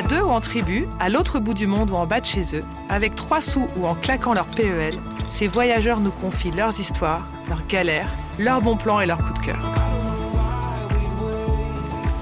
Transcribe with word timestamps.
À 0.00 0.02
deux 0.02 0.22
ou 0.22 0.30
en 0.30 0.40
tribu, 0.40 0.88
à 0.98 1.10
l'autre 1.10 1.40
bout 1.40 1.52
du 1.52 1.66
monde 1.66 1.90
ou 1.90 1.94
en 1.94 2.06
bas 2.06 2.22
de 2.22 2.24
chez 2.24 2.56
eux, 2.56 2.62
avec 2.88 3.16
trois 3.16 3.42
sous 3.42 3.68
ou 3.76 3.86
en 3.86 3.94
claquant 3.94 4.32
leur 4.32 4.46
PEL, 4.46 4.94
ces 5.30 5.46
voyageurs 5.46 6.00
nous 6.00 6.10
confient 6.10 6.52
leurs 6.52 6.80
histoires, 6.80 7.28
leurs 7.50 7.66
galères, 7.66 8.08
leurs 8.38 8.62
bons 8.62 8.78
plans 8.78 9.02
et 9.02 9.04
leurs 9.06 9.18
coups 9.18 9.38
de 9.40 9.44
cœur. 9.44 9.58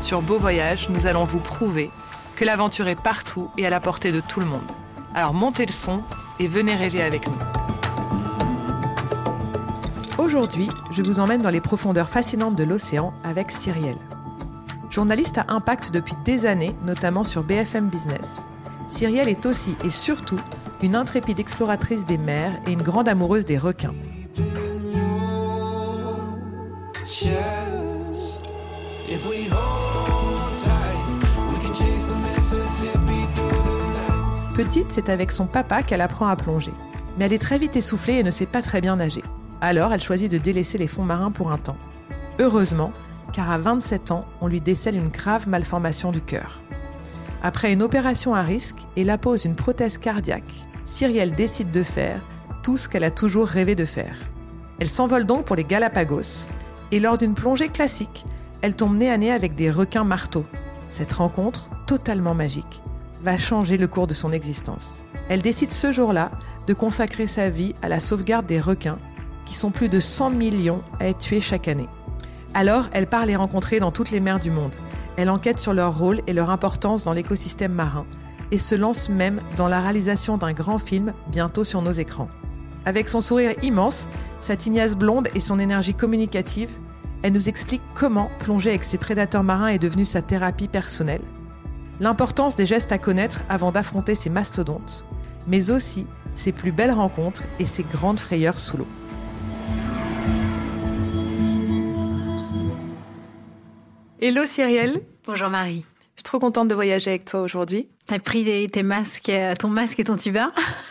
Sur 0.02 0.22
Beau 0.22 0.38
Voyage, 0.38 0.88
nous 0.90 1.06
allons 1.06 1.22
vous 1.22 1.38
prouver 1.38 1.92
que 2.34 2.44
l'aventure 2.44 2.88
est 2.88 3.00
partout 3.00 3.48
et 3.56 3.64
à 3.64 3.70
la 3.70 3.78
portée 3.78 4.10
de 4.10 4.18
tout 4.18 4.40
le 4.40 4.46
monde. 4.46 4.72
Alors 5.14 5.32
montez 5.32 5.64
le 5.64 5.72
son 5.72 6.02
et 6.40 6.48
venez 6.48 6.74
rêver 6.74 7.00
avec 7.00 7.28
nous. 7.28 7.38
Aujourd'hui, 10.18 10.68
je 10.90 11.02
vous 11.04 11.20
emmène 11.20 11.42
dans 11.42 11.48
les 11.48 11.60
profondeurs 11.60 12.08
fascinantes 12.08 12.56
de 12.56 12.64
l'océan 12.64 13.14
avec 13.22 13.52
Cyrielle. 13.52 13.98
Journaliste 14.98 15.38
à 15.38 15.44
impact 15.46 15.92
depuis 15.92 16.16
des 16.24 16.44
années, 16.44 16.74
notamment 16.82 17.22
sur 17.22 17.44
BFM 17.44 17.88
Business, 17.88 18.42
Cyrielle 18.88 19.28
est 19.28 19.46
aussi 19.46 19.76
et 19.84 19.90
surtout 19.90 20.40
une 20.82 20.96
intrépide 20.96 21.38
exploratrice 21.38 22.04
des 22.04 22.18
mers 22.18 22.50
et 22.66 22.72
une 22.72 22.82
grande 22.82 23.06
amoureuse 23.08 23.44
des 23.44 23.58
requins. 23.58 23.94
Petite, 34.56 34.90
c'est 34.90 35.08
avec 35.10 35.30
son 35.30 35.46
papa 35.46 35.84
qu'elle 35.84 36.00
apprend 36.00 36.26
à 36.26 36.34
plonger. 36.34 36.72
Mais 37.16 37.26
elle 37.26 37.34
est 37.34 37.38
très 37.38 37.58
vite 37.58 37.76
essoufflée 37.76 38.14
et 38.14 38.24
ne 38.24 38.32
sait 38.32 38.46
pas 38.46 38.62
très 38.62 38.80
bien 38.80 38.96
nager. 38.96 39.22
Alors, 39.60 39.92
elle 39.92 40.00
choisit 40.00 40.28
de 40.28 40.38
délaisser 40.38 40.76
les 40.76 40.88
fonds 40.88 41.04
marins 41.04 41.30
pour 41.30 41.52
un 41.52 41.58
temps. 41.58 41.76
Heureusement, 42.40 42.92
car 43.32 43.50
à 43.50 43.58
27 43.58 44.10
ans, 44.10 44.24
on 44.40 44.48
lui 44.48 44.60
décèle 44.60 44.96
une 44.96 45.08
grave 45.08 45.48
malformation 45.48 46.12
du 46.12 46.20
cœur. 46.20 46.60
Après 47.42 47.72
une 47.72 47.82
opération 47.82 48.34
à 48.34 48.42
risque 48.42 48.86
et 48.96 49.04
la 49.04 49.18
pose 49.18 49.42
d'une 49.42 49.54
prothèse 49.54 49.98
cardiaque, 49.98 50.52
Cyrielle 50.86 51.34
décide 51.34 51.70
de 51.70 51.82
faire 51.82 52.20
tout 52.62 52.76
ce 52.76 52.88
qu'elle 52.88 53.04
a 53.04 53.10
toujours 53.10 53.46
rêvé 53.46 53.74
de 53.74 53.84
faire. 53.84 54.16
Elle 54.80 54.88
s'envole 54.88 55.24
donc 55.24 55.44
pour 55.44 55.56
les 55.56 55.64
Galapagos 55.64 56.48
et 56.90 57.00
lors 57.00 57.18
d'une 57.18 57.34
plongée 57.34 57.68
classique, 57.68 58.24
elle 58.62 58.74
tombe 58.74 58.96
nez 58.96 59.10
à 59.10 59.18
nez 59.18 59.30
avec 59.30 59.54
des 59.54 59.70
requins 59.70 60.04
marteaux. 60.04 60.44
Cette 60.90 61.12
rencontre, 61.12 61.68
totalement 61.86 62.34
magique, 62.34 62.80
va 63.22 63.36
changer 63.36 63.76
le 63.76 63.86
cours 63.86 64.06
de 64.06 64.14
son 64.14 64.32
existence. 64.32 64.98
Elle 65.28 65.42
décide 65.42 65.72
ce 65.72 65.92
jour-là 65.92 66.30
de 66.66 66.74
consacrer 66.74 67.26
sa 67.26 67.50
vie 67.50 67.74
à 67.82 67.88
la 67.88 68.00
sauvegarde 68.00 68.46
des 68.46 68.60
requins, 68.60 68.98
qui 69.44 69.54
sont 69.54 69.70
plus 69.70 69.88
de 69.88 70.00
100 70.00 70.30
millions 70.30 70.82
à 71.00 71.08
être 71.08 71.18
tués 71.18 71.40
chaque 71.40 71.68
année. 71.68 71.88
Alors, 72.54 72.88
elle 72.92 73.06
part 73.06 73.26
les 73.26 73.36
rencontrer 73.36 73.80
dans 73.80 73.90
toutes 73.90 74.10
les 74.10 74.20
mers 74.20 74.40
du 74.40 74.50
monde. 74.50 74.72
Elle 75.16 75.30
enquête 75.30 75.58
sur 75.58 75.72
leur 75.72 75.98
rôle 75.98 76.20
et 76.26 76.32
leur 76.32 76.50
importance 76.50 77.04
dans 77.04 77.12
l'écosystème 77.12 77.72
marin, 77.72 78.04
et 78.50 78.58
se 78.58 78.74
lance 78.74 79.08
même 79.08 79.40
dans 79.56 79.68
la 79.68 79.80
réalisation 79.80 80.36
d'un 80.36 80.52
grand 80.52 80.78
film 80.78 81.12
bientôt 81.28 81.64
sur 81.64 81.82
nos 81.82 81.92
écrans. 81.92 82.28
Avec 82.86 83.08
son 83.08 83.20
sourire 83.20 83.54
immense, 83.62 84.06
sa 84.40 84.56
tignasse 84.56 84.96
blonde 84.96 85.28
et 85.34 85.40
son 85.40 85.58
énergie 85.58 85.94
communicative, 85.94 86.70
elle 87.22 87.32
nous 87.32 87.48
explique 87.48 87.82
comment 87.94 88.30
plonger 88.38 88.70
avec 88.70 88.84
ses 88.84 88.98
prédateurs 88.98 89.42
marins 89.42 89.68
est 89.68 89.78
devenue 89.78 90.04
sa 90.04 90.22
thérapie 90.22 90.68
personnelle 90.68 91.22
l'importance 92.00 92.56
des 92.56 92.66
gestes 92.66 92.92
à 92.92 92.98
connaître 92.98 93.42
avant 93.48 93.72
d'affronter 93.72 94.14
ces 94.14 94.30
mastodontes, 94.30 95.04
mais 95.46 95.70
aussi 95.70 96.06
ses 96.34 96.52
plus 96.52 96.72
belles 96.72 96.92
rencontres 96.92 97.44
et 97.58 97.64
ses 97.64 97.82
grandes 97.82 98.20
frayeurs 98.20 98.60
sous 98.60 98.76
l'eau. 98.76 98.86
Hello 104.20 104.44
Cyrielle. 104.44 105.00
Bonjour 105.26 105.48
Marie. 105.48 105.84
Je 106.16 106.20
suis 106.20 106.22
trop 106.24 106.40
contente 106.40 106.66
de 106.66 106.74
voyager 106.74 107.10
avec 107.10 107.24
toi 107.24 107.40
aujourd'hui. 107.40 107.88
T'as 108.08 108.18
pris 108.18 108.68
tes 108.68 108.82
masques, 108.82 109.28
euh, 109.28 109.54
ton 109.54 109.68
masque 109.68 110.00
et 110.00 110.04
ton 110.04 110.16
tuba? 110.16 110.50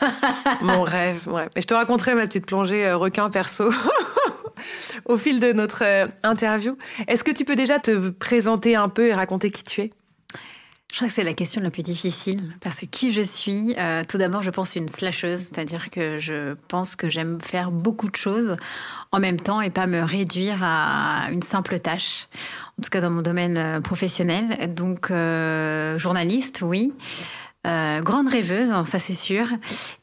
Mon 0.62 0.82
rêve, 0.82 1.28
ouais. 1.28 1.50
Mais 1.54 1.62
je 1.62 1.68
te 1.68 1.74
raconterai 1.74 2.16
ma 2.16 2.26
petite 2.26 2.46
plongée 2.46 2.86
euh, 2.86 2.96
requin 2.96 3.30
perso 3.30 3.70
au 5.06 5.18
fil 5.18 5.42
de 5.42 5.52
notre 5.52 5.84
euh, 5.84 6.08
interview. 6.24 6.78
Est-ce 7.10 7.26
que 7.26 7.32
tu 7.32 7.44
peux 7.44 7.58
déjà 7.58 7.80
te 7.80 8.08
présenter 8.12 8.78
un 8.78 8.88
peu 8.88 9.08
et 9.08 9.14
raconter 9.14 9.50
qui 9.50 9.66
tu 9.66 9.82
es? 9.82 9.92
Je 10.92 10.96
crois 10.96 11.10
que 11.10 11.14
c'est 11.14 11.24
la 11.24 11.34
question 11.34 11.62
la 11.62 11.70
plus 11.70 11.84
difficile 11.84 12.42
parce 12.62 12.80
que 12.80 12.86
qui 12.86 13.12
je 13.12 13.22
suis, 13.22 13.76
euh, 13.78 14.04
tout 14.08 14.18
d'abord, 14.18 14.42
je 14.42 14.52
pense 14.52 14.76
une 14.78 14.88
slasheuse, 14.88 15.40
c'est-à-dire 15.40 15.90
que 15.90 16.18
je 16.18 16.56
pense 16.70 16.96
que 16.96 17.10
j'aime 17.10 17.42
faire 17.42 17.72
beaucoup 17.72 18.10
de 18.10 18.16
choses 18.16 18.56
en 19.12 19.20
même 19.20 19.40
temps 19.40 19.60
et 19.60 19.70
pas 19.70 19.86
me 19.86 20.02
réduire 20.02 20.64
à 20.64 21.28
une 21.30 21.42
simple 21.42 21.80
tâche. 21.80 22.28
En 22.80 22.84
tout 22.84 22.90
cas, 22.90 23.02
dans 23.02 23.10
mon 23.10 23.22
domaine 23.22 23.58
euh, 23.58 23.82
professionnel. 23.82 24.74
Donc, 24.74 25.12
euh, 25.12 26.00
journaliste, 26.00 26.62
oui. 26.64 26.94
grande 27.66 28.30
rêveuse, 28.30 28.72
hein, 28.72 28.86
ça 28.86 28.98
c'est 28.98 29.14
sûr. 29.14 29.46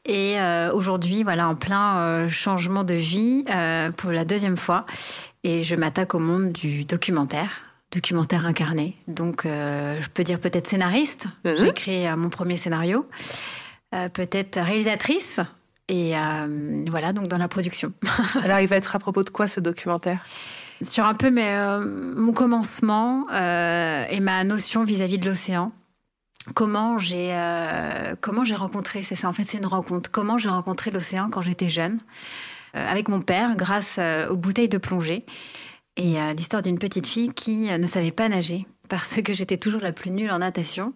Et 0.05 0.37
aujourd'hui, 0.75 1.23
voilà, 1.23 1.49
en 1.49 1.55
plein 1.55 2.29
changement 2.29 2.85
de 2.85 2.94
vie 2.94 3.44
pour 3.97 4.11
la 4.11 4.26
deuxième 4.26 4.58
fois. 4.58 4.85
Et 5.44 5.64
je 5.64 5.75
m'attaque 5.75 6.14
au 6.14 6.19
monde 6.19 6.53
du 6.53 6.85
documentaire 6.85 7.74
documentaire 7.92 8.46
incarné. 8.46 8.96
Donc, 9.08 9.46
euh, 9.46 10.00
je 10.00 10.08
peux 10.08 10.25
dire 10.25 10.40
peut-être 10.40 10.69
scénariste. 10.69 11.26
Mhm. 11.44 11.54
J'ai 11.58 11.72
créé 11.72 12.08
euh, 12.08 12.16
mon 12.16 12.28
premier 12.28 12.56
scénario. 12.56 13.06
Euh, 13.94 14.08
peut-être 14.08 14.60
réalisatrice. 14.60 15.40
Et 15.88 16.14
voilà, 16.88 17.12
donc 17.12 17.28
dans 17.28 17.36
la 17.36 17.46
production. 17.48 17.92
Alors, 18.42 18.60
il 18.60 18.66
va 18.66 18.76
être 18.76 18.96
à 18.96 18.98
propos 18.98 19.22
de 19.22 19.28
quoi 19.28 19.48
ce 19.48 19.60
documentaire? 19.60 20.25
Sur 20.81 21.04
un 21.04 21.14
peu 21.14 21.31
mais, 21.31 21.54
mon 21.78 22.32
commencement 22.32 23.28
et 23.31 24.20
ma 24.20 24.44
notion 24.44 24.82
vis-à-vis 24.82 25.19
de 25.19 25.28
l'océan. 25.28 25.72
Comment 26.54 26.98
j'ai 26.98 27.36
comment 28.22 28.44
j'ai 28.44 28.54
rencontré, 28.54 29.02
c'est 29.02 29.14
ça 29.14 29.28
en 29.28 29.34
fait, 29.34 29.44
c'est 29.44 29.58
une 29.58 29.66
rencontre. 29.66 30.10
Comment 30.10 30.38
j'ai 30.38 30.48
rencontré 30.48 30.90
l'océan 30.90 31.28
quand 31.28 31.42
j'étais 31.42 31.69
jeune 31.69 31.98
avec 32.72 33.08
mon 33.10 33.20
père 33.20 33.54
grâce 33.54 34.00
aux 34.31 34.36
bouteilles 34.36 34.70
de 34.70 34.78
plongée. 34.78 35.26
Et 35.96 36.17
l'histoire 36.37 36.62
d'une 36.62 36.79
petite 36.79 37.06
fille 37.06 37.32
qui 37.32 37.70
euh, 37.70 37.79
ne 37.79 37.87
savait 37.87 38.11
pas 38.11 38.29
nager 38.29 38.67
parce 38.88 39.20
que 39.23 39.32
j'étais 39.32 39.56
toujours 39.56 39.81
la 39.81 39.93
plus 39.93 40.11
nulle 40.11 40.31
en 40.31 40.38
natation. 40.38 40.93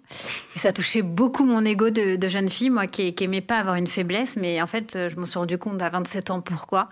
Et 0.54 0.58
ça 0.58 0.72
touchait 0.72 1.02
beaucoup 1.02 1.46
mon 1.46 1.64
ego 1.64 1.90
de, 1.90 2.28
jeune 2.28 2.48
fille, 2.48 2.70
moi 2.70 2.86
qui, 2.86 3.14
n'aimais 3.20 3.40
pas 3.40 3.58
avoir 3.58 3.76
une 3.76 3.86
faiblesse. 3.86 4.36
Mais 4.36 4.60
en 4.60 4.66
fait, 4.66 5.08
je 5.08 5.16
me 5.16 5.24
suis 5.24 5.38
rendu 5.38 5.56
compte 5.56 5.80
à 5.80 5.88
27 5.88 6.30
ans 6.30 6.40
pourquoi. 6.40 6.88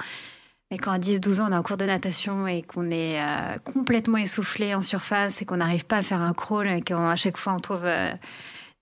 Mais 0.71 0.79
quand 0.79 0.91
à 0.91 0.99
10-12 0.99 1.41
ans, 1.41 1.47
on 1.49 1.53
est 1.53 1.57
en 1.57 1.63
cours 1.63 1.77
de 1.77 1.85
natation 1.85 2.47
et 2.49 2.63
qu'on 2.63 2.91
est 2.91 3.21
euh, 3.21 3.59
complètement 3.63 4.19
essoufflé 4.19 4.75
en 4.75 4.83
surface 4.83 5.41
et 5.41 5.45
qu'on 5.45 5.59
n'arrive 5.59 5.85
pas 5.85 5.99
à 5.99 6.03
faire 6.03 6.21
un 6.21 6.33
crawl 6.33 6.67
et 6.67 6.81
qu'à 6.81 7.15
chaque 7.15 7.37
fois 7.37 7.53
on 7.55 7.61
trouve 7.61 7.85
euh, 7.85 8.13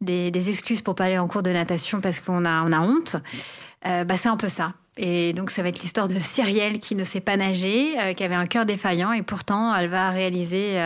des, 0.00 0.48
excuses 0.48 0.80
pour 0.80 0.94
pas 0.94 1.04
aller 1.04 1.18
en 1.18 1.28
cours 1.28 1.42
de 1.42 1.50
natation 1.50 2.00
parce 2.00 2.20
qu'on 2.20 2.46
a, 2.46 2.62
a 2.62 2.80
honte, 2.80 3.16
euh, 3.86 4.04
bah, 4.04 4.16
c'est 4.16 4.30
un 4.30 4.38
peu 4.38 4.48
ça. 4.48 4.72
Et 4.96 5.32
donc, 5.32 5.50
ça 5.50 5.62
va 5.62 5.68
être 5.68 5.80
l'histoire 5.80 6.08
de 6.08 6.18
Cyrielle 6.20 6.78
qui 6.78 6.94
ne 6.94 7.04
sait 7.04 7.20
pas 7.20 7.36
nager, 7.36 8.14
qui 8.16 8.22
avait 8.24 8.34
un 8.34 8.46
cœur 8.46 8.64
défaillant, 8.64 9.12
et 9.12 9.22
pourtant, 9.22 9.74
elle 9.74 9.88
va 9.88 10.10
réaliser 10.10 10.76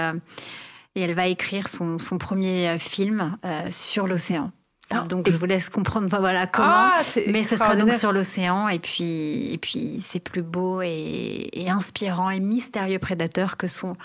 et 0.95 1.01
elle 1.01 1.15
va 1.15 1.27
écrire 1.27 1.69
son, 1.69 1.99
son 1.99 2.17
premier 2.17 2.79
film 2.79 3.37
sur 3.71 4.07
l'océan. 4.07 4.51
Ah, 4.91 5.05
donc 5.07 5.29
je 5.31 5.37
vous 5.37 5.45
laisse 5.45 5.69
comprendre 5.69 6.09
voilà 6.09 6.47
comment. 6.47 6.69
Ah, 6.71 7.03
mais 7.27 7.43
ce 7.43 7.57
sera 7.57 7.77
donc 7.77 7.93
sur 7.93 8.11
l'océan 8.11 8.69
et 8.69 8.79
puis 8.79 9.53
et 9.53 9.59
puis 9.59 10.03
c'est 10.07 10.21
plus 10.21 10.43
beau 10.43 10.81
et, 10.81 11.49
et, 11.53 11.69
inspirant 11.69 12.31
et 12.31 12.41
mystérieux 12.41 12.99
prédateurs 12.99 13.59
que 13.59 13.67
sont 13.67 13.97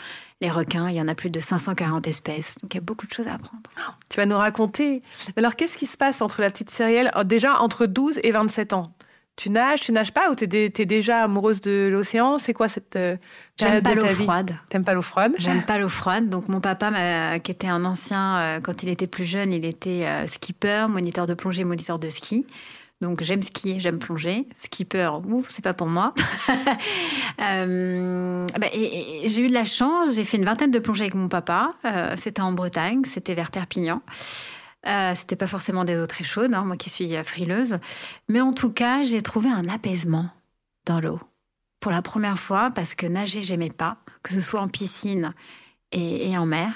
les 0.42 0.50
requins. 0.52 0.90
Il 0.90 0.96
y 0.96 1.02
en 1.02 1.08
a 1.08 1.16
plus 1.16 1.30
de 1.30 1.40
540 1.40 2.06
espèces, 2.08 2.58
donc 2.62 2.74
il 2.74 2.78
y 2.78 2.80
a 2.80 2.82
beaucoup 2.82 3.08
de 3.08 3.14
choses 3.14 3.28
à 3.28 3.36
apprendre. 3.36 3.64
Tu 4.10 4.18
vas 4.18 4.26
nous 4.26 4.38
raconter. 4.38 5.02
Alors 5.38 5.56
qu'est-ce 5.56 5.78
qui 5.78 5.86
se 5.86 5.96
passe 5.96 6.22
entre 6.22 6.42
la 6.42 6.50
petite 6.50 6.70
Cyrielle 6.70 7.12
déjà 7.26 7.60
entre 7.60 7.86
12 7.86 8.20
et 8.22 8.32
27 8.32 8.74
ans? 8.74 8.92
Tu 9.36 9.50
nages, 9.50 9.82
tu 9.82 9.92
nages 9.92 10.14
pas 10.14 10.30
ou 10.30 10.36
tu 10.36 10.44
es, 10.44 10.70
déjà 10.86 11.24
amoureuse 11.24 11.60
de 11.62 11.90
l'océan? 11.92 12.38
C'est 12.38 12.54
quoi 12.54 12.68
cette 12.68 12.96
euh, 12.96 13.18
J'aime 13.58 13.82
pas 13.82 13.96
l'eau 13.96 14.06
froide. 14.06 14.56
T'aimes 14.70 14.84
pas 14.84 14.94
l'eau 14.94 15.02
froide? 15.02 15.34
J'aime 15.40 15.64
pas 15.64 15.80
l'eau 15.80 15.90
froide. 15.90 16.30
Donc 16.30 16.50
mon 16.50 16.62
papa, 16.62 17.40
qui 17.40 17.52
était 17.52 17.68
un 17.68 17.84
ancien, 17.86 18.38
euh, 18.38 18.60
quand 18.60 18.84
il 18.84 18.90
était 18.90 19.08
plus 19.08 19.26
jeune, 19.26 19.52
il 19.52 19.66
était 19.66 20.06
euh, 20.06 20.28
skipper, 20.28 20.86
moniteur 20.88 21.26
de 21.26 21.34
plongée, 21.34 21.64
moniteur 21.64 21.98
de 21.98 22.10
ski. 22.10 22.46
Donc 23.02 23.24
j'aime 23.24 23.42
skier, 23.42 23.80
j'aime 23.80 23.98
plonger. 23.98 24.46
Skipper, 24.56 25.10
ouf, 25.26 25.48
c'est 25.50 25.64
pas 25.64 25.74
pour 25.74 25.88
moi. 25.88 26.14
Bah, 27.38 28.68
j'ai 28.72 29.42
eu 29.42 29.48
de 29.48 29.54
la 29.54 29.66
chance, 29.66 30.16
j'ai 30.16 30.24
fait 30.24 30.38
une 30.38 30.46
vingtaine 30.46 30.72
de 30.72 30.80
plongées 30.80 31.02
avec 31.02 31.16
mon 31.16 31.28
papa. 31.28 31.72
c'était 32.16 32.42
en 32.42 32.54
Bretagne, 32.54 33.02
c'était 33.04 33.34
vers 33.34 33.52
Perpignan. 33.52 34.02
Euh, 34.86 35.14
c'était 35.16 35.36
pas 35.36 35.48
forcément 35.48 35.86
des 35.86 36.00
eaux 36.00 36.08
très 36.08 36.24
chaudes, 36.24 36.54
hein, 36.54 36.66
moi 36.66 36.76
qui 36.76 36.90
suis 36.90 37.16
euh, 37.16 37.24
frileuse. 37.24 37.78
Mais 38.28 38.42
en 38.42 38.52
tout 38.52 38.72
cas, 38.72 39.04
j'ai 39.04 39.22
trouvé 39.22 39.50
un 39.50 39.68
apaisement 39.70 40.30
dans 40.86 41.00
l'eau. 41.00 41.20
Pour 41.80 41.92
la 41.92 42.02
première 42.02 42.40
fois, 42.40 42.72
parce 42.72 42.96
que 42.96 43.06
nager, 43.06 43.42
j'aimais 43.42 43.70
pas, 43.70 43.98
que 44.24 44.34
ce 44.34 44.42
soit 44.42 44.62
en 44.62 44.68
piscine 44.68 45.34
et, 45.92 46.38
en 46.38 46.46
mer. 46.46 46.74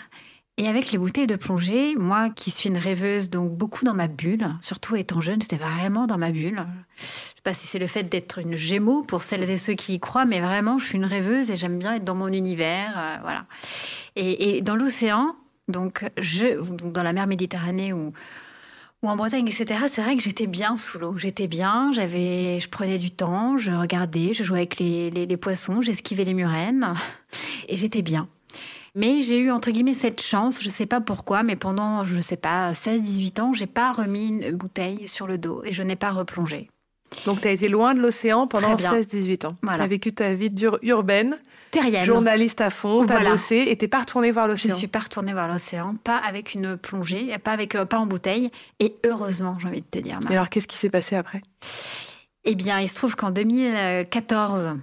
Et 0.58 0.68
avec 0.68 0.92
les 0.92 0.98
bouteilles 0.98 1.28
de 1.28 1.36
plongée, 1.36 1.96
moi 1.96 2.30
qui 2.30 2.52
suis 2.52 2.70
une 2.70 2.78
rêveuse, 2.78 3.30
donc 3.30 3.56
beaucoup 3.56 3.86
dans 3.86 3.94
ma 3.94 4.08
bulle, 4.08 4.48
surtout 4.62 4.96
étant 4.96 5.22
jeune, 5.22 5.42
j'étais 5.42 5.58
vraiment 5.58 6.08
dans 6.08 6.18
ma 6.18 6.32
bulle. 6.32 6.66
Je 6.98 7.04
sais 7.04 7.42
pas 7.44 7.54
si 7.54 7.68
c'est 7.68 7.80
le 7.80 7.88
fait 7.88 8.04
d'être 8.04 8.40
une 8.40 8.56
gémeaux 8.56 9.04
pour 9.04 9.24
celles 9.24 9.50
et 9.50 9.58
ceux 9.58 9.74
qui 9.74 9.94
y 9.94 10.00
croient, 10.00 10.26
mais 10.26 10.40
vraiment, 10.40 10.78
je 10.78 10.86
suis 10.86 10.98
une 10.98 11.06
rêveuse 11.06 11.52
et 11.52 11.58
j'aime 11.58 11.78
bien 11.78 11.96
être 11.96 12.04
dans 12.04 12.16
mon 12.16 12.28
univers. 12.28 12.94
Euh, 12.98 13.18
voilà. 13.22 13.46
et 14.16 14.62
dans 14.62 14.76
l'océan, 14.76 15.36
donc, 15.68 16.06
je, 16.18 16.60
dans 16.90 17.04
la 17.04 17.14
mer 17.14 17.28
Méditerranée 17.28 17.94
ou, 17.94 18.14
ou 19.04 19.10
en 19.10 19.16
Bretagne, 19.16 19.48
etc., 19.48 19.82
c'est 19.90 20.02
vrai 20.02 20.16
que 20.16 20.24
j'étais 20.24 20.48
bien 20.48 20.78
sous 20.78 20.98
l'eau. 20.98 21.18
J'étais 21.18 21.48
bien, 21.48 21.92
j'avais, 21.92 22.60
je 22.60 22.70
prenais 22.70 22.98
du 22.98 23.12
temps, 23.12 23.58
je 23.58 23.72
regardais, 23.72 24.34
je 24.34 24.44
jouais 24.44 24.60
avec 24.60 24.80
les, 24.80 25.10
les, 25.10 25.38
poissons, 25.38 25.82
j'esquivais 25.82 26.24
les 26.24 26.34
murènes, 26.34 26.94
et 27.68 27.76
j'étais 27.76 28.02
bien. 28.02 28.30
Mais 28.96 29.22
j'ai 29.22 29.40
eu, 29.40 29.52
entre 29.52 29.70
guillemets, 29.70 29.94
cette 29.94 30.22
chance, 30.22 30.62
je 30.62 30.70
ne 30.70 30.74
sais 30.74 30.88
pas 30.88 31.02
pourquoi, 31.02 31.44
mais 31.44 31.56
pendant, 31.56 32.04
je 32.04 32.16
ne 32.16 32.22
sais 32.22 32.38
pas, 32.38 32.72
16-18 32.72 33.42
ans, 33.42 33.54
j'ai 33.54 33.68
pas 33.68 33.92
remis 33.92 34.30
une 34.30 34.52
bouteille 34.52 35.08
sur 35.08 35.28
le 35.28 35.38
dos 35.38 35.62
et 35.64 35.74
je 35.74 35.84
n'ai 35.84 35.96
pas 35.96 36.12
replongé. 36.12 36.70
Donc, 37.26 37.42
tu 37.42 37.48
as 37.48 37.52
été 37.52 37.68
loin 37.68 37.94
de 37.94 38.00
l'océan 38.00 38.48
pendant 38.48 38.76
16-18 38.76 39.48
ans. 39.48 39.56
Tu 39.62 39.70
as 39.70 39.88
vécu 39.88 40.14
ta 40.14 40.34
vie 40.34 40.52
urbaine, 40.84 41.38
Terrienne. 41.72 42.06
journaliste 42.06 42.62
à 42.62 42.70
fond, 42.70 43.06
tu 43.06 43.14
as 43.14 43.30
bossé 43.30 43.66
et 43.68 43.78
tu 43.78 43.88
pas 43.88 44.00
retournée 44.00 44.32
voir 44.32 44.48
l'océan. 44.48 44.70
Je 44.70 44.74
ne 44.74 44.78
suis 44.78 44.88
pas 44.88 45.00
retournée 45.00 45.34
voir 45.34 45.48
l'océan, 45.48 45.96
pas 46.04 46.18
avec 46.18 46.54
une 46.54 46.78
plongée, 46.78 47.36
pas, 47.44 47.52
avec, 47.52 47.76
euh, 47.76 47.86
pas 47.86 48.00
en 48.00 48.06
bouteille. 48.06 48.52
Et 48.80 48.96
heureusement, 49.06 49.58
j'ai 49.60 49.68
envie 49.68 49.82
de 49.82 49.88
te 49.90 50.00
dire. 50.00 50.20
Et 50.30 50.34
alors, 50.34 50.50
qu'est-ce 50.50 50.68
qui 50.68 50.78
s'est 50.78 50.90
passé 50.90 51.16
après? 51.16 51.42
Eh 52.46 52.56
bien, 52.56 52.80
il 52.80 52.88
se 52.88 52.96
trouve 52.96 53.16
qu'en 53.16 53.32
2014, 53.32 54.76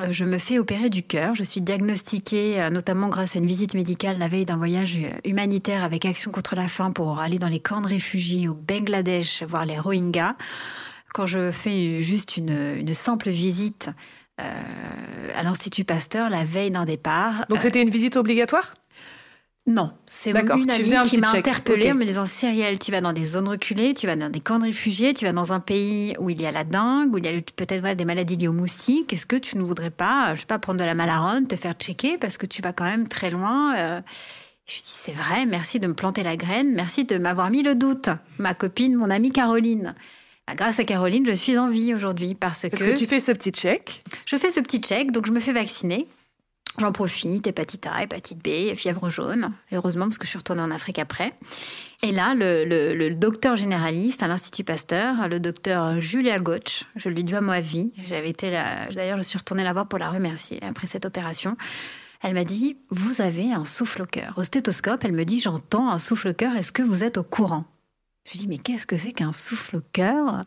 euh, 0.00 0.08
je 0.10 0.24
me 0.24 0.38
fais 0.38 0.58
opérer 0.58 0.90
du 0.90 1.02
cœur. 1.02 1.34
Je 1.34 1.44
suis 1.44 1.60
diagnostiquée, 1.60 2.60
euh, 2.60 2.70
notamment 2.70 3.08
grâce 3.08 3.36
à 3.36 3.38
une 3.38 3.46
visite 3.46 3.74
médicale 3.74 4.18
la 4.18 4.28
veille 4.28 4.44
d'un 4.44 4.56
voyage 4.56 4.98
humanitaire 5.24 5.84
avec 5.84 6.04
Action 6.04 6.30
contre 6.30 6.56
la 6.56 6.68
faim 6.68 6.90
pour 6.90 7.20
aller 7.20 7.38
dans 7.38 7.48
les 7.48 7.60
camps 7.60 7.80
de 7.80 7.88
réfugiés 7.88 8.48
au 8.48 8.54
Bangladesh, 8.54 9.42
voir 9.44 9.64
les 9.64 9.78
Rohingyas 9.78 10.34
quand 11.14 11.26
je 11.26 11.52
fais 11.52 12.00
juste 12.00 12.36
une, 12.36 12.92
simple 12.92 13.30
visite 13.30 13.88
euh, 14.40 14.44
à 15.34 15.42
l'Institut 15.44 15.84
Pasteur 15.84 16.28
la 16.28 16.44
veille 16.44 16.72
d'un 16.72 16.84
départ. 16.84 17.46
Donc 17.48 17.62
c'était 17.62 17.80
une 17.80 17.88
visite 17.88 18.16
obligatoire? 18.16 18.74
Non, 19.66 19.92
c'est 20.04 20.32
une 20.32 20.36
amie 20.36 21.08
qui 21.08 21.18
m'a 21.18 21.30
interpellée 21.30 21.92
en 21.92 21.94
me 21.94 22.04
disant 22.04 22.26
Cyrielle, 22.26 22.78
tu 22.78 22.90
vas 22.90 23.00
dans 23.00 23.14
des 23.14 23.24
zones 23.24 23.48
reculées, 23.48 23.94
tu 23.94 24.06
vas 24.06 24.14
dans 24.14 24.28
des 24.28 24.40
camps 24.40 24.58
de 24.58 24.64
réfugiés, 24.64 25.14
tu 25.14 25.24
vas 25.24 25.32
dans 25.32 25.54
un 25.54 25.60
pays 25.60 26.14
où 26.18 26.28
il 26.28 26.42
y 26.42 26.44
a 26.44 26.50
la 26.50 26.64
dengue, 26.64 27.14
où 27.14 27.18
il 27.18 27.24
y 27.24 27.28
a 27.28 27.32
peut-être 27.56 27.96
des 27.96 28.04
maladies 28.04 28.36
liées 28.36 28.48
aux 28.48 28.52
moustiques. 28.52 29.10
Est-ce 29.12 29.24
que 29.24 29.36
tu 29.36 29.56
ne 29.56 29.62
voudrais 29.62 29.90
pas, 29.90 30.34
je 30.34 30.40
sais 30.40 30.46
pas, 30.46 30.58
prendre 30.58 30.80
de 30.80 30.84
la 30.84 30.94
malarone, 30.94 31.46
te 31.46 31.56
faire 31.56 31.72
checker 31.74 32.18
parce 32.18 32.36
que 32.36 32.44
tu 32.44 32.60
vas 32.60 32.74
quand 32.74 32.84
même 32.84 33.08
très 33.08 33.30
loin 33.30 33.74
euh. 33.76 34.00
Je 34.66 34.76
lui 34.76 34.82
dis 34.82 34.94
c'est 34.96 35.12
vrai, 35.12 35.44
merci 35.44 35.78
de 35.78 35.86
me 35.86 35.92
planter 35.92 36.22
la 36.22 36.36
graine, 36.36 36.72
merci 36.74 37.04
de 37.04 37.18
m'avoir 37.18 37.50
mis 37.50 37.62
le 37.62 37.74
doute, 37.74 38.08
ma 38.38 38.54
copine, 38.54 38.96
mon 38.96 39.10
amie 39.10 39.30
Caroline. 39.30 39.94
Bah, 40.46 40.54
grâce 40.54 40.78
à 40.78 40.84
Caroline, 40.84 41.24
je 41.26 41.32
suis 41.32 41.58
en 41.58 41.68
vie 41.68 41.94
aujourd'hui 41.94 42.34
parce, 42.34 42.66
parce 42.68 42.82
que, 42.82 42.96
tu 42.96 43.06
fais 43.06 43.20
ce 43.20 43.32
petit 43.32 43.50
check. 43.50 44.02
Je 44.26 44.36
fais 44.36 44.50
ce 44.50 44.60
petit 44.60 44.78
check, 44.78 45.12
donc 45.12 45.26
je 45.26 45.32
me 45.32 45.40
fais 45.40 45.52
vacciner. 45.52 46.06
J'en 46.78 46.90
profite, 46.90 47.46
hépatite 47.46 47.86
A, 47.86 48.02
hépatite 48.02 48.38
B, 48.38 48.74
fièvre 48.74 49.08
jaune, 49.08 49.52
heureusement 49.70 50.06
parce 50.06 50.18
que 50.18 50.24
je 50.24 50.30
suis 50.30 50.38
retournée 50.38 50.62
en 50.62 50.72
Afrique 50.72 50.98
après. 50.98 51.30
Et 52.02 52.10
là, 52.10 52.34
le, 52.34 53.10
docteur 53.10 53.54
généraliste 53.54 54.24
à 54.24 54.28
l'Institut 54.28 54.64
Pasteur, 54.64 55.28
le 55.28 55.38
docteur 55.38 56.00
Julia 56.00 56.40
Gotch, 56.40 56.84
je 56.96 57.08
lui 57.08 57.22
dois 57.22 57.40
ma 57.40 57.60
vie. 57.60 57.92
J'avais 58.08 58.28
été 58.28 58.50
d'ailleurs, 58.50 59.18
je 59.18 59.22
suis 59.22 59.38
retournée 59.38 59.62
la 59.62 59.72
voir 59.72 59.86
pour 59.86 60.00
la 60.00 60.10
remercier 60.10 60.58
après 60.64 60.88
cette 60.88 61.04
opération. 61.04 61.56
Elle 62.22 62.34
m'a 62.34 62.44
dit 62.44 62.76
Vous 62.90 63.20
avez 63.20 63.52
un 63.52 63.64
souffle 63.64 64.02
au 64.02 64.06
cœur. 64.06 64.34
Au 64.36 64.42
stéthoscope, 64.42 65.04
elle 65.04 65.12
me 65.12 65.24
dit 65.24 65.38
J'entends 65.38 65.90
un 65.90 65.98
souffle 66.00 66.28
au 66.28 66.34
cœur, 66.34 66.56
est-ce 66.56 66.72
que 66.72 66.82
vous 66.82 67.04
êtes 67.04 67.18
au 67.18 67.22
courant? 67.22 67.66
Je 68.24 68.32
lui 68.32 68.38
dis, 68.38 68.48
mais 68.48 68.58
qu'est-ce 68.58 68.86
que 68.86 68.96
c'est 68.96 69.12
qu'un 69.12 69.32
souffle 69.32 69.76
au 69.76 69.82
cœur? 69.92 70.40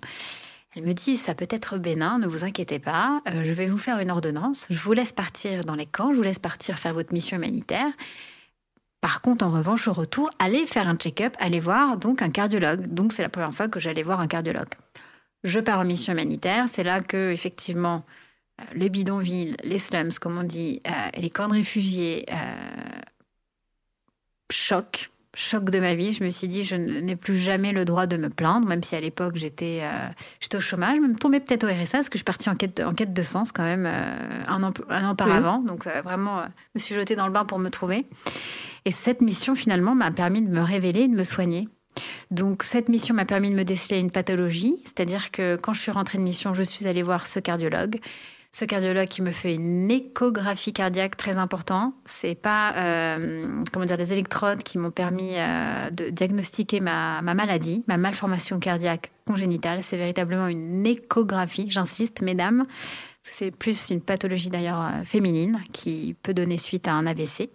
Elle 0.75 0.83
me 0.83 0.93
dit, 0.93 1.17
ça 1.17 1.33
peut 1.33 1.47
être 1.49 1.77
bénin, 1.77 2.19
ne 2.19 2.27
vous 2.27 2.43
inquiétez 2.43 2.79
pas, 2.79 3.21
euh, 3.27 3.43
je 3.43 3.51
vais 3.51 3.65
vous 3.65 3.77
faire 3.77 3.99
une 3.99 4.11
ordonnance, 4.11 4.67
je 4.69 4.79
vous 4.79 4.93
laisse 4.93 5.11
partir 5.11 5.63
dans 5.63 5.75
les 5.75 5.85
camps, 5.85 6.11
je 6.11 6.17
vous 6.17 6.23
laisse 6.23 6.39
partir 6.39 6.77
faire 6.77 6.93
votre 6.93 7.13
mission 7.13 7.37
humanitaire. 7.37 7.91
Par 9.01 9.21
contre, 9.21 9.45
en 9.45 9.51
revanche, 9.51 9.87
au 9.87 9.93
retour, 9.93 10.29
allez 10.39 10.65
faire 10.65 10.87
un 10.87 10.95
check-up, 10.95 11.35
allez 11.39 11.59
voir 11.59 11.97
donc 11.97 12.21
un 12.21 12.29
cardiologue. 12.29 12.87
Donc, 12.87 13.13
c'est 13.13 13.21
la 13.21 13.29
première 13.29 13.53
fois 13.53 13.67
que 13.67 13.79
j'allais 13.79 14.03
voir 14.03 14.19
un 14.19 14.27
cardiologue. 14.27 14.69
Je 15.43 15.59
pars 15.59 15.79
en 15.79 15.85
mission 15.85 16.13
humanitaire. 16.13 16.65
C'est 16.71 16.83
là 16.83 17.01
que, 17.01 17.31
effectivement, 17.31 18.03
euh, 18.59 18.63
les 18.73 18.89
bidonvilles, 18.89 19.55
les 19.63 19.79
slums, 19.79 20.13
comme 20.13 20.37
on 20.37 20.43
dit, 20.43 20.81
euh, 20.87 20.91
les 21.17 21.29
camps 21.29 21.47
de 21.47 21.53
réfugiés 21.53 22.25
choquent 24.51 25.09
choc 25.37 25.69
de 25.69 25.79
ma 25.79 25.93
vie. 25.93 26.13
Je 26.13 26.23
me 26.23 26.29
suis 26.29 26.47
dit, 26.47 26.63
je 26.63 26.75
n'ai 26.75 27.15
plus 27.15 27.37
jamais 27.37 27.71
le 27.71 27.85
droit 27.85 28.07
de 28.07 28.17
me 28.17 28.29
plaindre, 28.29 28.67
même 28.67 28.83
si 28.83 28.95
à 28.95 28.99
l'époque 28.99 29.35
j'étais 29.35 29.81
euh, 29.83 30.57
au 30.57 30.59
chômage. 30.59 30.97
Je 30.97 31.01
me 31.01 31.15
tombais 31.15 31.39
peut-être 31.39 31.63
au 31.63 31.67
RSA 31.67 31.99
parce 31.99 32.09
que 32.09 32.13
je 32.13 32.19
suis 32.19 32.23
partie 32.25 32.49
en 32.49 32.55
quête, 32.55 32.81
en 32.81 32.93
quête 32.93 33.13
de 33.13 33.21
sens 33.21 33.51
quand 33.51 33.63
même 33.63 33.85
euh, 33.85 34.43
un, 34.47 34.63
an, 34.63 34.73
un 34.89 35.07
an 35.07 35.11
auparavant. 35.11 35.59
Donc 35.59 35.85
euh, 35.85 36.01
vraiment, 36.01 36.41
je 36.41 36.47
me 36.75 36.79
suis 36.79 36.95
jetée 36.95 37.15
dans 37.15 37.27
le 37.27 37.33
bain 37.33 37.45
pour 37.45 37.59
me 37.59 37.69
trouver. 37.69 38.05
Et 38.85 38.91
cette 38.91 39.21
mission 39.21 39.53
finalement 39.53 39.95
m'a 39.95 40.11
permis 40.11 40.41
de 40.41 40.49
me 40.49 40.61
révéler 40.61 41.01
et 41.01 41.07
de 41.07 41.15
me 41.15 41.23
soigner. 41.23 41.69
Donc 42.31 42.63
cette 42.63 42.89
mission 42.89 43.15
m'a 43.15 43.25
permis 43.25 43.49
de 43.51 43.55
me 43.55 43.63
déceler 43.63 43.99
une 43.99 44.11
pathologie, 44.11 44.75
c'est-à-dire 44.83 45.31
que 45.31 45.55
quand 45.55 45.73
je 45.73 45.81
suis 45.81 45.91
rentrée 45.91 46.17
de 46.17 46.23
mission, 46.23 46.53
je 46.53 46.63
suis 46.63 46.87
allée 46.87 47.03
voir 47.03 47.25
ce 47.25 47.39
cardiologue 47.39 47.99
ce 48.57 48.65
cardiologue 48.65 49.07
qui 49.07 49.21
me 49.21 49.29
fait 49.29 49.53
une 49.53 49.91
échographie 49.91 50.73
cardiaque 50.73 51.15
très 51.15 51.37
importante. 51.37 51.93
C'est 52.05 52.33
pas 52.33 52.73
euh, 52.75 53.63
comment 53.71 53.85
dire 53.85 53.97
des 53.97 54.13
électrodes 54.13 54.63
qui 54.63 54.79
m'ont 54.79 54.89
permis 54.89 55.33
euh, 55.35 55.91
de 55.91 56.09
diagnostiquer 56.09 56.79
ma, 56.79 57.21
maladie, 57.21 57.83
ma 57.87 57.97
malformation 57.97 58.57
cardiaque 58.57 59.11
congénitale. 59.27 59.83
C'est 59.83 59.97
véritablement 59.97 60.47
une 60.47 60.87
échographie. 60.87 61.67
J'insiste, 61.69 62.23
mesdames, 62.23 62.65
c'est 63.21 63.55
plus 63.55 63.91
une 63.91 64.01
pathologie 64.01 64.49
d'ailleurs 64.49 64.81
euh, 64.81 65.03
féminine 65.05 65.61
qui 65.71 66.15
peut 66.23 66.33
donner 66.33 66.57
suite 66.57 66.87
à 66.87 66.93
un 66.93 67.05
AVC. 67.05 67.51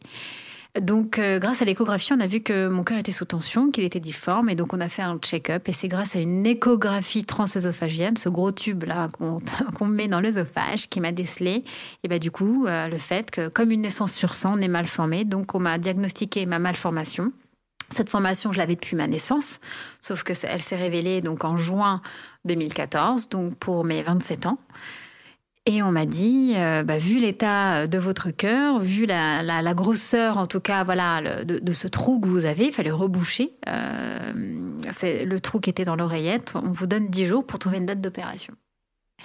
Donc, 0.80 1.18
euh, 1.18 1.38
grâce 1.38 1.60
à 1.60 1.66
l'échographie, 1.66 2.14
on 2.14 2.20
a 2.20 2.26
vu 2.26 2.40
que 2.40 2.66
mon 2.66 2.82
cœur 2.82 2.96
était 2.96 3.12
sous 3.12 3.26
tension, 3.26 3.70
qu'il 3.70 3.84
était 3.84 4.00
difforme, 4.00 4.48
et 4.48 4.54
donc 4.54 4.72
on 4.72 4.80
a 4.80 4.88
fait 4.88 5.02
un 5.02 5.18
check-up. 5.18 5.68
Et 5.68 5.72
c'est 5.74 5.88
grâce 5.88 6.16
à 6.16 6.18
une 6.18 6.46
échographie 6.46 7.24
transœsophagienne, 7.24 8.16
ce 8.16 8.30
gros 8.30 8.52
tube 8.52 8.84
là 8.84 9.10
qu'on 9.18 9.86
met 9.86 10.08
dans 10.08 10.20
l'œsophage, 10.20 10.88
qui 10.88 11.00
m'a 11.00 11.12
décelé. 11.12 11.62
Et 12.04 12.08
bah 12.08 12.18
du 12.18 12.30
coup, 12.30 12.64
euh, 12.66 12.88
le 12.88 12.96
fait 12.96 13.30
que, 13.30 13.48
comme 13.48 13.70
une 13.70 13.82
naissance 13.82 14.14
sur 14.14 14.32
sang, 14.32 14.54
on 14.56 14.62
est 14.62 14.68
mal 14.68 14.86
formé. 14.86 15.24
Donc, 15.24 15.54
on 15.54 15.60
m'a 15.60 15.76
diagnostiqué 15.76 16.46
ma 16.46 16.58
malformation. 16.58 17.32
Cette 17.94 18.08
formation, 18.08 18.50
je 18.52 18.58
l'avais 18.58 18.74
depuis 18.74 18.96
ma 18.96 19.06
naissance, 19.06 19.60
sauf 20.00 20.22
que 20.22 20.32
elle 20.44 20.62
s'est 20.62 20.76
révélée 20.76 21.20
donc 21.20 21.44
en 21.44 21.58
juin 21.58 22.00
2014, 22.46 23.28
donc 23.28 23.56
pour 23.56 23.84
mes 23.84 24.00
27 24.00 24.46
ans. 24.46 24.58
Et 25.64 25.81
on 25.81 25.92
m'a 25.92 26.07
dit, 26.07 26.54
euh, 26.57 26.83
bah, 26.83 26.99
vu 26.99 27.21
l'état 27.21 27.87
de 27.87 27.99
votre 27.99 28.33
cœur, 28.33 28.81
vu 28.81 29.07
la, 29.07 29.75
grosseur, 29.75 30.37
en 30.37 30.49
tout 30.49 30.59
cas, 30.59 30.83
voilà, 30.83 31.45
de, 31.45 31.73
ce 31.73 31.87
trou 31.87 32.19
que 32.19 32.26
vous 32.26 32.47
avez, 32.47 32.66
il 32.66 32.73
fallait 32.73 32.90
reboucher. 32.90 33.54
Euh, 33.69 34.33
c'est 34.90 35.25
le 35.25 35.38
trou 35.38 35.61
qui 35.61 35.71
était 35.71 35.85
dans 35.85 35.95
l'oreillette. 35.95 36.54
On 36.57 36.73
vous 36.73 36.87
donne 36.87 37.09
10 37.09 37.26
jours 37.26 37.47
pour 37.47 37.61
trouver 37.61 37.76
une 37.76 37.87
date 37.87 38.00
d'opération. 38.00 38.54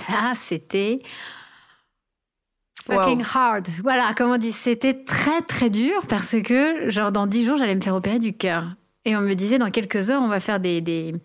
Là, 0.10 0.34
c'était 0.36 1.02
fucking 2.86 3.24
hard. 3.34 3.68
Voilà, 3.82 4.14
comme 4.14 4.30
on 4.30 4.38
dit, 4.38 4.52
c'était 4.52 5.04
très 5.04 5.42
très 5.42 5.72
dur 5.72 6.06
parce 6.08 6.40
que, 6.44 6.88
genre, 6.90 7.12
dans 7.12 7.26
10 7.26 7.46
jours, 7.46 7.58
j'allais 7.58 7.76
me 7.76 7.82
faire 7.82 7.96
opérer 7.96 8.20
du 8.20 8.34
cœur. 8.34 8.76
Et 9.08 9.16
on 9.16 9.22
me 9.22 9.36
disait, 9.36 9.58
dans 9.58 9.72
quelques 9.72 10.12
heures, 10.12 10.22
on 10.22 10.28
va 10.28 10.42
faire 10.42 10.60
des, 10.60 11.16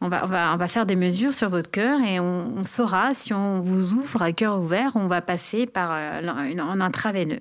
on, 0.00 0.08
va, 0.08 0.24
on, 0.24 0.26
va, 0.26 0.52
on 0.54 0.56
va 0.56 0.66
faire 0.66 0.86
des 0.86 0.96
mesures 0.96 1.32
sur 1.32 1.48
votre 1.48 1.70
cœur 1.70 2.00
et 2.00 2.18
on, 2.18 2.64
saura 2.64 3.14
si 3.14 3.32
on 3.32 3.60
vous 3.60 3.92
ouvre 3.92 4.22
à 4.22 4.32
cœur 4.32 4.58
ouvert, 4.58 4.90
on 4.96 5.06
va 5.06 5.22
passer 5.22 5.66
par 5.66 5.90
euh, 5.92 6.20
un 6.26 6.80
intraveineux. 6.80 7.38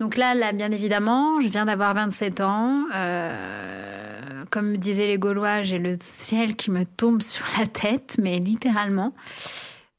Donc 0.00 0.16
là, 0.16 0.52
bien 0.54 0.72
évidemment, 0.72 1.42
je 1.42 1.48
viens 1.48 1.66
d'avoir 1.66 1.92
27 1.92 2.40
ans. 2.40 2.74
Euh, 2.94 4.44
comme 4.48 4.78
disaient 4.78 5.08
les 5.08 5.18
Gaulois, 5.18 5.60
j'ai 5.60 5.78
le 5.78 5.98
ciel 6.00 6.56
qui 6.56 6.70
me 6.70 6.86
tombe 6.86 7.20
sur 7.22 7.44
la 7.58 7.66
tête, 7.66 8.16
mais 8.22 8.38
littéralement. 8.38 9.12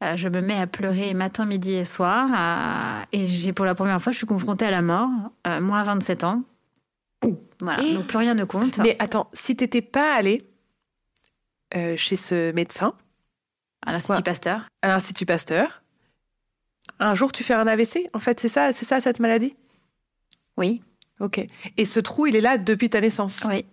Euh, 0.03 0.15
je 0.15 0.27
me 0.27 0.41
mets 0.41 0.59
à 0.59 0.65
pleurer 0.65 1.13
matin, 1.13 1.45
midi 1.45 1.75
et 1.75 1.85
soir. 1.85 3.05
et 3.11 3.27
j'ai 3.27 3.53
pour 3.53 3.65
la 3.65 3.75
première 3.75 4.01
fois, 4.01 4.11
je 4.11 4.17
suis 4.17 4.25
confrontée 4.25 4.65
à 4.65 4.71
la 4.71 4.81
mort, 4.81 5.09
moi 5.61 5.77
à 5.77 5.83
27 5.83 6.23
ans. 6.23 6.41
Voilà, 7.61 7.83
donc 7.93 8.07
plus 8.07 8.17
rien 8.17 8.33
ne 8.33 8.43
compte. 8.43 8.77
Mais 8.79 8.95
attends, 8.99 9.29
si 9.33 9.55
t'étais 9.55 9.81
pas 9.81 10.13
allé 10.15 10.45
euh, 11.75 11.95
chez 11.97 12.15
ce 12.15 12.51
médecin, 12.51 12.93
à 13.85 13.91
l'Institut 13.91 14.23
Pasteur, 14.23 14.67
à 14.81 14.87
l'Institut 14.87 15.25
Pasteur, 15.25 15.83
un 16.99 17.15
jour 17.15 17.31
tu 17.31 17.43
fais 17.43 17.53
un 17.53 17.67
AVC. 17.67 18.09
En 18.13 18.19
fait, 18.19 18.39
c'est 18.39 18.47
ça, 18.47 18.73
c'est 18.73 18.85
ça 18.85 18.99
cette 19.01 19.19
maladie? 19.19 19.55
Oui. 20.57 20.81
Ok. 21.19 21.45
Et 21.77 21.85
ce 21.85 21.99
trou, 21.99 22.25
il 22.27 22.35
est 22.35 22.41
là 22.41 22.57
depuis 22.57 22.89
ta 22.89 23.01
naissance? 23.01 23.43
Oui. 23.47 23.65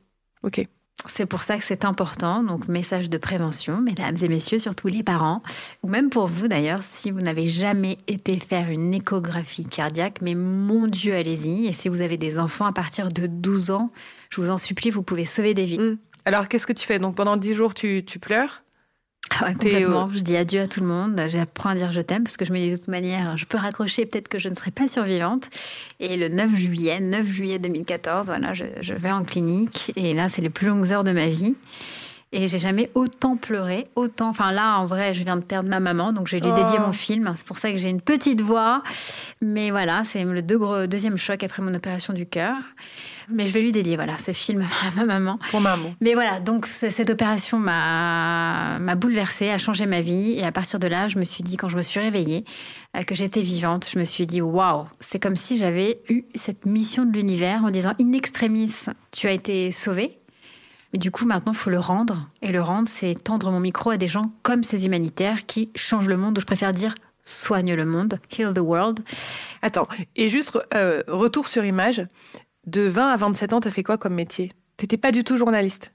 Ok. 0.42 0.66
C'est 1.06 1.26
pour 1.26 1.42
ça 1.42 1.58
que 1.58 1.64
c'est 1.64 1.84
important. 1.84 2.44
Donc, 2.44 2.68
message 2.68 3.10
de 3.10 3.18
prévention, 3.18 3.80
mesdames 3.80 4.16
et 4.22 4.28
messieurs, 4.28 4.58
surtout 4.58 4.86
les 4.86 5.02
parents, 5.02 5.42
ou 5.82 5.88
même 5.88 6.10
pour 6.10 6.26
vous 6.26 6.46
d'ailleurs, 6.46 6.82
si 6.82 7.10
vous 7.10 7.20
n'avez 7.20 7.46
jamais 7.46 7.98
été 8.06 8.38
faire 8.38 8.70
une 8.70 8.94
échographie 8.94 9.66
cardiaque, 9.66 10.20
mais 10.22 10.34
mon 10.34 10.86
Dieu, 10.86 11.14
allez-y. 11.14 11.66
Et 11.66 11.72
si 11.72 11.88
vous 11.88 12.02
avez 12.02 12.18
des 12.18 12.38
enfants 12.38 12.66
à 12.66 12.72
partir 12.72 13.08
de 13.08 13.26
12 13.26 13.72
ans, 13.72 13.90
je 14.30 14.40
vous 14.40 14.50
en 14.50 14.58
supplie, 14.58 14.90
vous 14.90 15.02
pouvez 15.02 15.24
sauver 15.24 15.54
des 15.54 15.64
vies. 15.64 15.78
Mmh. 15.78 15.98
Alors, 16.24 16.48
qu'est-ce 16.48 16.66
que 16.66 16.72
tu 16.72 16.86
fais? 16.86 16.98
Donc, 16.98 17.16
pendant 17.16 17.36
10 17.36 17.52
jours, 17.54 17.74
tu, 17.74 18.04
tu 18.06 18.20
pleures? 18.20 18.62
Ah 19.30 19.52
complètement. 19.52 20.10
Je 20.12 20.20
dis 20.20 20.36
adieu 20.36 20.60
à 20.60 20.66
tout 20.66 20.80
le 20.80 20.86
monde. 20.86 21.20
J'apprends 21.28 21.70
à 21.70 21.74
dire 21.74 21.92
je 21.92 22.00
t'aime 22.00 22.24
parce 22.24 22.36
que 22.36 22.44
je 22.44 22.52
me 22.52 22.58
dis 22.58 22.70
de 22.70 22.76
toute 22.76 22.88
manière, 22.88 23.36
je 23.36 23.46
peux 23.46 23.58
raccrocher, 23.58 24.06
peut-être 24.06 24.28
que 24.28 24.38
je 24.38 24.48
ne 24.48 24.54
serai 24.54 24.70
pas 24.70 24.88
survivante. 24.88 25.48
Et 26.00 26.16
le 26.16 26.28
9 26.28 26.54
juillet, 26.54 27.00
9 27.00 27.26
juillet 27.26 27.58
2014, 27.58 28.26
voilà, 28.26 28.52
je, 28.52 28.64
je 28.80 28.94
vais 28.94 29.10
en 29.10 29.24
clinique 29.24 29.92
et 29.96 30.14
là, 30.14 30.28
c'est 30.28 30.42
les 30.42 30.50
plus 30.50 30.66
longues 30.66 30.92
heures 30.92 31.04
de 31.04 31.12
ma 31.12 31.28
vie. 31.28 31.54
Et 32.34 32.46
j'ai 32.46 32.58
jamais 32.58 32.90
autant 32.94 33.36
pleuré, 33.36 33.86
autant. 33.94 34.30
Enfin 34.30 34.52
là, 34.52 34.78
en 34.78 34.86
vrai, 34.86 35.12
je 35.12 35.22
viens 35.22 35.36
de 35.36 35.42
perdre 35.42 35.68
ma 35.68 35.80
maman, 35.80 36.14
donc 36.14 36.28
je 36.28 36.36
lui 36.36 36.46
ai 36.46 36.52
dédié 36.52 36.78
oh. 36.78 36.86
mon 36.86 36.92
film. 36.92 37.32
C'est 37.36 37.46
pour 37.46 37.58
ça 37.58 37.70
que 37.70 37.76
j'ai 37.76 37.90
une 37.90 38.00
petite 38.00 38.40
voix. 38.40 38.82
Mais 39.42 39.70
voilà, 39.70 40.02
c'est 40.04 40.24
le 40.24 40.40
deuxième 40.86 41.18
choc 41.18 41.44
après 41.44 41.62
mon 41.62 41.74
opération 41.74 42.14
du 42.14 42.24
cœur. 42.24 42.56
Mais 43.28 43.46
je 43.46 43.52
vais 43.52 43.60
lui 43.62 43.72
dédier 43.72 43.96
voilà 43.96 44.16
ce 44.18 44.32
film 44.32 44.62
à 44.62 44.94
ma 44.96 45.04
maman. 45.04 45.38
Pour 45.50 45.60
maman. 45.60 45.94
Mais 46.00 46.14
voilà, 46.14 46.40
donc 46.40 46.66
cette 46.66 47.10
opération 47.10 47.58
m'a 47.58 48.78
m'a 48.78 48.94
bouleversée, 48.94 49.50
a 49.50 49.58
changé 49.58 49.86
ma 49.86 50.00
vie. 50.00 50.38
Et 50.38 50.44
à 50.44 50.52
partir 50.52 50.78
de 50.78 50.86
là, 50.86 51.08
je 51.08 51.18
me 51.18 51.24
suis 51.24 51.42
dit, 51.42 51.56
quand 51.56 51.68
je 51.68 51.76
me 51.76 51.82
suis 51.82 52.00
réveillée, 52.00 52.44
euh, 52.96 53.02
que 53.02 53.14
j'étais 53.14 53.42
vivante, 53.42 53.88
je 53.90 53.98
me 53.98 54.04
suis 54.04 54.26
dit, 54.26 54.40
waouh, 54.40 54.84
c'est 55.00 55.18
comme 55.18 55.36
si 55.36 55.56
j'avais 55.56 56.02
eu 56.08 56.24
cette 56.34 56.66
mission 56.66 57.04
de 57.04 57.12
l'univers 57.12 57.64
en 57.64 57.70
disant, 57.70 57.94
in 58.00 58.12
extremis, 58.12 58.72
tu 59.10 59.28
as 59.28 59.32
été 59.32 59.70
sauvée. 59.70 60.18
Mais 60.92 60.98
du 60.98 61.10
coup, 61.10 61.24
maintenant, 61.24 61.52
il 61.52 61.58
faut 61.58 61.70
le 61.70 61.78
rendre. 61.78 62.28
Et 62.42 62.52
le 62.52 62.60
rendre, 62.60 62.88
c'est 62.88 63.14
tendre 63.14 63.50
mon 63.50 63.60
micro 63.60 63.90
à 63.90 63.96
des 63.96 64.08
gens 64.08 64.32
comme 64.42 64.62
ces 64.62 64.84
humanitaires 64.84 65.46
qui 65.46 65.70
changent 65.74 66.08
le 66.08 66.16
monde, 66.16 66.36
ou 66.36 66.40
je 66.40 66.46
préfère 66.46 66.72
dire 66.72 66.94
soigne 67.24 67.74
le 67.74 67.84
monde, 67.84 68.18
heal 68.36 68.52
the 68.52 68.58
world. 68.58 69.00
Attends, 69.62 69.86
et 70.16 70.28
juste 70.28 70.58
euh, 70.74 71.02
retour 71.06 71.46
sur 71.46 71.64
image 71.64 72.04
de 72.66 72.82
20 72.82 73.12
à 73.12 73.16
27 73.16 73.52
ans, 73.52 73.60
tu 73.60 73.68
as 73.68 73.70
fait 73.70 73.82
quoi 73.82 73.98
comme 73.98 74.14
métier? 74.14 74.52
T'étais 74.76 74.96
pas 74.96 75.12
du 75.12 75.24
tout 75.24 75.36
journaliste? 75.36 75.92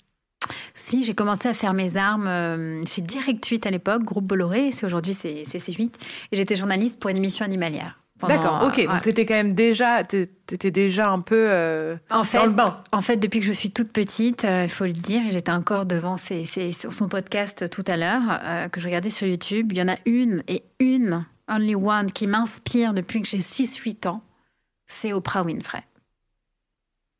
Si, 0.73 1.03
j'ai 1.03 1.15
commencé 1.15 1.47
à 1.49 1.53
faire 1.53 1.73
mes 1.73 1.97
armes 1.97 2.27
euh, 2.27 2.83
chez 2.85 3.01
Direct 3.01 3.45
8 3.45 3.65
à 3.65 3.71
l'époque, 3.71 4.03
groupe 4.03 4.25
Bolloré, 4.25 4.71
c'est 4.71 4.85
aujourd'hui 4.85 5.13
c'est 5.13 5.43
C8, 5.43 5.91
et 6.31 6.35
j'étais 6.35 6.55
journaliste 6.55 6.99
pour 6.99 7.09
une 7.09 7.17
émission 7.17 7.43
animalière. 7.43 7.99
D'accord, 8.27 8.63
ok. 8.65 8.83
Donc 8.85 9.01
t'étais 9.01 9.25
quand 9.27 9.35
même 9.35 9.53
déjà, 9.53 10.03
t'étais 10.03 10.71
déjà 10.71 11.11
un 11.11 11.19
peu 11.19 11.35
euh, 11.49 11.97
en 12.09 12.23
fait, 12.23 12.39
dans 12.39 12.45
le 12.45 12.51
bain. 12.51 12.81
En 12.91 13.01
fait, 13.01 13.17
depuis 13.17 13.39
que 13.39 13.45
je 13.45 13.51
suis 13.51 13.69
toute 13.69 13.91
petite, 13.91 14.43
euh, 14.43 14.63
il 14.63 14.69
faut 14.69 14.85
le 14.85 14.91
dire, 14.91 15.21
et 15.27 15.31
j'étais 15.31 15.51
encore 15.51 15.85
devant 15.85 16.15
son 16.17 17.09
podcast 17.09 17.69
tout 17.69 17.83
à 17.85 17.95
l'heure 17.95 18.69
que 18.71 18.81
je 18.81 18.85
regardais 18.87 19.11
sur 19.11 19.27
YouTube. 19.27 19.71
Il 19.71 19.77
y 19.77 19.81
en 19.81 19.87
a 19.87 19.97
une 20.05 20.41
et 20.47 20.63
une, 20.79 21.25
only 21.47 21.75
one, 21.75 22.11
qui 22.11 22.25
m'inspire 22.25 22.93
depuis 22.93 23.21
que 23.21 23.27
j'ai 23.27 23.39
6-8 23.39 24.07
ans. 24.07 24.21
C'est 24.87 25.13
Oprah 25.13 25.43
Winfrey. 25.43 25.83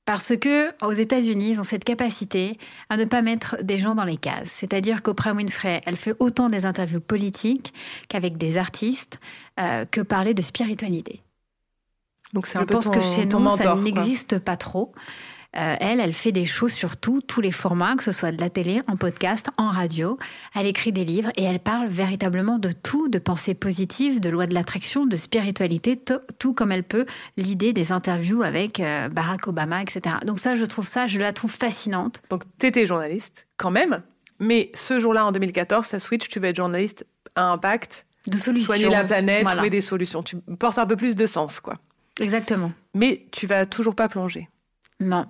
Parce 0.07 0.37
que 0.37 0.71
aux 0.85 0.93
États-Unis, 0.93 1.49
ils 1.49 1.59
ont 1.59 1.65
cette 1.65 1.83
capacité 1.83 2.57
à 2.89 2.95
ne 2.95 3.03
pas 3.03 3.21
mettre 3.21 3.61
des 3.61 3.77
gens 3.77 3.93
dans 3.93 4.05
les 4.05 4.15
cases. 4.15 4.47
C'est-à-dire 4.47 5.03
qu'Oprah 5.03 5.33
Winfrey, 5.33 5.81
elle 5.85 5.97
fait 5.97 6.15
autant 6.19 6.47
des 6.47 6.65
interviews 6.65 7.01
politiques 7.01 7.73
qu'avec 8.07 8.37
des 8.37 8.57
artistes, 8.57 9.19
euh, 9.59 9.83
que 9.83 9.99
parler 9.99 10.33
de 10.33 10.41
spiritualité. 10.41 11.21
Donc 12.31 12.47
c'est 12.47 12.57
Je 12.57 12.63
pense 12.63 12.89
que 12.89 13.01
chez 13.01 13.25
nous, 13.25 13.49
ça 13.57 13.75
n'existe 13.75 14.39
pas 14.39 14.55
trop. 14.55 14.93
Euh, 15.57 15.75
elle, 15.79 15.99
elle 15.99 16.13
fait 16.13 16.31
des 16.31 16.45
choses 16.45 16.73
sur 16.73 16.97
tout, 16.97 17.21
tous 17.21 17.41
les 17.41 17.51
formats, 17.51 17.95
que 17.95 18.03
ce 18.03 18.11
soit 18.11 18.31
de 18.31 18.39
la 18.39 18.49
télé, 18.49 18.81
en 18.87 18.95
podcast, 18.95 19.49
en 19.57 19.69
radio. 19.69 20.19
Elle 20.53 20.67
écrit 20.67 20.91
des 20.91 21.03
livres 21.03 21.31
et 21.35 21.43
elle 21.43 21.59
parle 21.59 21.87
véritablement 21.87 22.59
de 22.59 22.71
tout, 22.71 23.09
de 23.09 23.17
pensée 23.17 23.55
positive, 23.55 24.19
de 24.19 24.29
loi 24.29 24.45
de 24.45 24.53
l'attraction, 24.53 25.05
de 25.05 25.15
spiritualité, 25.15 25.99
tout 26.37 26.53
comme 26.53 26.71
elle 26.71 26.83
peut 26.83 27.05
l'idée 27.37 27.73
des 27.73 27.91
interviews 27.91 28.43
avec 28.43 28.79
euh, 28.79 29.09
Barack 29.09 29.47
Obama, 29.47 29.81
etc. 29.81 30.17
Donc 30.25 30.39
ça, 30.39 30.55
je 30.55 30.63
trouve 30.63 30.87
ça, 30.87 31.07
je 31.07 31.19
la 31.19 31.33
trouve 31.33 31.51
fascinante. 31.51 32.21
Donc 32.29 32.43
tu 32.59 32.67
étais 32.67 32.85
journaliste 32.85 33.47
quand 33.57 33.71
même, 33.71 34.03
mais 34.39 34.71
ce 34.75 34.99
jour-là, 34.99 35.25
en 35.25 35.31
2014, 35.31 35.85
ça 35.85 35.99
switch, 35.99 36.27
tu 36.27 36.39
vas 36.39 36.49
être 36.49 36.57
journaliste 36.57 37.05
à 37.35 37.49
impact. 37.49 38.05
De 38.27 38.37
solutions. 38.37 38.73
Soigner 38.73 38.89
la 38.89 39.05
planète, 39.05 39.47
trouver 39.47 39.69
des 39.69 39.81
solutions. 39.81 40.21
Tu 40.21 40.35
portes 40.59 40.77
un 40.77 40.85
peu 40.85 40.97
plus 40.97 41.15
de 41.15 41.25
sens, 41.25 41.61
quoi. 41.61 41.77
Exactement. 42.19 42.71
Mais 42.93 43.25
tu 43.31 43.47
vas 43.47 43.65
toujours 43.65 43.95
pas 43.95 44.09
plonger. 44.09 44.49
Non. 44.99 45.25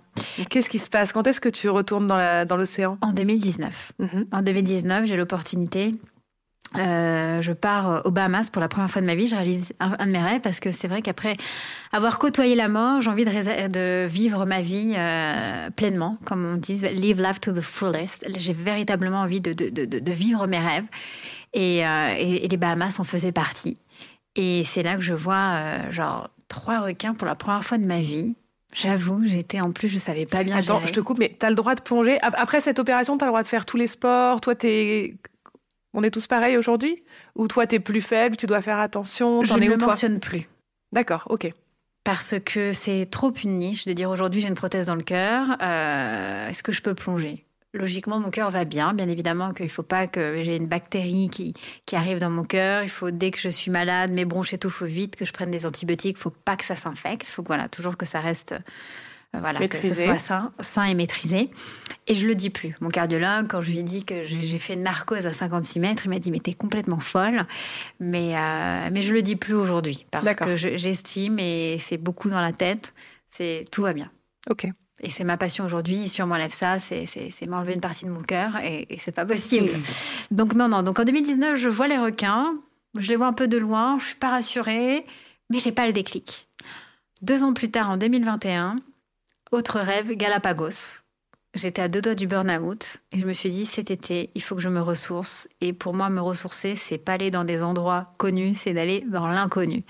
Qu'est-ce 0.49 0.69
qui 0.69 0.79
se 0.79 0.89
passe? 0.89 1.11
Quand 1.11 1.27
est-ce 1.27 1.41
que 1.41 1.49
tu 1.49 1.69
retournes 1.69 2.07
dans 2.07 2.57
l'océan? 2.57 2.97
En 3.01 3.11
2019. 3.11 3.91
Mhm. 3.99 4.25
En 4.31 4.41
2019, 4.41 5.05
j'ai 5.05 5.17
l'opportunité. 5.17 5.93
Euh, 6.75 7.41
je 7.41 7.53
pars 7.53 8.01
aux 8.05 8.11
Bahamas 8.11 8.49
pour 8.49 8.61
la 8.61 8.67
première 8.67 8.89
fois 8.89 9.01
de 9.01 9.07
ma 9.07 9.15
vie. 9.15 9.27
Je 9.27 9.35
réalise 9.35 9.73
un, 9.79 10.05
de 10.05 10.11
mes 10.11 10.21
rêves 10.21 10.41
parce 10.41 10.59
que 10.59 10.71
c'est 10.71 10.87
vrai 10.87 11.01
qu'après 11.01 11.37
avoir 11.91 12.19
côtoyé 12.19 12.55
la 12.55 12.67
mort, 12.67 12.99
j'ai 13.01 13.09
envie 13.09 13.23
de, 13.23 13.67
de, 13.67 14.05
vivre 14.05 14.45
ma 14.45 14.61
vie 14.61 14.93
euh, 14.97 15.69
pleinement, 15.69 16.17
comme 16.25 16.45
on 16.45 16.57
dit, 16.57 16.75
live 16.75 17.21
life 17.21 17.39
to 17.39 17.53
the 17.53 17.61
fullest. 17.61 18.27
J'ai 18.37 18.53
véritablement 18.53 19.21
envie 19.21 19.39
de, 19.39 19.53
de, 19.53 19.69
de, 19.69 20.11
vivre 20.11 20.45
mes 20.45 20.59
rêves 20.59 20.85
euh, 21.55 22.13
et, 22.17 22.45
et, 22.45 22.47
les 22.47 22.57
Bahamas 22.57 22.99
en 22.99 23.05
faisaient 23.05 23.31
partie. 23.31 23.77
Et 24.35 24.63
c'est 24.65 24.83
là 24.83 24.95
que 24.95 25.01
je 25.01 25.13
vois 25.13 25.89
genre 25.89 26.29
trois 26.49 26.81
requins 26.81 27.13
pour 27.13 27.27
la 27.27 27.35
première 27.35 27.63
fois 27.63 27.77
de 27.77 27.85
ma 27.85 28.01
vie. 28.01 28.35
J'avoue, 28.79 29.25
j'étais 29.25 29.59
en 29.59 29.71
plus, 29.71 29.87
je 29.87 29.97
savais 29.97 30.27
pas 30.27 30.43
bien. 30.43 30.55
Attends, 30.55 30.85
je 30.85 30.93
te 30.93 30.99
coupe, 30.99 31.17
mais 31.17 31.35
tu 31.39 31.43
as 31.43 31.49
le 31.49 31.55
droit 31.55 31.73
de 31.73 31.81
plonger. 31.81 32.19
Après 32.21 32.61
cette 32.61 32.77
opération, 32.77 33.17
tu 33.17 33.23
as 33.23 33.27
le 33.27 33.31
droit 33.31 33.41
de 33.41 33.47
faire 33.47 33.65
tous 33.65 33.77
les 33.77 33.87
sports. 33.87 34.39
Toi, 34.39 34.53
es... 34.63 35.15
on 35.95 36.03
est 36.03 36.11
tous 36.11 36.27
pareils 36.27 36.57
aujourd'hui? 36.57 37.03
Ou 37.35 37.47
toi, 37.47 37.65
tu 37.65 37.77
es 37.77 37.79
plus 37.79 38.01
faible, 38.01 38.37
tu 38.37 38.45
dois 38.45 38.61
faire 38.61 38.77
attention 38.77 39.43
Je 39.43 39.53
ne 39.53 39.67
le 39.67 39.77
mentionne 39.77 40.19
plus. 40.19 40.47
D'accord, 40.91 41.25
ok. 41.31 41.49
Parce 42.03 42.35
que 42.45 42.71
c'est 42.71 43.07
trop 43.09 43.33
une 43.33 43.57
niche 43.57 43.85
de 43.85 43.93
dire 43.93 44.11
aujourd'hui 44.11 44.41
j'ai 44.41 44.47
une 44.47 44.53
prothèse 44.53 44.85
dans 44.85 44.95
le 44.95 45.03
cœur, 45.03 45.57
euh, 45.61 46.47
est-ce 46.47 46.61
que 46.61 46.71
je 46.71 46.81
peux 46.83 46.93
plonger? 46.93 47.46
Logiquement, 47.77 48.19
mon 48.19 48.29
cœur 48.29 48.51
va 48.51 48.65
bien. 48.65 48.93
Bien 48.93 49.07
évidemment 49.07 49.53
qu'il 49.53 49.65
ne 49.65 49.71
faut 49.71 49.83
pas 49.83 50.07
que 50.07 50.41
j'ai 50.43 50.55
une 50.55 50.67
bactérie 50.67 51.29
qui, 51.29 51.53
qui 51.85 51.95
arrive 51.95 52.19
dans 52.19 52.29
mon 52.29 52.43
cœur. 52.43 52.83
Il 52.83 52.89
faut, 52.89 53.11
dès 53.11 53.31
que 53.31 53.39
je 53.39 53.49
suis 53.49 53.71
malade, 53.71 54.11
mes 54.11 54.25
bronches 54.25 54.53
et 54.53 54.57
tout, 54.57 54.69
il 54.69 54.73
faut 54.73 54.85
vite 54.85 55.15
que 55.15 55.25
je 55.25 55.33
prenne 55.33 55.51
des 55.51 55.65
antibiotiques. 55.65 56.15
Il 56.15 56.19
ne 56.19 56.23
faut 56.23 56.29
pas 56.45 56.55
que 56.55 56.65
ça 56.65 56.75
s'infecte. 56.75 57.27
Il 57.27 57.31
faut 57.31 57.43
voilà, 57.45 57.69
toujours 57.69 57.97
que 57.97 58.05
ça 58.05 58.19
reste 58.19 58.55
Euh, 59.35 59.39
voilà, 59.39 59.67
que 59.67 59.81
ce 59.81 59.93
soit 59.93 60.17
sain, 60.17 60.53
sain 60.61 60.85
et 60.85 60.95
maîtrisé. 60.95 61.49
Et 62.07 62.13
je 62.13 62.25
le 62.25 62.35
dis 62.35 62.49
plus. 62.49 62.75
Mon 62.79 62.89
cardiologue, 62.89 63.47
quand 63.49 63.61
je 63.61 63.71
lui 63.71 63.79
ai 63.79 63.83
dit 63.83 64.05
que 64.05 64.23
j'ai 64.23 64.57
fait 64.57 64.73
une 64.73 64.83
narcose 64.83 65.25
à 65.25 65.33
56 65.33 65.79
mètres, 65.79 66.05
il 66.05 66.09
m'a 66.09 66.19
dit 66.19 66.31
mais 66.31 66.39
t'es 66.39 66.53
complètement 66.53 66.99
folle. 66.99 67.45
Mais 67.99 68.37
euh, 68.37 68.89
mais 68.91 69.01
je 69.01 69.13
le 69.13 69.21
dis 69.21 69.35
plus 69.35 69.53
aujourd'hui 69.53 70.05
parce 70.11 70.33
que 70.33 70.55
j'estime 70.55 71.39
et 71.39 71.77
c'est 71.79 71.97
beaucoup 71.97 72.29
dans 72.29 72.41
la 72.41 72.53
tête. 72.53 72.93
C'est 73.29 73.65
tout 73.69 73.81
va 73.81 73.93
bien. 73.93 74.09
Ok. 74.49 74.67
Et 74.99 75.09
c'est 75.09 75.23
ma 75.23 75.37
passion 75.37 75.65
aujourd'hui. 75.65 76.09
Si 76.09 76.21
on 76.21 76.27
m'enlève 76.27 76.53
ça, 76.53 76.79
c'est 76.79 77.07
m'enlever 77.47 77.73
une 77.73 77.81
partie 77.81 78.05
de 78.05 78.09
mon 78.09 78.23
cœur 78.23 78.57
et, 78.57 78.87
et 78.89 78.99
c'est 78.99 79.11
pas 79.11 79.25
possible. 79.25 79.69
Donc 80.31 80.55
non 80.55 80.67
non. 80.67 80.81
Donc 80.83 80.99
en 80.99 81.03
2019, 81.03 81.55
je 81.57 81.69
vois 81.69 81.87
les 81.87 81.97
requins. 81.97 82.55
Je 82.97 83.09
les 83.09 83.15
vois 83.15 83.27
un 83.27 83.33
peu 83.33 83.47
de 83.47 83.57
loin. 83.57 83.97
Je 83.99 84.05
suis 84.05 84.15
pas 84.15 84.29
rassurée, 84.29 85.05
mais 85.49 85.59
j'ai 85.59 85.71
pas 85.71 85.85
le 85.85 85.93
déclic. 85.93 86.47
Deux 87.21 87.43
ans 87.43 87.53
plus 87.53 87.69
tard, 87.71 87.89
en 87.89 87.97
2021, 87.97 88.77
autre 89.51 89.79
rêve, 89.79 90.11
Galapagos. 90.15 90.99
J'étais 91.57 91.81
à 91.81 91.87
deux 91.87 92.03
doigts 92.03 92.13
du 92.13 92.27
burn-out 92.27 92.97
et 93.11 93.17
je 93.17 93.25
me 93.25 93.33
suis 93.33 93.49
dit 93.49 93.65
cet 93.65 93.89
été, 93.89 94.29
il 94.35 94.43
faut 94.43 94.53
que 94.55 94.61
je 94.61 94.69
me 94.69 94.79
ressource. 94.79 95.49
Et 95.59 95.73
pour 95.73 95.95
moi, 95.95 96.09
me 96.09 96.21
ressourcer, 96.21 96.75
c'est 96.75 96.99
pas 96.99 97.13
aller 97.13 97.31
dans 97.31 97.45
des 97.45 97.63
endroits 97.63 98.13
connus, 98.17 98.53
c'est 98.53 98.73
d'aller 98.73 99.03
dans 99.09 99.25
l'inconnu. 99.25 99.83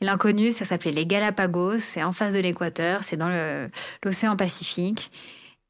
L'inconnu, 0.00 0.52
ça 0.52 0.64
s'appelait 0.64 0.92
les 0.92 1.06
Galapagos, 1.06 1.80
c'est 1.80 2.04
en 2.04 2.12
face 2.12 2.34
de 2.34 2.38
l'équateur, 2.38 3.02
c'est 3.02 3.16
dans 3.16 3.30
l'océan 4.04 4.36
Pacifique. 4.36 5.10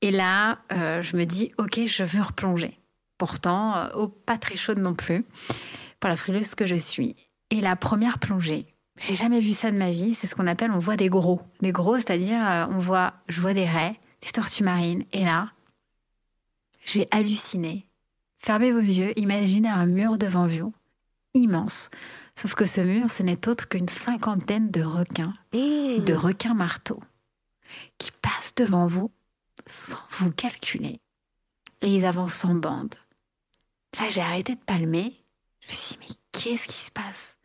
Et 0.03 0.11
là, 0.11 0.59
euh, 0.73 1.01
je 1.01 1.17
me 1.17 1.25
dis, 1.25 1.53
ok, 1.57 1.81
je 1.87 2.05
veux 2.05 2.23
replonger. 2.23 2.79
Pourtant, 3.17 3.75
euh, 3.77 4.07
pas 4.27 4.37
très 4.37 4.59
chaude 4.59 4.79
non 4.79 4.95
plus, 4.95 5.25
pour 5.99 6.11
la 6.11 6.17
frileuse 6.17 6.55
que 6.55 6.67
je 6.67 6.77
suis. 6.77 7.17
Et 7.51 7.63
la 7.63 7.75
première 7.75 8.19
plongée, 8.19 8.67
j'ai 8.99 9.15
jamais 9.15 9.41
vu 9.41 9.55
ça 9.55 9.71
de 9.71 9.79
ma 9.79 9.91
vie. 9.91 10.15
C'est 10.15 10.27
ce 10.27 10.35
qu'on 10.35 10.47
appelle, 10.47 10.73
on 10.73 10.79
voit 10.79 10.97
des 10.97 11.09
gros. 11.09 11.41
Des 11.63 11.73
gros, 11.73 11.97
c'est-à-dire, 11.97 12.39
euh, 12.47 12.67
on 12.71 12.81
voit, 12.81 13.15
je 13.29 13.41
vois 13.41 13.55
des 13.55 13.65
raies, 13.65 13.99
des 14.23 14.31
tortues 14.31 14.65
marines. 14.65 15.05
Et 15.13 15.25
là, 15.25 15.53
j'ai 16.85 17.09
halluciné. 17.11 17.87
Fermez 18.39 18.73
vos 18.73 18.79
yeux, 18.79 19.19
imaginez 19.19 19.69
un 19.69 19.87
mur 19.87 20.17
devant 20.17 20.47
vous, 20.47 20.73
immense. 21.35 21.91
Sauf 22.35 22.55
que 22.55 22.67
ce 22.67 22.81
mur, 22.81 23.11
ce 23.11 23.23
n'est 23.23 23.49
autre 23.49 23.69
qu'une 23.69 23.89
cinquantaine 23.89 24.71
de 24.71 24.83
requins, 24.83 25.35
de 25.53 26.15
requins 26.15 26.55
marteaux, 26.55 27.03
qui 27.99 28.13
passent 28.23 28.55
devant 28.55 28.87
vous 28.87 29.11
sans 29.67 30.01
vous 30.11 30.31
calculer. 30.31 31.01
Et 31.83 31.95
ils 31.95 32.05
avancent 32.05 32.45
en 32.45 32.55
bande. 32.55 32.95
Là, 33.99 34.09
j'ai 34.09 34.21
arrêté 34.21 34.55
de 34.55 34.61
palmer. 34.61 35.15
Je 35.61 35.69
me 35.69 35.73
suis 35.73 35.97
dit, 35.97 35.99
mais 36.01 36.15
qu'est-ce 36.33 36.69
qui 36.69 36.77
se 36.77 36.91
passe? 36.91 37.37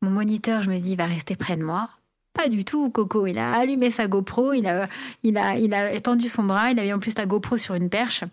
Mon 0.00 0.10
moniteur, 0.10 0.62
je 0.62 0.70
me 0.70 0.78
dis, 0.78 0.96
va 0.96 1.06
rester 1.06 1.36
près 1.36 1.56
de 1.56 1.64
moi. 1.64 1.90
Pas 2.36 2.48
du 2.50 2.66
tout, 2.66 2.90
Coco. 2.90 3.26
Il 3.26 3.38
a 3.38 3.54
allumé 3.54 3.90
sa 3.90 4.08
GoPro, 4.08 4.52
il 4.52 4.66
a, 4.66 4.88
il 5.22 5.38
a, 5.38 5.56
il 5.56 5.72
a 5.72 5.92
étendu 5.92 6.28
son 6.28 6.44
bras, 6.44 6.70
il 6.70 6.78
a 6.78 6.82
mis 6.82 6.92
en 6.92 6.98
plus 6.98 7.16
la 7.16 7.24
GoPro 7.24 7.56
sur 7.56 7.74
une 7.74 7.88
perche. 7.88 8.24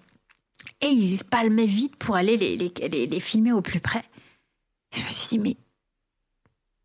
Et 0.81 0.87
il 0.87 1.17
se 1.17 1.23
palmait 1.23 1.65
vite 1.65 1.95
pour 1.95 2.15
aller 2.17 2.35
les, 2.35 2.57
les, 2.57 3.07
les, 3.07 3.19
filmer 3.21 3.53
au 3.53 3.61
plus 3.61 3.79
près. 3.79 4.03
je 4.93 5.01
me 5.03 5.07
suis 5.07 5.29
dit, 5.29 5.39
mais 5.39 5.55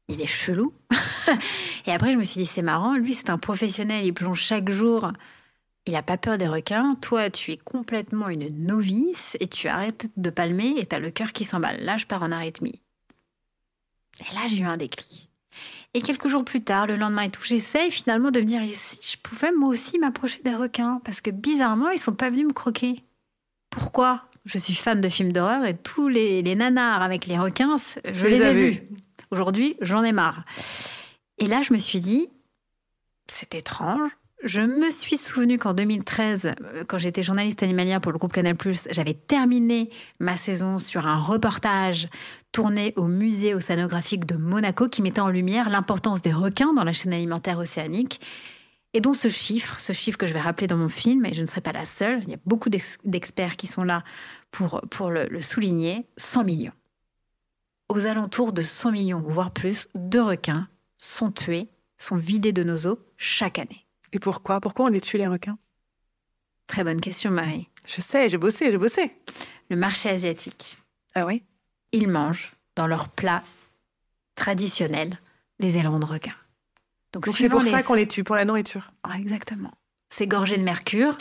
il 0.06 0.22
est 0.22 0.26
chelou. 0.26 0.72
et 1.86 1.90
après, 1.90 2.12
je 2.12 2.18
me 2.18 2.22
suis 2.22 2.40
dit, 2.40 2.46
c'est 2.46 2.62
marrant, 2.62 2.96
lui, 2.96 3.14
c'est 3.14 3.30
un 3.30 3.38
professionnel, 3.38 4.06
il 4.06 4.14
plonge 4.14 4.40
chaque 4.40 4.68
jour. 4.68 5.10
Il 5.86 5.94
n'a 5.94 6.02
pas 6.02 6.18
peur 6.18 6.38
des 6.38 6.46
requins. 6.46 6.94
Toi, 7.00 7.30
tu 7.30 7.50
es 7.50 7.56
complètement 7.56 8.28
une 8.28 8.64
novice 8.64 9.36
et 9.40 9.48
tu 9.48 9.66
arrêtes 9.66 10.08
de 10.16 10.30
palmer 10.30 10.74
et 10.76 10.86
tu 10.86 10.94
as 10.94 11.00
le 11.00 11.10
cœur 11.10 11.32
qui 11.32 11.42
s'emballe. 11.42 11.82
Là, 11.82 11.96
je 11.96 12.06
pars 12.06 12.22
en 12.22 12.30
arythmie. 12.30 12.80
Et 14.20 14.34
là, 14.34 14.46
j'ai 14.46 14.58
eu 14.58 14.66
un 14.66 14.76
déclic. 14.76 15.27
Et 15.98 16.00
quelques 16.00 16.28
jours 16.28 16.44
plus 16.44 16.62
tard, 16.62 16.86
le 16.86 16.94
lendemain 16.94 17.22
et 17.22 17.28
tout, 17.28 17.42
j'essaye 17.42 17.90
finalement 17.90 18.30
de 18.30 18.38
me 18.38 18.44
dire, 18.44 18.62
et 18.62 18.72
si 18.72 19.00
je 19.02 19.18
pouvais 19.20 19.50
moi 19.50 19.70
aussi 19.70 19.98
m'approcher 19.98 20.40
des 20.44 20.54
requins? 20.54 21.00
Parce 21.04 21.20
que 21.20 21.32
bizarrement, 21.32 21.90
ils 21.90 21.98
sont 21.98 22.12
pas 22.12 22.30
venus 22.30 22.46
me 22.46 22.52
croquer. 22.52 23.02
Pourquoi? 23.68 24.22
Je 24.44 24.58
suis 24.58 24.76
fan 24.76 25.00
de 25.00 25.08
films 25.08 25.32
d'horreur 25.32 25.64
et 25.64 25.76
tous 25.76 26.06
les, 26.06 26.54
nanars 26.54 27.02
avec 27.02 27.26
les 27.26 27.36
requins, 27.36 27.78
je, 28.12 28.26
les, 28.28 28.40
ai 28.40 28.54
vus. 28.54 28.82
Aujourd'hui, 29.32 29.76
j'en 29.80 30.04
ai 30.04 30.12
marre. 30.12 30.44
Et 31.38 31.46
là, 31.46 31.62
je 31.62 31.72
me 31.72 31.78
suis 31.78 31.98
dit, 31.98 32.28
c'est 33.26 33.56
étrange. 33.56 34.12
Je 34.44 34.62
me 34.62 34.88
suis 34.90 35.16
souvenu 35.16 35.58
qu'en 35.58 35.74
2013, 35.74 36.46
euh, 36.46 36.84
quand 36.86 36.98
j'étais 36.98 37.24
journaliste 37.24 37.64
animalière 37.64 38.00
pour 38.00 38.12
le 38.12 38.18
groupe 38.18 38.32
Canal+, 38.32 38.54
j'avais 38.92 39.14
terminé 39.14 39.90
ma 40.20 40.36
saison 40.36 40.78
sur 40.78 41.08
un 41.08 41.18
reportage 41.18 42.08
tourné 42.52 42.92
au 42.96 43.06
musée 43.06 43.54
océanographique 43.54 44.26
de 44.26 44.36
Monaco 44.36 44.88
qui 44.88 45.02
mettait 45.02 45.20
en 45.20 45.28
lumière 45.28 45.70
l'importance 45.70 46.22
des 46.22 46.32
requins 46.32 46.72
dans 46.72 46.84
la 46.84 46.92
chaîne 46.92 47.12
alimentaire 47.12 47.58
océanique 47.58 48.20
et 48.94 49.00
dont 49.00 49.12
ce 49.12 49.28
chiffre, 49.28 49.78
ce 49.78 49.92
chiffre 49.92 50.18
que 50.18 50.26
je 50.26 50.32
vais 50.32 50.40
rappeler 50.40 50.66
dans 50.66 50.76
mon 50.76 50.88
film, 50.88 51.26
et 51.26 51.34
je 51.34 51.42
ne 51.42 51.46
serai 51.46 51.60
pas 51.60 51.72
la 51.72 51.84
seule, 51.84 52.22
il 52.22 52.30
y 52.30 52.34
a 52.34 52.38
beaucoup 52.46 52.70
d'experts 52.70 53.56
qui 53.56 53.66
sont 53.66 53.84
là 53.84 54.02
pour, 54.50 54.80
pour 54.90 55.10
le, 55.10 55.26
le 55.26 55.40
souligner, 55.40 56.06
100 56.16 56.44
millions. 56.44 56.72
Aux 57.90 58.06
alentours 58.06 58.52
de 58.52 58.62
100 58.62 58.92
millions, 58.92 59.22
voire 59.26 59.50
plus, 59.50 59.88
de 59.94 60.18
requins 60.18 60.68
sont 60.96 61.30
tués, 61.30 61.68
sont 61.96 62.16
vidés 62.16 62.52
de 62.52 62.64
nos 62.64 62.86
eaux 62.86 62.98
chaque 63.16 63.58
année. 63.58 63.86
Et 64.12 64.18
pourquoi? 64.18 64.60
Pourquoi 64.60 64.86
on 64.86 64.88
les 64.88 65.00
tue 65.00 65.18
les 65.18 65.26
requins? 65.26 65.58
Très 66.66 66.84
bonne 66.84 67.00
question, 67.00 67.30
Marie. 67.30 67.68
Je 67.86 68.00
sais, 68.00 68.28
j'ai 68.28 68.38
bossé, 68.38 68.70
j'ai 68.70 68.78
bossé. 68.78 69.14
Le 69.70 69.76
marché 69.76 70.08
asiatique. 70.08 70.78
Ah 71.14 71.26
oui? 71.26 71.42
Ils 71.92 72.08
mangent 72.08 72.52
dans 72.76 72.86
leur 72.86 73.08
plat 73.08 73.42
traditionnel 74.34 75.18
les 75.58 75.78
ailerons 75.78 75.98
de 75.98 76.04
requin. 76.04 76.34
Donc 77.12 77.26
c'est 77.26 77.48
pour 77.48 77.62
ça 77.62 77.82
qu'on 77.82 77.94
les 77.94 78.06
tue, 78.06 78.24
pour 78.24 78.36
la 78.36 78.44
nourriture. 78.44 78.90
Ah, 79.02 79.18
exactement. 79.18 79.72
C'est 80.10 80.26
gorgé 80.26 80.56
de 80.56 80.62
mercure, 80.62 81.16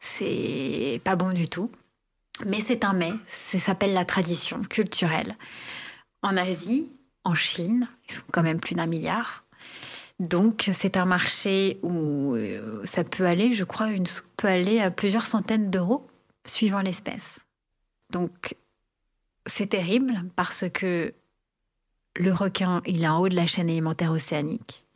c'est 0.00 1.00
pas 1.04 1.16
bon 1.16 1.32
du 1.32 1.48
tout. 1.48 1.70
Mais 2.46 2.60
c'est 2.60 2.84
un 2.84 2.92
mets, 2.92 3.12
ça 3.26 3.58
s'appelle 3.58 3.92
la 3.92 4.04
tradition 4.04 4.62
culturelle. 4.62 5.36
En 6.22 6.36
Asie, 6.36 6.96
en 7.24 7.34
Chine, 7.34 7.88
ils 8.08 8.14
sont 8.14 8.24
quand 8.32 8.42
même 8.42 8.60
plus 8.60 8.74
d'un 8.74 8.86
milliard. 8.86 9.44
Donc 10.18 10.70
c'est 10.72 10.96
un 10.96 11.04
marché 11.04 11.78
où 11.82 12.34
euh, 12.34 12.84
ça 12.84 13.04
peut 13.04 13.26
aller, 13.26 13.52
je 13.52 13.64
crois, 13.64 13.90
une 13.90 14.06
peut 14.36 14.48
aller 14.48 14.80
à 14.80 14.90
plusieurs 14.90 15.24
centaines 15.24 15.70
d'euros 15.70 16.06
suivant 16.46 16.80
l'espèce. 16.80 17.40
Donc 18.10 18.56
c'est 19.46 19.68
terrible 19.68 20.24
parce 20.36 20.64
que 20.72 21.14
le 22.16 22.32
requin, 22.32 22.82
il 22.86 23.02
est 23.02 23.08
en 23.08 23.20
haut 23.20 23.28
de 23.28 23.36
la 23.36 23.46
chaîne 23.46 23.68
alimentaire 23.68 24.10
océanique. 24.10 24.86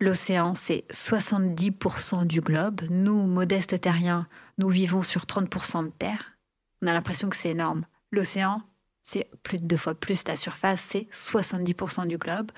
L'océan, 0.00 0.54
c'est 0.54 0.84
70% 0.92 2.26
du 2.26 2.40
globe. 2.40 2.82
Nous, 2.88 3.26
modestes 3.26 3.80
terriens, 3.80 4.28
nous 4.58 4.68
vivons 4.68 5.02
sur 5.02 5.22
30% 5.22 5.86
de 5.86 5.90
terre. 5.90 6.38
On 6.82 6.86
a 6.86 6.92
l'impression 6.92 7.28
que 7.28 7.36
c'est 7.36 7.50
énorme. 7.50 7.84
L'océan, 8.12 8.62
c'est 9.02 9.28
plus 9.42 9.58
de 9.58 9.66
deux 9.66 9.76
fois 9.76 9.94
plus 9.94 10.28
la 10.28 10.36
surface, 10.36 10.80
c'est 10.80 11.08
70% 11.10 12.06
du 12.06 12.18
globe. 12.18 12.52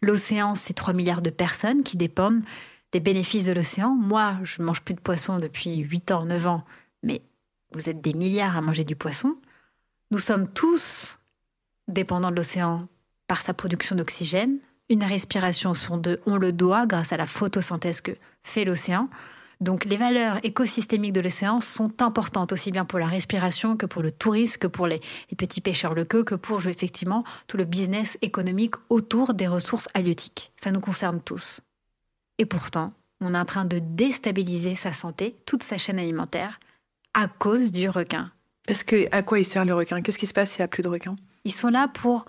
L'océan, 0.00 0.54
c'est 0.54 0.72
3 0.72 0.94
milliards 0.94 1.20
de 1.20 1.30
personnes 1.30 1.82
qui 1.82 1.96
dépendent 1.96 2.42
des 2.92 3.00
bénéfices 3.00 3.44
de 3.44 3.52
l'océan. 3.52 3.90
Moi, 3.90 4.38
je 4.44 4.62
mange 4.62 4.82
plus 4.82 4.94
de 4.94 5.00
poisson 5.00 5.38
depuis 5.38 5.76
8 5.76 6.12
ans, 6.12 6.24
9 6.24 6.46
ans, 6.46 6.64
mais 7.02 7.22
vous 7.72 7.90
êtes 7.90 8.00
des 8.00 8.14
milliards 8.14 8.56
à 8.56 8.62
manger 8.62 8.84
du 8.84 8.96
poisson. 8.96 9.36
Nous 10.10 10.18
sommes 10.18 10.48
tous 10.48 11.18
dépendants 11.88 12.30
de 12.30 12.36
l'océan 12.36 12.88
par 13.26 13.38
sa 13.38 13.54
production 13.54 13.96
d'oxygène. 13.96 14.58
Une 14.88 15.02
respiration 15.02 15.74
sur 15.74 16.00
on 16.26 16.36
le 16.36 16.52
doit 16.52 16.86
grâce 16.86 17.12
à 17.12 17.16
la 17.16 17.26
photosynthèse 17.26 18.00
que 18.00 18.12
fait 18.44 18.64
l'océan. 18.64 19.08
Donc 19.60 19.84
les 19.84 19.96
valeurs 19.96 20.38
écosystémiques 20.44 21.14
de 21.14 21.20
l'océan 21.20 21.60
sont 21.60 22.02
importantes 22.02 22.52
aussi 22.52 22.70
bien 22.70 22.84
pour 22.84 22.98
la 22.98 23.06
respiration 23.06 23.76
que 23.76 23.86
pour 23.86 24.02
le 24.02 24.12
tourisme, 24.12 24.58
que 24.58 24.66
pour 24.66 24.86
les, 24.86 25.00
petits 25.36 25.60
pêcheurs 25.60 25.94
le 25.94 26.04
queue, 26.04 26.22
que 26.22 26.34
pour 26.34 26.64
effectivement 26.66 27.24
tout 27.48 27.56
le 27.56 27.64
business 27.64 28.18
économique 28.22 28.74
autour 28.90 29.34
des 29.34 29.48
ressources 29.48 29.88
halieutiques. 29.94 30.52
Ça 30.56 30.70
nous 30.70 30.80
concerne 30.80 31.20
tous. 31.20 31.62
Et 32.38 32.46
pourtant, 32.46 32.92
on 33.20 33.34
est 33.34 33.38
en 33.38 33.44
train 33.46 33.64
de 33.64 33.78
déstabiliser 33.78 34.74
sa 34.74 34.92
santé, 34.92 35.36
toute 35.46 35.62
sa 35.62 35.78
chaîne 35.78 35.98
alimentaire, 35.98 36.60
à 37.14 37.26
cause 37.26 37.72
du 37.72 37.88
requin. 37.88 38.30
Parce 38.66 38.84
que 38.84 39.06
à 39.12 39.22
quoi 39.22 39.38
il 39.38 39.44
sert 39.44 39.64
le 39.64 39.74
requin? 39.74 40.02
Qu'est-ce 40.02 40.18
qui 40.18 40.26
se 40.26 40.34
passe 40.34 40.52
s'il 40.52 40.60
n'y 40.60 40.64
a 40.64 40.68
plus 40.68 40.82
de 40.82 40.88
requins? 40.88 41.16
Ils 41.44 41.54
sont 41.54 41.68
là 41.68 41.88
pour 41.88 42.26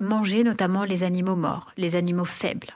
manger 0.00 0.44
notamment 0.44 0.84
les 0.84 1.02
animaux 1.02 1.36
morts, 1.36 1.72
les 1.76 1.96
animaux 1.96 2.24
faibles 2.24 2.74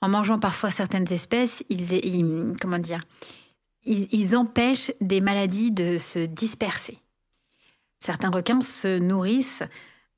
en 0.00 0.08
mangeant 0.08 0.38
parfois 0.38 0.70
certaines 0.70 1.12
espèces, 1.12 1.64
ils, 1.68 2.54
comment 2.60 2.78
dire, 2.78 3.00
ils, 3.84 4.36
empêchent 4.36 4.92
des 5.00 5.20
maladies 5.20 5.70
de 5.70 5.98
se 5.98 6.20
disperser. 6.20 6.98
Certains 8.00 8.30
requins 8.30 8.60
se 8.60 8.98
nourrissent 8.98 9.64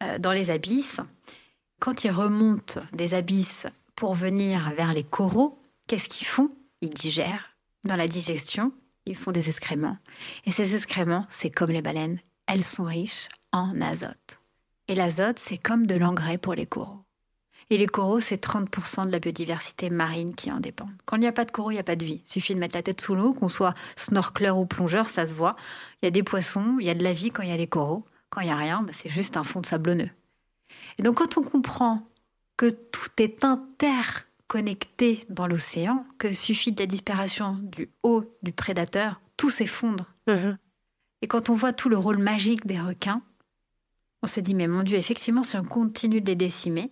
euh, 0.02 0.18
dans 0.18 0.33
les 0.33 0.50
abysses. 0.50 1.00
Quand 1.78 2.04
ils 2.04 2.11
remontent 2.11 2.80
des 2.92 3.14
abysses 3.14 3.66
pour 3.96 4.14
venir 4.14 4.70
vers 4.76 4.92
les 4.92 5.04
coraux, 5.04 5.59
qu'est-ce 5.87 6.09
qu'ils 6.09 6.26
font? 6.26 6.50
Ils 6.83 6.90
digèrent. 6.90 7.54
Dans 7.85 7.96
la 7.96 8.09
digestion, 8.09 8.72
ils 9.06 9.16
font 9.16 9.32
des 9.32 9.48
excréments. 9.48 9.98
Et 10.44 10.52
ces 10.52 10.74
excréments, 10.74 11.26
c'est 11.28 11.50
comme 11.50 11.70
les 11.70 11.82
baleines, 11.82 12.18
elles 12.46 12.64
sont 12.64 12.84
riches 12.84 13.28
en 13.52 13.80
azote. 13.80 14.40
Et 14.88 14.94
l'azote, 14.94 15.38
c'est 15.38 15.58
comme 15.58 15.86
de 15.86 15.94
l'engrais 15.94 16.38
pour 16.38 16.54
les 16.54 16.66
coraux. 16.66 17.04
Et 17.72 17.78
les 17.78 17.86
coraux, 17.86 18.18
c'est 18.18 18.44
30% 18.44 19.06
de 19.06 19.12
la 19.12 19.20
biodiversité 19.20 19.90
marine 19.90 20.34
qui 20.34 20.50
en 20.50 20.58
dépend. 20.58 20.88
Quand 21.06 21.16
il 21.16 21.20
n'y 21.20 21.28
a 21.28 21.32
pas 21.32 21.44
de 21.44 21.52
coraux, 21.52 21.70
il 21.70 21.74
n'y 21.74 21.80
a 21.80 21.84
pas 21.84 21.94
de 21.94 22.04
vie. 22.04 22.20
Il 22.24 22.28
suffit 22.28 22.54
de 22.54 22.58
mettre 22.58 22.76
la 22.76 22.82
tête 22.82 23.00
sous 23.00 23.14
l'eau, 23.14 23.32
qu'on 23.32 23.48
soit 23.48 23.74
snorkeleur 23.94 24.58
ou 24.58 24.66
plongeur, 24.66 25.06
ça 25.06 25.24
se 25.24 25.34
voit. 25.34 25.54
Il 26.02 26.06
y 26.06 26.08
a 26.08 26.10
des 26.10 26.24
poissons, 26.24 26.78
il 26.80 26.86
y 26.86 26.90
a 26.90 26.94
de 26.94 27.04
la 27.04 27.12
vie 27.12 27.30
quand 27.30 27.44
il 27.44 27.50
y 27.50 27.52
a 27.52 27.56
des 27.56 27.68
coraux. 27.68 28.04
Quand 28.28 28.40
il 28.40 28.46
n'y 28.46 28.52
a 28.52 28.56
rien, 28.56 28.82
bah, 28.82 28.92
c'est 28.92 29.08
juste 29.08 29.36
un 29.36 29.44
fond 29.44 29.60
de 29.60 29.66
sablonneux. 29.66 30.10
Et 30.98 31.02
donc 31.02 31.18
quand 31.18 31.38
on 31.38 31.42
comprend 31.42 32.08
que 32.56 32.70
tout 32.70 33.10
est 33.18 33.44
interconnecté 34.50 35.24
dans 35.28 35.46
l'océan, 35.46 36.04
que 36.18 36.32
suffit 36.32 36.72
de 36.72 36.80
la 36.80 36.86
disparition 36.86 37.58
du 37.62 37.90
haut 38.02 38.24
du 38.42 38.52
prédateur, 38.52 39.20
tout 39.36 39.50
s'effondre. 39.50 40.12
Uh-huh. 40.26 40.56
Et 41.22 41.28
quand 41.28 41.50
on 41.50 41.54
voit 41.54 41.72
tout 41.72 41.88
le 41.88 41.96
rôle 41.96 42.18
magique 42.18 42.66
des 42.66 42.80
requins, 42.80 43.22
on 44.22 44.26
se 44.26 44.40
dit, 44.40 44.54
mais 44.54 44.66
mon 44.66 44.82
Dieu, 44.82 44.98
effectivement, 44.98 45.42
si 45.44 45.56
on 45.56 45.64
continue 45.64 46.20
de 46.20 46.26
les 46.26 46.36
décimer, 46.36 46.90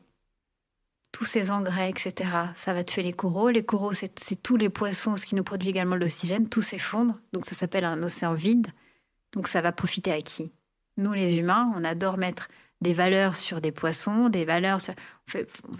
tous 1.10 1.24
ces 1.24 1.50
engrais, 1.50 1.90
etc., 1.90 2.30
ça 2.54 2.74
va 2.74 2.84
tuer 2.84 3.02
les 3.02 3.12
coraux. 3.12 3.48
Les 3.48 3.64
coraux, 3.64 3.92
c'est 3.92 4.42
tous 4.42 4.56
les 4.56 4.68
poissons, 4.68 5.16
ce 5.16 5.26
qui 5.26 5.34
nous 5.34 5.44
produit 5.44 5.70
également 5.70 5.96
l'oxygène, 5.96 6.48
tout 6.48 6.62
s'effondre. 6.62 7.18
Donc 7.32 7.46
ça 7.46 7.54
s'appelle 7.54 7.84
un 7.84 8.02
océan 8.02 8.34
vide. 8.34 8.68
Donc 9.32 9.48
ça 9.48 9.60
va 9.60 9.72
profiter 9.72 10.12
à 10.12 10.20
qui? 10.20 10.52
Nous, 10.96 11.12
les 11.12 11.38
humains, 11.38 11.72
on 11.76 11.84
adore 11.84 12.18
mettre 12.18 12.48
des 12.80 12.92
valeurs 12.92 13.36
sur 13.36 13.60
des 13.60 13.72
poissons, 13.72 14.28
des 14.28 14.44
valeurs 14.44 14.80
sur... 14.80 14.94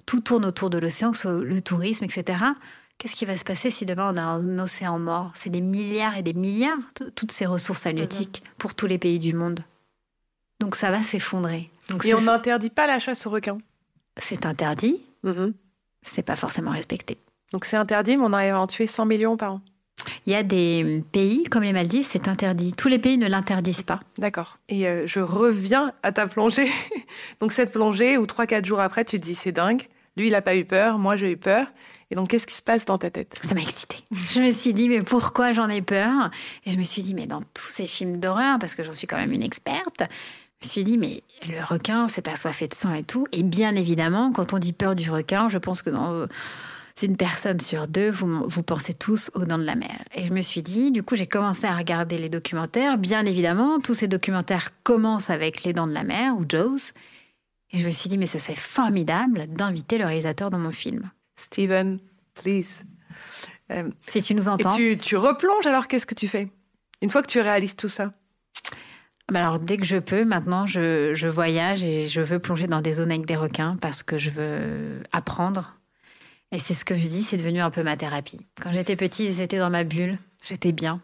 tout 0.07 0.21
tourne 0.21 0.45
autour 0.45 0.71
de 0.71 0.79
l'océan, 0.79 1.13
que 1.13 1.17
ce 1.17 1.23
soit 1.23 1.33
le 1.33 1.61
tourisme, 1.61 2.05
etc. 2.05 2.45
Qu'est-ce 2.99 3.15
qui 3.15 3.25
va 3.25 3.37
se 3.37 3.45
passer 3.45 3.71
si 3.71 3.87
demain 3.87 4.13
on 4.13 4.17
a 4.17 4.23
un 4.23 4.59
océan 4.59 4.99
mort? 4.99 5.33
C'est 5.37 5.51
des 5.51 5.61
milliards 5.61 6.17
et 6.17 6.23
des 6.23 6.35
milliards, 6.35 6.79
toutes 7.15 7.31
ces 7.31 7.47
ressources 7.47 7.87
halieutiques 7.87 8.43
pour 8.59 8.75
tous 8.75 8.87
les 8.87 8.99
pays 8.99 9.21
du 9.21 9.35
monde. 9.35 9.61
Donc 10.59 10.75
ça 10.75 10.91
va 10.91 11.03
s'effondrer. 11.05 11.71
et 12.05 12.15
on 12.15 12.21
n'interdit 12.21 12.71
pas 12.71 12.89
la 12.89 12.99
chasse 12.99 13.27
aux 13.27 13.31
requins? 13.31 13.59
C'est 14.17 14.47
interdit. 14.47 15.07
Mm-hmm. 15.25 15.53
C'est 16.03 16.23
pas 16.23 16.35
forcément 16.35 16.73
respecté. 16.73 17.19
Donc 17.53 17.65
c'est 17.65 17.77
interdit, 17.77 18.17
mais 18.17 18.25
on 18.25 18.33
arrive 18.33 18.55
à 18.55 18.61
en 18.61 18.67
tuer 18.67 18.89
100 18.89 19.07
millions 19.07 19.37
par 19.37 19.55
an. 19.55 19.61
Il 20.27 20.33
y 20.33 20.37
a 20.37 20.43
des 20.43 21.03
pays 21.13 21.45
comme 21.45 21.63
les 21.63 21.73
Maldives, 21.73 22.07
c'est 22.09 22.29
interdit. 22.29 22.73
Tous 22.73 22.89
les 22.89 22.99
pays 22.99 23.19
ne 23.19 23.29
l'interdisent 23.29 23.83
pas. 23.83 24.01
D'accord. 24.19 24.59
Et 24.69 24.87
euh, 24.87 25.07
je 25.07 25.21
reviens 25.21 25.93
à 26.03 26.13
ta 26.13 26.27
plongée. 26.27 26.71
donc 27.41 27.53
cette 27.53 27.73
plongée 27.73 28.17
où 28.17 28.25
3-4 28.25 28.65
jours 28.65 28.81
après, 28.81 29.05
tu 29.05 29.19
te 29.19 29.25
dis 29.25 29.35
c'est 29.35 29.53
dingue. 29.53 29.83
Lui, 30.17 30.29
il 30.29 30.33
n'a 30.33 30.43
pas 30.43 30.57
eu 30.57 30.65
peur, 30.65 30.99
moi 30.99 31.17
j'ai 31.17 31.31
eu 31.31 31.37
peur. 31.37 31.67
Et 32.11 32.15
donc, 32.15 32.31
qu'est-ce 32.31 32.47
qui 32.47 32.55
se 32.55 32.63
passe 32.63 32.85
dans 32.87 32.99
ta 32.99 33.11
tête? 33.11 33.39
Ça 33.43 33.55
m'a 33.55 33.61
excitée. 33.61 33.99
Je 34.11 34.41
me 34.41 34.51
suis 34.51 34.73
dit, 34.73 34.89
mais 34.89 35.03
pourquoi 35.03 35.53
j'en 35.53 35.69
ai 35.69 35.83
peur? 35.83 36.31
Et 36.65 36.71
je 36.71 36.79
me 36.79 36.83
suis 36.83 37.03
dit, 37.03 37.15
mais 37.15 37.27
dans 37.27 37.43
tous 37.55 37.69
ces 37.69 37.87
films 37.87 38.19
d'horreur, 38.19 38.59
parce 38.59 38.75
que 38.75 38.83
j'en 38.83 38.95
suis 38.95 39.07
quand 39.07 39.19
même 39.19 39.33
une 39.33 39.43
experte, 39.43 40.03
je 40.61 40.67
me 40.67 40.71
suis 40.71 40.85
dit, 40.85 40.97
mais 40.97 41.23
le 41.47 41.63
requin, 41.63 42.09
c'est 42.09 42.27
assoiffé 42.27 42.67
de 42.67 42.75
sang 42.75 42.95
et 42.95 43.03
tout. 43.03 43.27
Et 43.33 43.43
bien 43.43 43.75
évidemment, 43.75 44.33
quand 44.33 44.55
on 44.55 44.59
dit 44.59 44.73
peur 44.73 44.97
du 44.97 45.11
requin, 45.11 45.49
je 45.49 45.59
pense 45.59 45.83
que 45.83 45.91
dans 45.91 46.27
une 47.07 47.17
personne 47.17 47.61
sur 47.61 47.87
deux, 47.87 48.11
vous, 48.11 48.49
vous 48.49 48.63
pensez 48.63 48.95
tous 48.95 49.31
aux 49.35 49.45
dents 49.45 49.59
de 49.59 49.65
la 49.65 49.75
mer. 49.75 50.05
Et 50.15 50.25
je 50.27 50.33
me 50.33 50.41
suis 50.41 50.63
dit, 50.63 50.91
du 50.91 51.03
coup, 51.03 51.17
j'ai 51.17 51.27
commencé 51.27 51.67
à 51.67 51.77
regarder 51.77 52.19
les 52.19 52.29
documentaires. 52.29 52.99
Bien 52.99 53.25
évidemment, 53.25 53.79
tous 53.79 53.95
ces 53.95 54.09
documentaires 54.09 54.71
commencent 54.83 55.31
avec 55.31 55.65
les 55.65 55.73
dents 55.73 55.87
de 55.87 55.93
la 55.93 56.05
mer 56.05 56.37
ou 56.37 56.45
Jaws. 56.49 56.93
Et 57.71 57.79
je 57.79 57.85
me 57.85 57.91
suis 57.91 58.09
dit, 58.09 58.19
mais 58.19 58.27
ce 58.27 58.39
serait 58.39 58.55
formidable 58.55 59.47
d'inviter 59.49 59.99
le 59.99 60.07
réalisateur 60.07 60.51
dans 60.51 60.59
mon 60.59 60.71
film. 60.71 61.11
Steven, 61.37 61.99
please. 62.35 62.85
Euh, 63.71 63.91
si 64.09 64.23
tu 64.23 64.35
nous 64.35 64.49
entends. 64.49 64.75
Et 64.77 64.97
tu, 64.97 64.99
tu 64.99 65.17
replonges, 65.17 65.67
alors 65.67 65.89
qu'est-ce 65.89 66.07
que 66.07 66.15
tu 66.15 66.27
fais? 66.27 66.49
Une 67.03 67.11
fois 67.11 67.23
que 67.23 67.29
tu 67.29 67.41
réalises 67.41 67.77
tout 67.77 67.89
ça 67.89 68.13
bah 69.31 69.41
alors, 69.41 69.59
dès 69.59 69.77
que 69.77 69.85
je 69.85 69.99
peux, 69.99 70.25
maintenant, 70.25 70.65
je, 70.65 71.13
je, 71.13 71.29
voyage 71.29 71.83
et 71.83 72.09
je 72.09 72.23
veux 72.23 72.39
plonger 72.39 72.67
dans 72.67 72.81
des 72.81 72.95
zones 72.95 73.11
avec 73.11 73.27
des 73.27 73.37
requins 73.37 73.77
parce 73.79 74.03
que 74.03 74.17
je 74.17 74.31
veux 74.31 75.03
apprendre. 75.13 75.78
Et 76.53 76.59
c'est 76.59 76.75
ce 76.75 76.85
que 76.85 76.95
je 76.95 77.03
dis, 77.03 77.23
c'est 77.23 77.37
devenu 77.37 77.61
un 77.61 77.71
peu 77.71 77.83
ma 77.83 77.97
thérapie. 77.97 78.41
Quand 78.61 78.73
j'étais 78.73 78.97
petite, 78.97 79.35
j'étais 79.35 79.59
dans 79.59 79.71
ma 79.71 79.85
bulle, 79.85 80.19
j'étais 80.45 80.73
bien. 80.73 81.01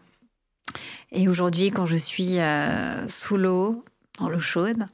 Et 1.11 1.27
aujourd'hui, 1.27 1.69
quand 1.69 1.85
je 1.85 1.95
suis 1.95 2.39
euh, 2.39 3.07
sous 3.07 3.37
l'eau, 3.37 3.83
dans 4.19 4.29
l'eau 4.29 4.39
chaude, 4.39 4.85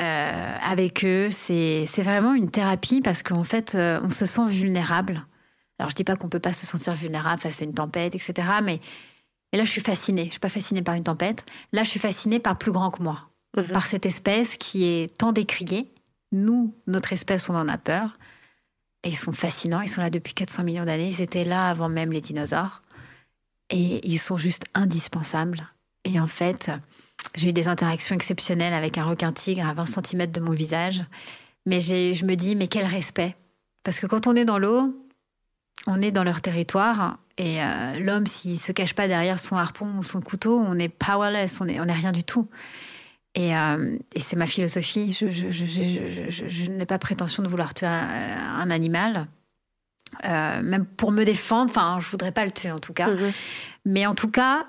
euh, 0.00 0.56
avec 0.62 1.04
eux, 1.04 1.28
c'est 1.30 1.86
vraiment 1.98 2.34
une 2.34 2.50
thérapie 2.50 3.00
parce 3.00 3.22
qu'en 3.22 3.44
fait, 3.44 3.74
euh, 3.74 4.00
on 4.02 4.10
se 4.10 4.24
sent 4.24 4.46
vulnérable. 4.46 5.26
Alors, 5.78 5.90
je 5.90 5.94
dis 5.94 6.04
pas 6.04 6.16
qu'on 6.16 6.28
peut 6.28 6.38
pas 6.38 6.52
se 6.52 6.64
sentir 6.64 6.94
vulnérable 6.94 7.40
face 7.40 7.60
à 7.60 7.64
une 7.64 7.74
tempête, 7.74 8.14
etc. 8.14 8.48
Mais 8.62 8.80
là, 9.52 9.64
je 9.64 9.70
suis 9.70 9.80
fascinée. 9.80 10.26
Je 10.26 10.30
suis 10.32 10.40
pas 10.40 10.48
fascinée 10.48 10.82
par 10.82 10.94
une 10.94 11.04
tempête. 11.04 11.44
Là, 11.72 11.82
je 11.82 11.90
suis 11.90 12.00
fascinée 12.00 12.38
par 12.38 12.56
plus 12.56 12.72
grand 12.72 12.90
que 12.90 13.02
moi. 13.02 13.28
Mhm. 13.56 13.66
Par 13.68 13.86
cette 13.86 14.06
espèce 14.06 14.56
qui 14.56 14.84
est 14.84 15.18
tant 15.18 15.32
décriée. 15.32 15.92
Nous, 16.30 16.74
notre 16.86 17.12
espèce, 17.12 17.50
on 17.50 17.54
en 17.54 17.68
a 17.68 17.76
peur. 17.78 18.16
Et 19.04 19.10
ils 19.10 19.16
sont 19.16 19.32
fascinants. 19.32 19.80
Ils 19.80 19.88
sont 19.88 20.00
là 20.00 20.10
depuis 20.10 20.34
400 20.34 20.64
millions 20.64 20.84
d'années. 20.84 21.08
Ils 21.08 21.20
étaient 21.20 21.44
là 21.44 21.68
avant 21.68 21.88
même 21.88 22.12
les 22.12 22.20
dinosaures. 22.20 22.82
Et 23.70 24.06
ils 24.06 24.18
sont 24.18 24.36
juste 24.36 24.64
indispensables. 24.74 25.68
Et 26.04 26.20
en 26.20 26.26
fait, 26.26 26.70
j'ai 27.34 27.50
eu 27.50 27.52
des 27.52 27.68
interactions 27.68 28.14
exceptionnelles 28.14 28.74
avec 28.74 28.98
un 28.98 29.04
requin-tigre 29.04 29.66
à 29.66 29.74
20 29.74 29.86
cm 29.86 30.26
de 30.30 30.40
mon 30.40 30.52
visage. 30.52 31.04
Mais 31.66 31.80
je 31.80 32.24
me 32.24 32.34
dis, 32.34 32.56
mais 32.56 32.68
quel 32.68 32.86
respect. 32.86 33.36
Parce 33.82 33.98
que 33.98 34.06
quand 34.06 34.26
on 34.26 34.34
est 34.34 34.44
dans 34.44 34.58
l'eau, 34.58 34.94
on 35.86 36.00
est 36.00 36.12
dans 36.12 36.24
leur 36.24 36.40
territoire 36.40 37.18
et 37.38 37.62
euh, 37.62 37.98
l'homme, 37.98 38.26
s'il 38.26 38.60
se 38.60 38.72
cache 38.72 38.94
pas 38.94 39.08
derrière 39.08 39.38
son 39.38 39.56
harpon 39.56 39.98
ou 39.98 40.02
son 40.02 40.20
couteau, 40.20 40.58
on 40.58 40.78
est 40.78 40.88
powerless, 40.88 41.60
on 41.60 41.68
est, 41.68 41.80
on 41.80 41.84
est 41.84 41.92
rien 41.92 42.12
du 42.12 42.24
tout. 42.24 42.48
Et, 43.34 43.56
euh, 43.56 43.96
c'est 44.16 44.36
ma 44.36 44.46
philosophie. 44.46 45.12
Je, 45.14 46.70
n'ai 46.70 46.86
pas 46.86 46.98
prétention 46.98 47.42
de 47.42 47.48
vouloir 47.48 47.74
tuer 47.74 47.86
un, 47.86 48.70
animal, 48.70 49.26
euh, 50.24 50.62
même 50.62 50.84
pour 50.84 51.12
me 51.12 51.24
défendre. 51.24 51.70
Enfin, 51.70 51.98
je 52.00 52.08
voudrais 52.08 52.32
pas 52.32 52.44
le 52.44 52.50
tuer 52.50 52.70
en 52.70 52.78
tout 52.78 52.92
cas. 52.92 53.08
Mhm. 53.08 53.32
Mais 53.86 54.06
en 54.06 54.14
tout 54.14 54.30
cas, 54.30 54.66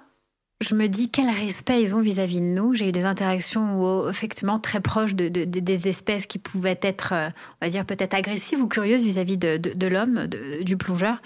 je 0.62 0.76
me 0.76 0.88
dis 0.88 1.10
quel 1.10 1.30
respect 1.30 1.82
ils 1.82 1.94
ont 1.94 2.00
vis-à-vis 2.00 2.40
de 2.40 2.46
nous. 2.46 2.74
J'ai 2.74 2.90
eu 2.90 2.92
des 2.94 3.04
interactions 3.04 4.10
effectivement 4.10 4.60
très 4.60 4.80
proches 4.80 5.14
de, 5.14 5.28
des 5.28 5.88
espèces 5.90 6.26
qui 6.26 6.40
pouvaient 6.40 6.80
être, 6.82 7.14
on 7.14 7.66
va 7.66 7.70
dire, 7.70 7.86
peut-être 7.86 8.14
agressives 8.14 8.62
ou 8.62 8.68
curieuses 8.68 9.04
vis-à-vis 9.04 9.38
de, 9.38 9.88
l'homme, 9.88 10.28
du 10.62 10.78
plongeur. 10.78 11.22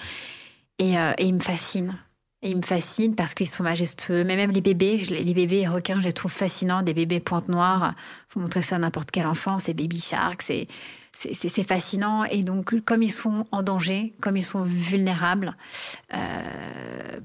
Euh, 0.81 1.13
et, 1.17 1.25
ils 1.25 1.33
me 1.33 1.39
fascinent. 1.39 1.95
Ils 2.47 2.57
me 2.57 2.61
fascinent 2.61 3.15
parce 3.15 3.33
qu'ils 3.33 3.49
sont 3.49 3.63
majestueux. 3.63 4.23
Mais 4.23 4.35
même 4.35 4.51
les 4.51 4.61
bébés, 4.61 4.97
les 5.09 5.33
bébés 5.33 5.67
requins, 5.67 5.99
je 5.99 6.05
les 6.05 6.13
trouve 6.13 6.31
fascinants. 6.31 6.81
Des 6.81 6.93
bébés 6.93 7.19
pointe 7.19 7.49
noire, 7.49 7.93
faut 8.29 8.39
montrer 8.39 8.61
ça 8.61 8.77
à 8.77 8.79
n'importe 8.79 9.11
quel 9.11 9.27
enfant. 9.27 9.59
C'est 9.59 9.73
baby 9.73 9.99
shark, 9.99 10.41
c'est 10.41 10.67
c'est 11.17 11.63
fascinant. 11.63 12.25
Et 12.25 12.41
donc, 12.41 12.79
comme 12.85 13.01
ils 13.01 13.11
sont 13.11 13.47
en 13.51 13.63
danger, 13.63 14.13
comme 14.21 14.37
ils 14.37 14.45
sont 14.45 14.61
vulnérables, 14.61 15.55
euh, 16.13 16.17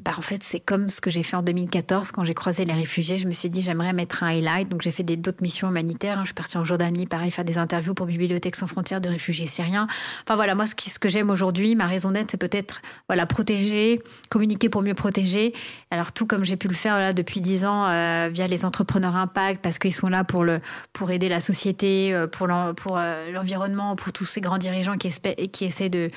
bah 0.02 0.12
en 0.16 0.22
fait, 0.22 0.42
c'est 0.42 0.60
comme 0.60 0.88
ce 0.88 1.00
que 1.02 1.10
j'ai 1.10 1.22
fait 1.22 1.36
en 1.36 1.42
2014 1.42 2.10
quand 2.10 2.24
j'ai 2.24 2.32
croisé 2.32 2.64
les 2.64 2.72
réfugiés. 2.72 3.18
Je 3.18 3.28
me 3.28 3.32
suis 3.32 3.50
dit, 3.50 3.60
j'aimerais 3.60 3.92
mettre 3.92 4.22
un 4.22 4.28
highlight. 4.28 4.68
Donc, 4.70 4.80
j'ai 4.80 4.92
fait 4.92 5.02
d'autres 5.02 5.42
missions 5.42 5.68
humanitaires. 5.68 6.20
Je 6.20 6.26
suis 6.26 6.34
partie 6.34 6.56
en 6.56 6.64
Jordanie, 6.64 7.06
pareil, 7.06 7.30
faire 7.30 7.44
des 7.44 7.58
interviews 7.58 7.92
pour 7.92 8.06
Bibliothèque 8.06 8.56
sans 8.56 8.66
frontières 8.66 9.02
de 9.02 9.10
réfugiés 9.10 9.46
syriens. 9.46 9.86
Enfin, 10.24 10.36
voilà, 10.36 10.54
moi, 10.54 10.64
ce, 10.64 10.98
que 10.98 11.08
j'aime 11.08 11.28
aujourd'hui, 11.28 11.74
ma 11.74 11.86
raison 11.86 12.12
d'être, 12.12 12.30
c'est 12.30 12.38
peut-être 12.38 12.80
voilà, 13.08 13.26
protéger, 13.26 14.00
communiquer 14.30 14.70
pour 14.70 14.80
mieux 14.80 14.94
protéger. 14.94 15.52
Alors, 15.90 16.12
tout 16.12 16.26
comme 16.26 16.44
j'ai 16.44 16.56
pu 16.56 16.68
le 16.68 16.74
faire 16.74 17.12
depuis 17.12 17.42
dix 17.42 17.66
ans 17.66 17.86
euh, 17.86 18.30
via 18.32 18.46
les 18.46 18.64
entrepreneurs 18.64 19.16
impact, 19.16 19.60
parce 19.60 19.78
qu'ils 19.78 19.92
sont 19.92 20.08
là 20.08 20.24
pour, 20.24 20.44
le, 20.44 20.60
pour 20.94 21.10
aider 21.10 21.28
la 21.28 21.40
société, 21.40 22.14
euh, 22.14 22.26
pour 22.26 22.46
l'environnement 22.46 23.81
pour 23.96 24.12
tous 24.12 24.24
ces 24.24 24.40
grands 24.40 24.58
dirigeants 24.58 24.96
qui, 24.96 25.08
essaient 25.08 25.88
de, 25.88 26.10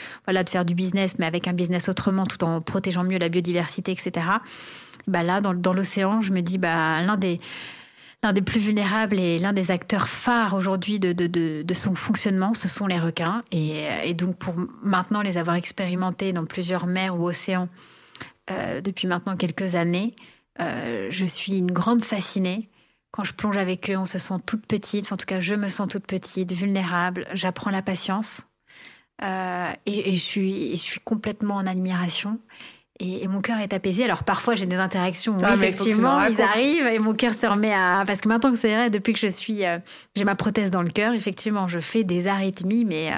faire 0.48 0.66
du 0.66 0.76
business, 0.76 1.16
mais 1.20 1.26
avec 1.26 1.48
un 1.48 1.54
business 1.54 1.90
autrement, 1.90 2.26
tout 2.26 2.44
en 2.44 2.62
protégeant 2.62 3.04
mieux 3.04 3.18
la 3.18 3.30
biodiversité, 3.30 3.92
etc. 3.92 4.28
Bah 5.08 5.24
là, 5.24 5.42
dans, 5.42 5.74
l'océan, 5.74 6.22
je 6.22 6.32
me 6.32 6.42
dis, 6.42 6.58
bah, 6.58 7.02
l'un 7.02 7.18
des 7.18 7.40
plus 8.42 8.60
vulnérables 8.60 9.20
et 9.20 9.38
l'un 9.38 9.54
des 9.54 9.72
acteurs 9.72 10.08
phares 10.08 10.56
aujourd'hui 10.56 11.00
de, 11.00 11.74
son 11.74 11.96
fonctionnement, 11.96 12.54
ce 12.54 12.68
sont 12.68 12.88
les 12.88 13.00
requins. 13.00 13.42
Et, 13.52 13.84
et, 14.04 14.14
donc, 14.14 14.38
pour 14.38 14.56
maintenant 14.82 15.22
les 15.22 15.38
avoir 15.38 15.56
expérimentés 15.56 16.34
dans 16.34 16.46
plusieurs 16.46 16.88
mers 16.88 17.20
ou 17.20 17.28
océans 17.28 17.70
euh, 18.52 18.82
depuis 18.82 19.08
maintenant 19.08 19.36
quelques 19.36 19.76
années, 19.76 20.16
euh, 20.62 21.08
je 21.10 21.26
suis 21.26 21.58
une 21.58 21.72
grande 21.72 22.04
fascinée 22.04 22.70
quand 23.16 23.24
je 23.24 23.34
plonge 23.34 23.56
avec 23.56 23.90
eux, 23.90 23.96
on 23.96 24.06
se 24.06 24.20
sent 24.20 24.34
toute 24.46 24.66
petite. 24.66 25.10
en 25.14 25.16
tout 25.16 25.26
cas, 25.26 25.40
je 25.40 25.56
me 25.56 25.70
sens 25.70 25.88
toute 25.88 26.06
petite, 26.06 26.52
vulnérable. 26.52 27.26
J'apprends 27.32 27.72
la 27.72 27.82
patience. 27.82 28.42
Euh, 29.24 29.72
et, 29.86 30.12
je, 30.12 30.20
suis, 30.20 30.72
je 30.72 30.82
suis 30.82 31.00
complètement 31.00 31.56
en 31.56 31.66
admiration. 31.66 32.40
Et, 33.00 33.26
mon 33.30 33.40
cœur 33.40 33.60
est 33.60 33.72
apaisé. 33.72 34.04
Alors 34.04 34.26
parfois 34.26 34.56
j'ai 34.56 34.66
des 34.66 34.76
interactions 34.76 35.38
où 35.38 35.40
ah, 35.44 35.54
effectivement 35.54 36.26
ils 36.26 36.42
arrivent 36.42 36.88
et 36.88 37.00
mon 37.00 37.14
cœur 37.14 37.34
se 37.34 37.46
remet 37.46 37.74
à 37.74 38.04
parce 38.06 38.20
que 38.20 38.28
maintenant 38.28 38.52
que 38.52 38.58
c'est 38.58 38.74
vrai 38.74 38.90
depuis 38.90 39.12
que 39.12 39.20
je 39.20 39.28
suis 39.28 39.66
euh, 39.66 39.80
j'ai 40.16 40.24
ma 40.24 40.36
prothèse 40.36 40.72
dans 40.72 40.82
le 40.82 40.90
cœur 40.90 41.14
effectivement 41.14 41.68
je 41.68 41.80
fais 41.80 42.04
des 42.04 42.28
arythmies 42.28 42.86
mais 42.86 43.12
euh, 43.12 43.16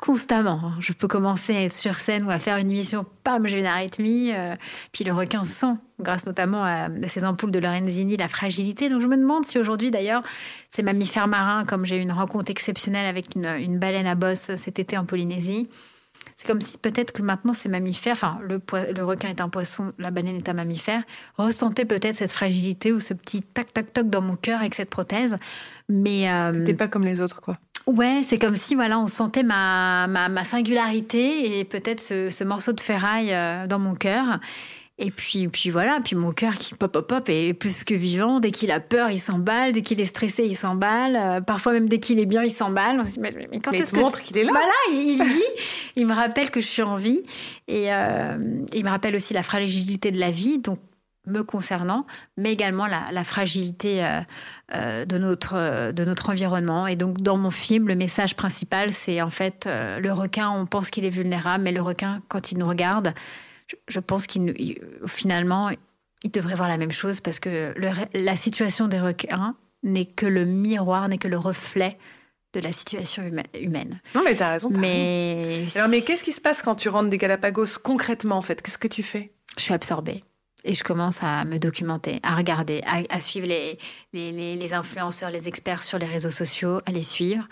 constamment. 0.00 0.60
Hein. 0.64 0.76
Je 0.80 0.92
peux 0.92 1.08
commencer 1.08 1.54
à 1.54 1.62
être 1.62 1.76
sur 1.76 1.96
scène 1.96 2.24
ou 2.24 2.30
à 2.30 2.38
faire 2.38 2.56
une 2.56 2.70
émission, 2.70 3.04
pam, 3.24 3.46
j'ai 3.46 3.58
une 3.58 3.66
arythmie. 3.66 4.32
Puis 4.92 5.04
le 5.04 5.12
requin 5.12 5.44
sent, 5.44 5.74
grâce 6.00 6.26
notamment 6.26 6.64
à, 6.64 6.88
ces 7.08 7.24
ampoules 7.24 7.50
de 7.50 7.58
Lorenzini, 7.58 8.16
la 8.16 8.28
fragilité. 8.28 8.88
Donc 8.88 9.00
je 9.00 9.06
me 9.06 9.16
demande 9.16 9.44
si 9.44 9.58
aujourd'hui, 9.58 9.90
d'ailleurs, 9.90 10.22
ces 10.70 10.82
mammifères 10.82 11.28
marins, 11.28 11.64
comme 11.64 11.84
j'ai 11.84 11.98
eu 11.98 12.00
une 12.00 12.12
rencontre 12.12 12.50
exceptionnelle 12.50 13.06
avec 13.06 13.34
une, 13.34 13.78
baleine 13.78 14.06
à 14.06 14.14
bosse 14.14 14.50
cet 14.56 14.78
été 14.78 14.96
en 14.96 15.04
Polynésie, 15.04 15.68
c'est 16.36 16.46
comme 16.46 16.60
si 16.60 16.78
peut-être 16.78 17.12
que 17.12 17.22
maintenant 17.22 17.52
ces 17.52 17.68
mammifères, 17.68 18.12
enfin 18.12 18.38
le, 18.42 18.60
requin 19.02 19.28
est 19.28 19.40
un 19.40 19.48
poisson, 19.48 19.92
la 19.98 20.12
baleine 20.12 20.36
est 20.36 20.48
un 20.48 20.52
mammifère, 20.52 21.02
ressentaient 21.36 21.84
peut-être 21.84 22.16
cette 22.16 22.30
fragilité 22.30 22.92
ou 22.92 23.00
ce 23.00 23.12
petit 23.12 23.42
tac 23.42 23.72
tac 23.72 23.92
tac 23.92 24.08
dans 24.08 24.22
mon 24.22 24.36
cœur 24.36 24.60
avec 24.60 24.74
cette 24.74 24.90
prothèse. 24.90 25.36
Mais 25.88 26.30
euh, 26.30 26.74
pas 26.74 26.86
comme 26.86 27.04
les 27.04 27.20
autres 27.20 27.40
quoi. 27.40 27.56
Ouais, 27.88 28.20
c'est 28.22 28.36
comme 28.36 28.54
si 28.54 28.74
voilà, 28.74 28.98
on 28.98 29.06
sentait 29.06 29.42
ma, 29.42 30.06
ma, 30.08 30.44
singularité 30.44 31.58
et 31.58 31.64
peut-être 31.64 32.00
ce, 32.02 32.44
morceau 32.44 32.72
de 32.74 32.82
ferraille 32.82 33.32
euh, 33.32 33.66
dans 33.66 33.78
mon 33.78 33.94
cœur. 33.94 34.40
Et 34.98 35.10
puis, 35.10 35.48
puis 35.48 35.70
voilà, 35.70 35.98
puis 36.04 36.14
mon 36.14 36.32
cœur 36.32 36.58
qui 36.58 36.74
pop, 36.74 36.92
pop, 36.92 37.06
pop 37.06 37.28
est 37.30 37.54
plus 37.54 37.84
que 37.84 37.94
vivant. 37.94 38.40
Dès 38.40 38.50
qu'il 38.50 38.72
a 38.72 38.80
peur, 38.80 39.10
il 39.10 39.18
s'emballe. 39.18 39.72
Dès 39.72 39.80
qu'il 39.80 40.02
est 40.02 40.04
stressé, 40.04 40.44
il 40.44 40.56
s'emballe. 40.56 41.16
Euh, 41.16 41.40
parfois 41.40 41.72
même 41.72 41.88
dès 41.88 41.98
qu'il 41.98 42.20
est 42.20 42.26
bien, 42.26 42.42
il 42.42 42.50
s'emballe. 42.50 43.00
Mais, 43.18 43.32
mais, 43.50 43.60
quand 43.60 43.72
est-ce 43.72 43.94
que 43.94 44.00
montre 44.00 44.20
qu'il 44.20 44.36
est 44.36 44.44
là 44.44 44.50
Voilà, 44.50 44.74
il, 44.90 45.22
vit. 45.22 45.62
il 45.96 46.06
me 46.06 46.12
rappelle 46.12 46.50
que 46.50 46.60
je 46.60 46.66
suis 46.66 46.82
en 46.82 46.96
vie. 46.96 47.22
Et 47.68 47.94
euh, 47.94 48.36
il 48.74 48.84
me 48.84 48.90
rappelle 48.90 49.16
aussi 49.16 49.32
la 49.32 49.42
fragilité 49.42 50.10
de 50.10 50.20
la 50.20 50.30
vie. 50.30 50.58
Donc 50.58 50.78
me 51.28 51.44
concernant, 51.44 52.06
mais 52.36 52.52
également 52.52 52.86
la, 52.86 53.24
fragilité 53.24 54.04
euh, 54.04 54.20
euh, 54.74 55.04
de, 55.04 55.18
notre, 55.18 55.54
euh, 55.54 55.92
de 55.92 56.04
notre 56.04 56.30
environnement. 56.30 56.86
Et 56.86 56.96
donc, 56.96 57.20
dans 57.20 57.36
mon 57.36 57.50
film, 57.50 57.88
le 57.88 57.94
message 57.94 58.34
principal, 58.36 58.92
c'est 58.92 59.22
en 59.22 59.30
fait 59.30 59.68
le 59.68 60.10
requin, 60.12 60.50
on 60.50 60.66
pense 60.66 60.90
qu'il 60.90 61.04
est 61.04 61.10
vulnérable, 61.10 61.64
mais 61.64 61.72
le 61.72 61.82
requin, 61.82 62.22
quand 62.28 62.52
il 62.52 62.58
nous 62.58 62.68
regarde, 62.68 63.14
je, 63.88 64.00
pense 64.00 64.26
qu'il 64.26 64.54
finalement, 65.06 65.70
il 66.22 66.30
devrait 66.30 66.54
voir 66.54 66.68
la 66.68 66.78
même 66.78 66.92
chose 66.92 67.20
parce 67.20 67.38
que 67.38 67.74
la 68.14 68.36
situation 68.36 68.88
des 68.88 69.00
requins 69.00 69.54
n'est 69.82 70.06
que 70.06 70.26
le 70.26 70.44
miroir, 70.44 71.08
n'est 71.08 71.18
que 71.18 71.28
le 71.28 71.38
reflet 71.38 71.98
de 72.54 72.60
la 72.60 72.72
situation 72.72 73.22
humaine. 73.54 74.00
Non, 74.14 74.22
mais 74.24 74.34
tu 74.34 74.42
as 74.42 74.50
raison. 74.52 74.70
mais, 74.70 75.66
Alors, 75.74 75.88
mais 75.88 76.00
qu'est-ce 76.00 76.24
qui 76.24 76.32
se 76.32 76.40
passe 76.40 76.62
quand 76.62 76.74
tu 76.74 76.88
rentres 76.88 77.10
des 77.10 77.18
Galapagos 77.18 77.78
concrètement, 77.82 78.36
en 78.36 78.42
fait? 78.42 78.62
Qu'est-ce 78.62 78.78
que 78.78 78.88
tu 78.88 79.02
fais? 79.02 79.32
Je 79.56 79.62
suis 79.62 79.74
absorbée. 79.74 80.24
Et 80.68 80.74
je 80.74 80.84
commence 80.84 81.22
à 81.22 81.46
me 81.46 81.58
documenter, 81.58 82.20
à 82.22 82.36
regarder, 82.36 82.82
à, 82.84 83.20
suivre 83.22 83.46
les, 83.46 83.78
les, 84.12 84.74
influenceurs, 84.74 85.30
les 85.30 85.48
experts 85.48 85.82
sur 85.82 85.98
les 85.98 86.06
réseaux 86.06 86.30
sociaux, 86.30 86.80
à 86.84 86.92
les 86.92 87.00
suivre, 87.00 87.48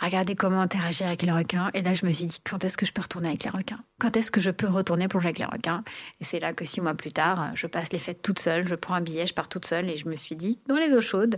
à 0.00 0.06
regarder 0.06 0.34
comment 0.34 0.60
interagir 0.60 1.06
avec 1.06 1.22
les 1.22 1.30
requins. 1.30 1.70
Et 1.74 1.82
là, 1.82 1.94
je 1.94 2.04
me 2.04 2.10
suis 2.10 2.24
dit, 2.24 2.40
quand 2.42 2.64
est-ce 2.64 2.76
que 2.76 2.84
je 2.84 2.92
peux 2.92 3.02
retourner 3.02 3.28
avec 3.28 3.44
les 3.44 3.50
requins? 3.50 3.78
Quand 4.00 4.16
est-ce 4.16 4.32
que 4.32 4.40
je 4.40 4.50
peux 4.50 4.66
retourner 4.66 5.06
plonger 5.06 5.28
avec 5.28 5.38
les 5.38 5.44
requins? 5.44 5.84
Et 6.20 6.24
c'est 6.24 6.40
là 6.40 6.52
que 6.52 6.64
six 6.64 6.80
mois 6.80 6.94
plus 6.94 7.12
tard, 7.12 7.52
je 7.54 7.68
passe 7.68 7.92
les 7.92 8.00
fêtes 8.00 8.20
toute 8.20 8.40
seule, 8.40 8.66
je 8.66 8.74
prends 8.74 8.94
un 8.94 9.00
billet, 9.00 9.28
je 9.28 9.34
pars 9.34 9.48
toute 9.48 9.64
seule 9.64 9.88
et 9.88 9.96
je 9.96 10.08
me 10.08 10.16
suis 10.16 10.34
dit, 10.34 10.58
dans 10.66 10.74
les 10.74 10.92
eaux 10.92 11.00
chaudes. 11.00 11.36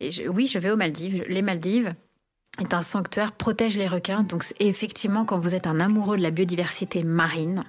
Et 0.00 0.10
oui, 0.28 0.48
je 0.48 0.58
vais 0.58 0.72
aux 0.72 0.76
Maldives. 0.76 1.24
Les 1.28 1.42
Maldives, 1.42 1.94
est 2.60 2.74
un 2.74 2.82
sanctuaire, 2.82 3.32
protège 3.32 3.76
les 3.76 3.88
requins. 3.88 4.22
Donc 4.22 4.44
effectivement, 4.60 5.24
quand 5.24 5.38
vous 5.38 5.54
êtes 5.54 5.66
un 5.66 5.80
amoureux 5.80 6.16
de 6.16 6.22
la 6.22 6.30
biodiversité 6.30 7.02
marine, 7.02 7.64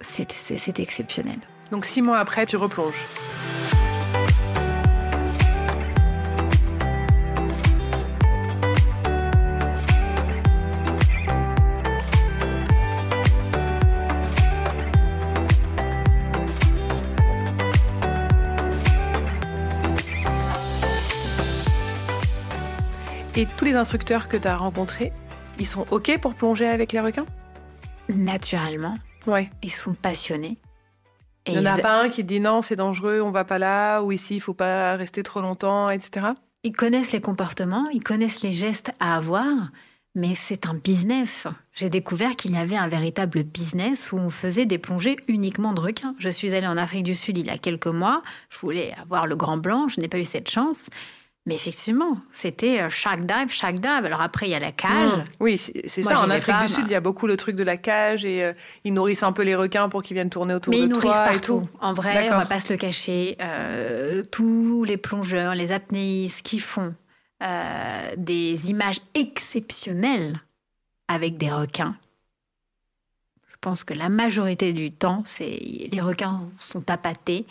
c'est 0.00 0.80
exceptionnel. 0.80 1.38
Donc 1.70 1.84
six 1.84 2.02
mois 2.02 2.18
après, 2.18 2.46
tu 2.46 2.56
replonges. 2.56 3.04
Et 23.36 23.46
tous 23.56 23.64
les 23.64 23.76
instructeurs 23.76 24.26
que 24.26 24.36
tu 24.36 24.48
as 24.48 24.56
rencontrés, 24.56 25.12
ils 25.60 25.66
sont 25.66 25.86
OK 25.92 26.18
pour 26.18 26.34
plonger 26.34 26.66
avec 26.66 26.90
les 26.90 26.98
requins? 26.98 27.26
Naturellement. 28.08 28.96
Ouais. 29.28 29.50
Ils 29.62 29.70
sont 29.70 29.94
passionnés. 29.94 30.56
il 31.46 31.60
n'y 31.60 31.68
en 31.68 31.72
a 31.72 31.78
pas 31.78 32.02
un 32.02 32.08
qui 32.08 32.24
dit 32.24 32.40
non, 32.40 32.62
c'est 32.62 32.76
dangereux, 32.76 33.20
on 33.20 33.30
va 33.30 33.44
pas 33.44 33.58
là, 33.58 34.00
ou 34.02 34.10
ici, 34.10 34.36
il 34.36 34.40
faut 34.40 34.54
pas 34.54 34.96
rester 34.96 35.22
trop 35.22 35.40
longtemps, 35.40 35.90
etc. 35.90 36.28
Ils 36.64 36.72
connaissent 36.72 37.12
les 37.12 37.20
comportements, 37.20 37.84
ils 37.92 38.02
connaissent 38.02 38.42
les 38.42 38.52
gestes 38.52 38.92
à 39.00 39.16
avoir, 39.16 39.70
mais 40.14 40.34
c'est 40.34 40.66
un 40.66 40.74
business. 40.74 41.46
J'ai 41.74 41.90
découvert 41.90 42.36
qu'il 42.36 42.54
y 42.54 42.58
avait 42.58 42.76
un 42.76 42.88
véritable 42.88 43.44
business 43.44 44.12
où 44.12 44.16
on 44.16 44.30
faisait 44.30 44.66
des 44.66 44.78
plongées 44.78 45.16
uniquement 45.28 45.72
de 45.72 45.80
requins. 45.80 46.14
Je 46.18 46.28
suis 46.28 46.54
allée 46.54 46.66
en 46.66 46.76
Afrique 46.76 47.04
du 47.04 47.14
Sud 47.14 47.38
il 47.38 47.46
y 47.46 47.50
a 47.50 47.58
quelques 47.58 47.86
mois, 47.86 48.22
je 48.48 48.58
voulais 48.58 48.94
avoir 49.00 49.26
le 49.26 49.36
grand 49.36 49.58
blanc, 49.58 49.88
je 49.88 50.00
n'ai 50.00 50.08
pas 50.08 50.18
eu 50.18 50.24
cette 50.24 50.50
chance. 50.50 50.86
Mais 51.48 51.54
effectivement, 51.54 52.18
c'était 52.30 52.82
euh, 52.82 52.90
chaque 52.90 53.24
dive, 53.24 53.48
chaque 53.48 53.76
dive. 53.76 54.04
Alors 54.04 54.20
après, 54.20 54.48
il 54.48 54.50
y 54.50 54.54
a 54.54 54.58
la 54.58 54.70
cage. 54.70 55.08
Mmh. 55.08 55.24
Oui, 55.40 55.56
c'est 55.56 56.02
ça. 56.02 56.20
En 56.20 56.28
Afrique 56.28 56.58
du 56.60 56.68
Sud, 56.68 56.86
il 56.86 56.92
y 56.92 56.94
a 56.94 57.00
beaucoup 57.00 57.26
le 57.26 57.38
truc 57.38 57.56
de 57.56 57.64
la 57.64 57.78
cage 57.78 58.26
et 58.26 58.44
euh, 58.44 58.52
ils 58.84 58.92
nourrissent 58.92 59.22
un 59.22 59.32
peu 59.32 59.44
les 59.44 59.54
requins 59.56 59.88
pour 59.88 60.02
qu'ils 60.02 60.14
viennent 60.14 60.28
tourner 60.28 60.52
autour 60.52 60.74
de 60.74 60.76
toi. 60.76 60.86
Mais 60.86 60.92
ils 60.92 60.94
nourrissent 60.94 61.16
partout. 61.24 61.66
En 61.80 61.94
vrai, 61.94 62.30
on 62.30 62.36
va 62.36 62.44
pas 62.44 62.60
se 62.60 62.70
le 62.70 62.78
cacher. 62.78 63.38
Euh, 63.40 64.22
tous 64.30 64.84
les 64.84 64.98
plongeurs, 64.98 65.54
les 65.54 65.72
apnéistes 65.72 66.42
qui 66.42 66.58
font 66.58 66.94
des 68.16 68.68
images 68.68 69.00
exceptionnelles 69.14 70.42
avec 71.06 71.38
des 71.38 71.50
requins. 71.50 71.96
Je 73.48 73.56
pense 73.62 73.84
que 73.84 73.94
la 73.94 74.10
majorité 74.10 74.74
du 74.74 74.92
temps, 74.92 75.18
c'est 75.24 75.58
les 75.90 76.00
requins 76.02 76.50
sont 76.58 76.90
appâtés. 76.90 77.46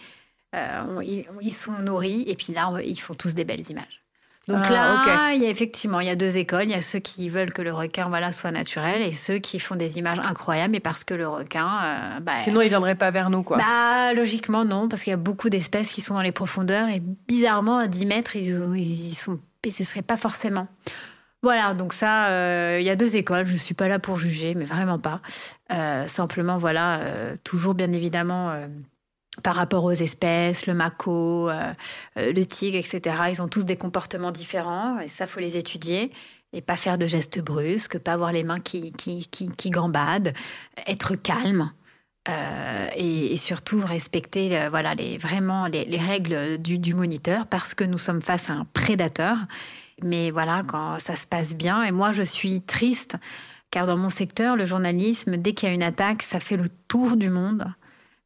Euh, 0.55 1.03
ils, 1.41 1.53
sont 1.53 1.73
nourris 1.73 2.23
et 2.27 2.36
puis 2.36 2.53
là, 2.53 2.71
ils 2.83 2.99
font 2.99 3.13
tous 3.13 3.36
des 3.36 3.43
belles 3.43 3.69
images. 3.69 4.03
Donc 4.47 4.63
ah, 4.63 4.71
là, 4.71 5.33
il 5.33 5.43
y 5.43 5.45
a 5.45 5.49
effectivement, 5.49 5.99
il 5.99 6.07
y 6.07 6.10
a 6.10 6.15
deux 6.15 6.38
écoles. 6.38 6.63
Il 6.63 6.71
y 6.71 6.75
a 6.75 6.81
ceux 6.81 6.99
qui 6.99 7.27
veulent 7.27 7.51
que 7.51 7.62
le 7.62 7.73
requin 7.73 8.07
voilà, 8.07 8.31
soit 8.31 8.51
naturel 8.51 9.01
et 9.01 9.12
ceux 9.12 9.39
qui 9.39 9.60
font 9.60 9.75
des 9.75 9.97
images 9.97 10.19
incroyables, 10.19 10.71
mais 10.71 10.79
parce 10.79 11.03
que 11.03 11.13
le 11.13 11.27
requin... 11.27 11.67
Euh, 11.67 12.19
bah, 12.21 12.38
Sinon, 12.38 12.62
il 12.62 12.65
ne 12.65 12.69
viendrait 12.69 12.95
pas 12.95 13.12
vers 13.12 13.29
nous, 13.29 13.43
quoi. 13.43 13.57
Bah, 13.57 14.13
logiquement, 14.13 14.63
non, 14.63 14.88
parce 14.88 15.03
qu'il 15.03 15.12
y 15.12 15.13
a 15.13 15.17
beaucoup 15.17 15.49
d'espèces 15.49 15.91
qui 15.91 15.99
sont 15.99 16.13
dans 16.13 16.21
les 16.21 16.31
profondeurs 16.31 16.88
et 16.88 17.01
bizarrement, 17.27 17.77
à 17.77 17.88
10 17.88 18.05
mètres, 18.05 18.36
ils, 18.38 18.77
ils 18.77 19.15
sont... 19.15 19.38
Et 19.65 19.71
ce 19.71 19.83
serait 19.83 20.01
pas 20.01 20.17
forcément... 20.17 20.67
Voilà, 21.43 21.75
donc 21.75 21.93
ça, 21.93 22.29
euh, 22.29 22.77
il 22.79 22.86
y 22.86 22.89
a 22.89 22.95
deux 22.95 23.15
écoles. 23.15 23.45
Je 23.45 23.53
ne 23.53 23.57
suis 23.57 23.75
pas 23.75 23.88
là 23.88 23.99
pour 23.99 24.17
juger, 24.17 24.55
mais 24.55 24.65
vraiment 24.65 24.97
pas. 24.97 25.21
simplement, 26.07 26.57
voilà, 26.57 26.99
toujours 27.43 27.75
bien 27.75 27.93
évidemment 27.93 28.53
par 29.43 29.56
rapport 29.56 29.84
aux 29.84 29.91
espèces, 29.91 30.67
le 30.67 30.73
mako, 30.73 31.50
euh, 31.50 31.73
euh, 32.17 32.34
le 32.34 32.45
tigre, 32.45 32.78
etc. 32.78 33.15
Ils 33.30 33.41
ont 33.41 33.47
tous 33.47 33.65
des 33.65 33.78
comportements 33.78 34.32
différents 34.32 35.00
et 35.00 35.08
ça, 35.08 35.28
faut 35.28 35.39
les 35.39 35.58
étudier 35.58 36.12
et 36.54 36.62
pas 36.62 36.76
faire 36.76 36.97
de 36.97 37.06
gestes 37.06 37.39
brusques, 37.39 38.00
pas 38.00 38.13
avoir 38.13 38.32
les 38.32 38.43
mains 38.43 38.60
qui, 38.60 38.91
gambadent, 39.67 40.34
être 40.88 41.15
calme. 41.15 41.71
Euh, 42.30 42.89
et, 42.97 43.38
surtout 43.38 43.80
respecter 43.80 44.67
voilà 44.69 44.93
les, 44.95 45.17
vraiment 45.17 45.67
les, 45.67 45.97
règles 45.97 46.58
du, 46.58 46.93
moniteur 46.93 47.47
parce 47.47 47.73
que 47.73 47.86
nous 47.86 47.97
sommes 47.97 48.21
face 48.21 48.50
à 48.50 48.54
un 48.54 48.65
prédateur. 48.73 49.38
Mais 50.04 50.32
voilà, 50.32 50.63
quand 50.67 51.00
ça 51.00 51.15
se 51.15 51.26
passe 51.26 51.56
bien, 51.56 51.84
et 51.84 51.91
moi 51.91 52.12
je 52.12 52.23
suis 52.23 52.62
triste 52.62 53.15
car 53.71 53.86
dans 53.86 53.97
mon 53.97 54.10
secteur, 54.10 54.56
le 54.56 54.65
journalisme, 54.65 55.38
dès 55.38 55.54
qu'il 55.54 55.69
y 55.69 55.71
a 55.71 55.76
une 55.76 55.84
attaque, 55.84 56.23
ça 56.23 56.39
fait 56.39 56.58
le 56.58 56.69
tour 56.88 57.17
du 57.17 57.30
monde. 57.30 57.67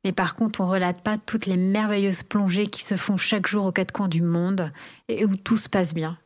Mais 0.03 0.11
par 0.11 0.35
contre, 0.35 0.61
on 0.61 0.67
relate 0.67 1.01
pas 1.01 1.17
toutes 1.17 1.45
les 1.45 1.57
merveilleuses 1.57 2.23
plongées 2.23 2.67
qui 2.67 2.83
se 2.83 2.97
font 2.97 3.17
chaque 3.17 3.47
jour 3.47 3.65
aux 3.65 3.71
quatre 3.71 3.91
coins 3.91 4.07
du 4.07 4.21
monde 4.21 4.71
et 5.07 5.25
où 5.25 5.35
tout 5.35 5.57
se 5.57 5.69
passe 5.69 5.93
bien. 5.93 6.17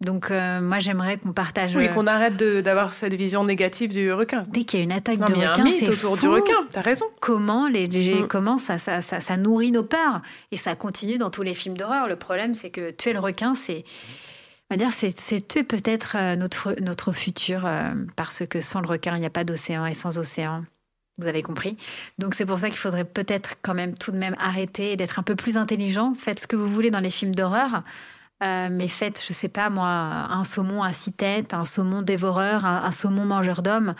Donc 0.00 0.30
euh, 0.30 0.60
moi 0.60 0.78
j'aimerais 0.78 1.18
qu'on 1.18 1.32
partage. 1.32 1.74
Oui, 1.74 1.88
qu'on 1.92 2.06
arrête 2.06 2.36
d'avoir 2.36 2.92
cette 2.92 3.14
vision 3.14 3.44
négative 3.44 3.92
du 3.92 4.12
requin. 4.12 4.46
Dès 4.48 4.62
qu'il 4.62 4.78
y 4.78 4.82
a 4.82 4.84
une 4.84 4.92
attaque 4.92 5.18
de 5.18 5.24
requin, 5.24 5.64
c'est 5.76 5.88
autour 5.88 6.16
du 6.16 6.28
requin. 6.28 6.66
T'as 6.70 6.82
raison. 6.82 7.06
Comment 7.20 7.66
les 7.66 7.88
mm. 7.88 8.28
comment 8.28 8.58
ça 8.58 8.78
ça, 8.78 9.00
ça 9.00 9.36
nourrit 9.36 9.72
nos 9.72 9.82
peurs 9.82 10.22
et 10.52 10.56
ça 10.56 10.76
continue 10.76 11.18
dans 11.18 11.30
tous 11.30 11.42
les 11.42 11.54
films 11.54 11.76
d'horreur. 11.76 12.06
Le 12.06 12.14
problème 12.14 12.54
c'est 12.54 12.70
que 12.70 12.92
tuer 12.92 13.12
le 13.12 13.18
requin 13.18 13.56
c'est 13.56 13.84
on 14.70 14.74
va 14.74 14.76
dire 14.76 14.90
c'est 14.92 15.48
tuer 15.48 15.64
peut-être 15.64 16.16
euh, 16.16 16.36
notre 16.36 16.76
notre 16.80 17.10
futur 17.10 17.66
euh, 17.66 17.90
parce 18.14 18.46
que 18.46 18.60
sans 18.60 18.80
le 18.80 18.86
requin 18.86 19.16
il 19.16 19.20
n'y 19.20 19.26
a 19.26 19.30
pas 19.30 19.44
d'océan 19.44 19.84
et 19.84 19.94
sans 19.94 20.18
océan 20.18 20.62
vous 21.18 21.26
avez 21.26 21.42
compris. 21.42 21.76
Donc 22.18 22.34
c'est 22.34 22.46
pour 22.46 22.58
ça 22.58 22.68
qu'il 22.68 22.78
faudrait 22.78 23.04
peut-être 23.04 23.56
quand 23.62 23.74
même 23.74 23.96
tout 23.96 24.12
de 24.12 24.16
même 24.16 24.36
arrêter 24.38 24.96
d'être 24.96 25.18
un 25.18 25.22
peu 25.22 25.36
plus 25.36 25.56
intelligent. 25.56 26.14
Faites 26.14 26.40
ce 26.40 26.46
que 26.46 26.56
vous 26.56 26.68
voulez 26.68 26.90
dans 26.90 27.00
les 27.00 27.10
films 27.10 27.34
d'horreur. 27.34 27.82
Euh, 28.42 28.68
mais 28.70 28.86
faites, 28.86 29.22
je 29.26 29.32
sais 29.32 29.48
pas 29.48 29.68
moi, 29.68 29.88
un 29.88 30.44
saumon 30.44 30.82
à 30.82 30.92
six 30.92 31.12
têtes, 31.12 31.54
un 31.54 31.64
saumon 31.64 32.02
dévoreur, 32.02 32.64
un, 32.64 32.90
saumon 32.92 33.24
mangeur 33.24 33.62
d'hommes. 33.62 33.94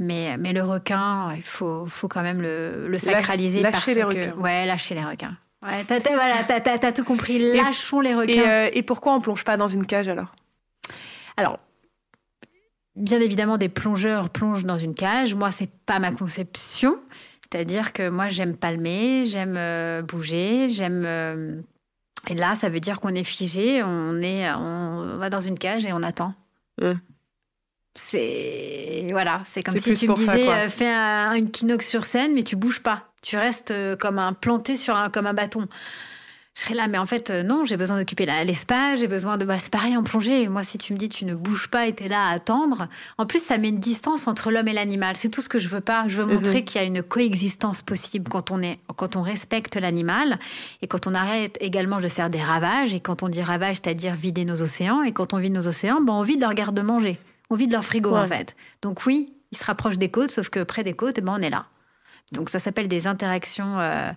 Mais, 0.00 0.36
mais 0.36 0.52
le 0.52 0.62
requin, 0.62 1.32
il 1.34 1.42
faut, 1.42 1.86
faut 1.86 2.08
quand 2.08 2.22
même 2.22 2.40
le, 2.40 2.88
le 2.88 2.98
sacraliser. 2.98 3.60
Lâcher 3.60 3.94
les 3.94 4.04
requins. 4.04 4.34
Ouais, 4.36 4.66
lâcher 4.66 4.94
les 4.94 5.04
requins. 5.04 5.36
Ouais, 5.62 5.84
t'as, 5.86 5.98
voilà, 5.98 6.36
t'as, 6.44 6.92
tout 6.92 7.02
compris. 7.02 7.56
Lâchons 7.56 8.00
les 8.00 8.14
requins. 8.14 8.32
Et, 8.32 8.48
euh, 8.48 8.70
et 8.72 8.82
pourquoi 8.82 9.14
on 9.14 9.20
plonge 9.20 9.44
pas 9.44 9.56
dans 9.56 9.66
une 9.66 9.86
cage 9.86 10.08
alors? 10.08 10.32
Alors, 11.36 11.58
bien 12.98 13.20
évidemment, 13.20 13.58
des 13.58 13.68
plongeurs 13.68 14.30
plongent 14.30 14.64
dans 14.64 14.76
une 14.76 14.94
cage. 14.94 15.34
Moi, 15.34 15.52
c'est 15.52 15.70
pas 15.86 15.98
ma 15.98 16.12
conception. 16.12 16.98
C'est-à-dire 17.50 17.92
que 17.92 18.10
moi, 18.10 18.28
j'aime 18.28 18.56
palmer, 18.56 19.24
j'aime 19.26 19.56
euh, 19.56 20.02
bouger, 20.02 20.68
j'aime. 20.68 21.04
Euh, 21.06 21.60
et 22.28 22.34
là, 22.34 22.54
ça 22.56 22.68
veut 22.68 22.80
dire 22.80 23.00
qu'on 23.00 23.14
est 23.14 23.24
figé, 23.24 23.82
on, 23.82 24.20
est, 24.20 24.50
on 24.52 25.16
va 25.16 25.30
dans 25.30 25.40
une 25.40 25.58
cage 25.58 25.86
et 25.86 25.92
on 25.92 26.02
attend. 26.02 26.34
C'est 27.94 29.06
voilà, 29.10 29.42
c'est 29.44 29.62
comme 29.62 29.78
si 29.78 29.94
tu 29.94 30.08
me 30.08 30.14
disais 30.14 30.48
euh, 30.48 30.68
fais 30.68 30.88
un, 30.88 31.32
une 31.34 31.50
kinox 31.50 31.88
sur 31.88 32.04
scène, 32.04 32.34
mais 32.34 32.42
tu 32.42 32.54
bouges 32.54 32.80
pas. 32.80 33.10
Tu 33.22 33.36
restes 33.36 33.74
comme 33.98 34.18
un 34.18 34.34
planté 34.34 34.76
sur 34.76 34.94
un 34.94 35.10
comme 35.10 35.26
un 35.26 35.34
bâton 35.34 35.66
je 36.58 36.64
serais 36.64 36.74
là, 36.74 36.88
mais 36.88 36.98
en 36.98 37.06
fait, 37.06 37.30
euh, 37.30 37.44
non, 37.44 37.64
j'ai 37.64 37.76
besoin 37.76 37.98
d'occuper 37.98 38.26
l'espace, 38.26 38.98
j'ai 38.98 39.06
besoin 39.06 39.36
de. 39.36 39.44
Bah, 39.44 39.58
c'est 39.58 39.70
pareil 39.70 39.96
en 39.96 40.02
plongée. 40.02 40.48
Moi, 40.48 40.64
si 40.64 40.76
tu 40.76 40.92
me 40.92 40.98
dis 40.98 41.08
tu 41.08 41.24
ne 41.24 41.36
bouges 41.36 41.68
pas 41.68 41.86
et 41.86 41.94
tu 41.94 42.02
es 42.02 42.08
là 42.08 42.30
à 42.30 42.32
attendre, 42.32 42.88
en 43.16 43.26
plus, 43.26 43.40
ça 43.40 43.58
met 43.58 43.68
une 43.68 43.78
distance 43.78 44.26
entre 44.26 44.50
l'homme 44.50 44.66
et 44.66 44.72
l'animal. 44.72 45.14
C'est 45.16 45.28
tout 45.28 45.40
ce 45.40 45.48
que 45.48 45.60
je 45.60 45.68
veux 45.68 45.80
pas. 45.80 46.08
Je 46.08 46.20
veux 46.20 46.34
montrer 46.34 46.58
mhm. 46.58 46.64
qu'il 46.64 46.80
y 46.80 46.82
a 46.82 46.86
une 46.88 47.04
coexistence 47.04 47.80
possible 47.82 48.28
quand 48.28 48.50
on, 48.50 48.60
est, 48.60 48.80
quand 48.96 49.14
on 49.14 49.22
respecte 49.22 49.76
l'animal 49.76 50.40
et 50.82 50.88
quand 50.88 51.06
on 51.06 51.14
arrête 51.14 51.56
également 51.60 51.98
de 51.98 52.08
faire 52.08 52.28
des 52.28 52.42
ravages. 52.42 52.92
Et 52.92 52.98
quand 52.98 53.22
on 53.22 53.28
dit 53.28 53.42
ravage, 53.42 53.76
c'est-à-dire 53.76 54.16
vider 54.16 54.44
nos 54.44 54.60
océans. 54.60 55.04
Et 55.04 55.12
quand 55.12 55.34
on 55.34 55.36
vide 55.36 55.52
nos 55.52 55.68
océans, 55.68 56.00
ben, 56.00 56.14
on 56.14 56.22
vide 56.22 56.40
leur 56.40 56.54
garde 56.54 56.80
manger. 56.80 57.20
On 57.50 57.54
vide 57.54 57.70
leur 57.70 57.84
frigo, 57.84 58.16
en 58.16 58.26
fait. 58.26 58.56
Donc, 58.82 59.06
oui, 59.06 59.32
ils 59.52 59.58
se 59.58 59.64
rapprochent 59.64 59.98
des 59.98 60.10
côtes, 60.10 60.32
sauf 60.32 60.48
que 60.48 60.64
près 60.64 60.82
des 60.82 60.94
côtes, 60.94 61.20
ben, 61.20 61.36
on 61.38 61.40
est 61.40 61.50
là. 61.50 61.66
Donc 62.32 62.50
ça 62.50 62.58
s'appelle 62.58 62.88
des 62.88 63.06
interactions 63.06 63.78
euh, 63.78 64.12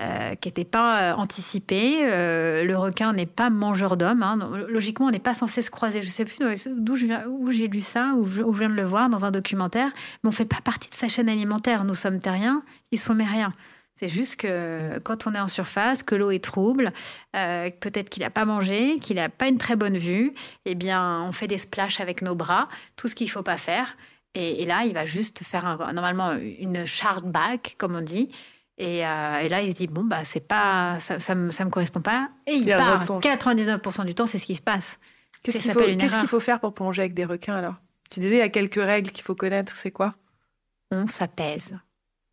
euh, 0.00 0.34
qui 0.34 0.48
n'étaient 0.48 0.64
pas 0.64 1.12
euh, 1.12 1.14
anticipées. 1.14 2.00
le 2.02 2.74
requin 2.74 3.12
n'est 3.12 3.26
pas 3.26 3.50
mangeur 3.50 3.96
d'hommes. 3.96 4.22
Hein. 4.22 4.38
Logiquement, 4.68 5.06
on 5.06 5.10
n'est 5.10 5.18
pas 5.20 5.34
censé 5.34 5.62
se 5.62 5.70
croiser. 5.70 6.02
Je 6.02 6.08
ne 6.08 6.12
sais 6.12 6.24
plus 6.24 6.38
d'où 6.76 6.96
j'ai 6.96 7.68
lu 7.68 7.80
ça, 7.80 8.14
ou 8.16 8.24
je, 8.24 8.42
viens 8.42 8.68
de 8.68 8.74
le 8.74 8.84
voir 8.84 9.08
dans 9.08 9.24
un 9.24 9.30
documentaire, 9.30 9.90
mais 9.94 10.28
on 10.28 10.30
ne 10.30 10.34
fait 10.34 10.44
pas 10.44 10.60
partie 10.62 10.90
de 10.90 10.94
sa 10.94 11.08
chaîne 11.08 11.28
alimentaire. 11.28 11.84
Nous 11.84 11.94
sommes 11.94 12.18
terriens, 12.18 12.62
ils 12.90 12.98
sont 12.98 13.14
mériens. 13.14 13.52
C'est 13.98 14.08
juste 14.08 14.36
que 14.36 14.98
quand 14.98 15.26
on 15.26 15.34
est 15.34 15.40
en 15.40 15.48
surface, 15.48 16.02
que 16.02 16.14
l'eau 16.14 16.30
est 16.30 16.44
trouble, 16.44 16.92
peut-être 17.32 18.10
qu'il 18.10 18.24
n'a 18.24 18.30
pas 18.30 18.44
mangé, 18.44 18.98
qu'il 18.98 19.16
n'a 19.16 19.30
pas 19.30 19.48
une 19.48 19.56
très 19.56 19.74
bonne 19.74 19.96
vue, 19.96 20.34
eh 20.66 20.74
bien, 20.74 21.22
on 21.22 21.32
fait 21.32 21.46
des 21.46 21.56
splashes 21.56 22.00
avec 22.00 22.20
nos 22.20 22.34
bras, 22.34 22.68
tout 22.96 23.08
ce 23.08 23.14
qu'il 23.14 23.28
ne 23.28 23.30
faut 23.30 23.42
pas 23.42 23.56
faire. 23.56 23.96
Et, 24.38 24.66
là, 24.66 24.84
il 24.84 24.92
va 24.92 25.06
juste 25.06 25.42
faire 25.42 25.78
normalement 25.94 26.32
une 26.32 26.84
shard 26.84 27.24
back, 27.24 27.74
comme 27.78 27.96
on 27.96 28.02
dit. 28.02 28.28
Euh, 28.82 29.38
et, 29.38 29.48
là, 29.48 29.62
il 29.62 29.70
se 29.70 29.74
dit 29.74 29.86
bon 29.86 30.04
bah 30.04 30.24
c'est 30.24 30.46
pas 30.46 30.98
ça, 31.00 31.18
ça, 31.18 31.34
me, 31.34 31.46
me 31.46 31.70
correspond 31.70 32.02
pas. 32.02 32.28
Et 32.46 32.52
il, 32.52 32.66
part. 32.66 33.06
99% 33.06 34.04
du 34.04 34.14
temps, 34.14 34.26
c'est 34.26 34.38
ce 34.38 34.44
qui 34.44 34.54
se 34.54 34.60
passe. 34.60 34.98
Qu'est-ce 35.42 36.18
qu'il 36.18 36.28
faut, 36.28 36.40
faire 36.40 36.60
pour 36.60 36.74
plonger 36.74 37.02
avec 37.02 37.14
des 37.14 37.24
requins 37.24 37.54
alors? 37.54 37.76
Tu 38.10 38.20
disais 38.20 38.36
il 38.36 38.40
y 38.40 38.42
a 38.42 38.50
quelques 38.50 38.74
règles 38.74 39.10
qu'il 39.10 39.24
faut 39.24 39.34
connaître. 39.34 39.74
C'est 39.76 39.90
quoi? 39.90 40.14
On 40.90 41.06
s'apaise. 41.06 41.74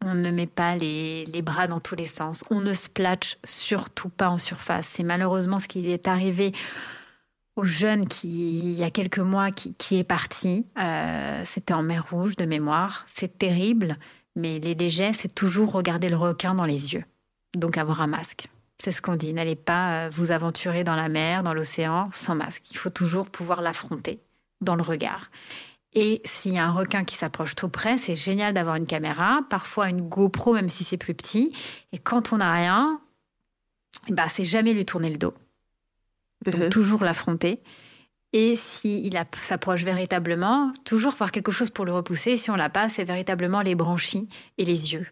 On 0.05 0.13
ne 0.13 0.31
met 0.31 0.47
pas 0.47 0.75
les, 0.75 1.23
les, 1.25 1.41
bras 1.41 1.67
dans 1.67 1.79
tous 1.79 1.95
les 1.95 2.07
sens. 2.07 2.43
On 2.49 2.59
ne 2.59 2.73
splatche 2.73 3.37
surtout 3.45 4.09
pas 4.09 4.27
en 4.27 4.37
surface. 4.37 4.87
C'est 4.87 5.03
malheureusement 5.03 5.59
ce 5.59 5.69
qui 5.69 5.89
est 5.89 6.09
arrivé 6.09 6.51
au 7.55 7.65
jeune 7.65 8.07
qui, 8.07 8.59
il 8.59 8.73
y 8.73 8.83
a 8.83 8.89
quelques 8.89 9.19
mois, 9.19 9.51
qui, 9.51 9.97
est 9.97 10.03
parti. 10.03 10.65
Euh, 10.79 11.41
c'était 11.45 11.73
en 11.73 11.83
mer 11.83 12.07
Rouge 12.09 12.35
de 12.35 12.45
mémoire. 12.45 13.05
C'est 13.13 13.37
terrible, 13.37 13.97
mais 14.35 14.59
les 14.59 14.73
légers, 14.73 15.13
c'est 15.13 15.33
toujours 15.33 15.71
regarder 15.71 16.09
le 16.09 16.17
requin 16.17 16.55
dans 16.55 16.65
les 16.65 16.93
yeux. 16.93 17.05
Donc 17.55 17.77
avoir 17.77 18.01
un 18.01 18.07
masque. 18.07 18.47
C'est 18.79 18.91
ce 18.91 19.01
qu'on 19.01 19.15
dit. 19.15 19.33
N'allez 19.33 19.55
pas 19.55 20.05
euh, 20.05 20.09
vous 20.11 20.31
aventurer 20.31 20.83
dans 20.83 20.95
la 20.95 21.09
mer, 21.09 21.43
dans 21.43 21.53
l'océan, 21.53 22.09
sans 22.11 22.35
masque. 22.35 22.71
Il 22.71 22.77
faut 22.77 22.89
toujours 22.89 23.29
pouvoir 23.29 23.61
l'affronter 23.61 24.19
dans 24.61 24.75
le 24.75 24.81
regard. 24.81 25.29
Et 25.95 26.23
s'il 26.25 26.53
y 26.53 26.57
a 26.57 26.65
un 26.65 26.71
requin 26.71 27.03
qui 27.03 27.15
s'approche 27.15 27.53
tout 27.53 27.69
près, 27.69 27.99
c'est 27.99 28.15
génial 28.15 28.53
d'avoir 28.53 28.75
une 28.77 28.87
caméra, 28.87 29.41
parfois 29.51 29.89
une 29.89 30.01
GoPro, 30.01 30.53
même 30.53 30.69
si 30.69 30.83
c'est 30.83 30.97
plus 30.97 31.13
petit. 31.13 31.55
Et 31.91 31.99
quand 31.99 32.33
on 32.33 32.37
n'a 32.37 32.51
rien, 32.51 32.99
bah, 34.09 34.25
c'est 34.27 34.43
jamais 34.43 34.73
lui 34.73 34.85
tourner 34.85 35.11
le 35.11 35.17
dos 35.17 35.35
donc 36.45 36.69
toujours 36.69 37.03
l'affronter. 37.03 37.61
Et 38.33 38.55
s'il 38.55 39.13
s'approche 39.37 39.83
véritablement, 39.83 40.71
toujours 40.85 41.13
voir 41.13 41.31
quelque 41.31 41.51
chose 41.51 41.69
pour 41.69 41.85
le 41.85 41.93
repousser. 41.93 42.35
Si 42.35 42.49
on 42.49 42.55
l'a 42.55 42.69
pas, 42.69 42.89
c'est 42.89 43.03
véritablement 43.03 43.61
les 43.61 43.75
branchies 43.75 44.27
et 44.57 44.65
les 44.65 44.93
yeux. 44.93 45.05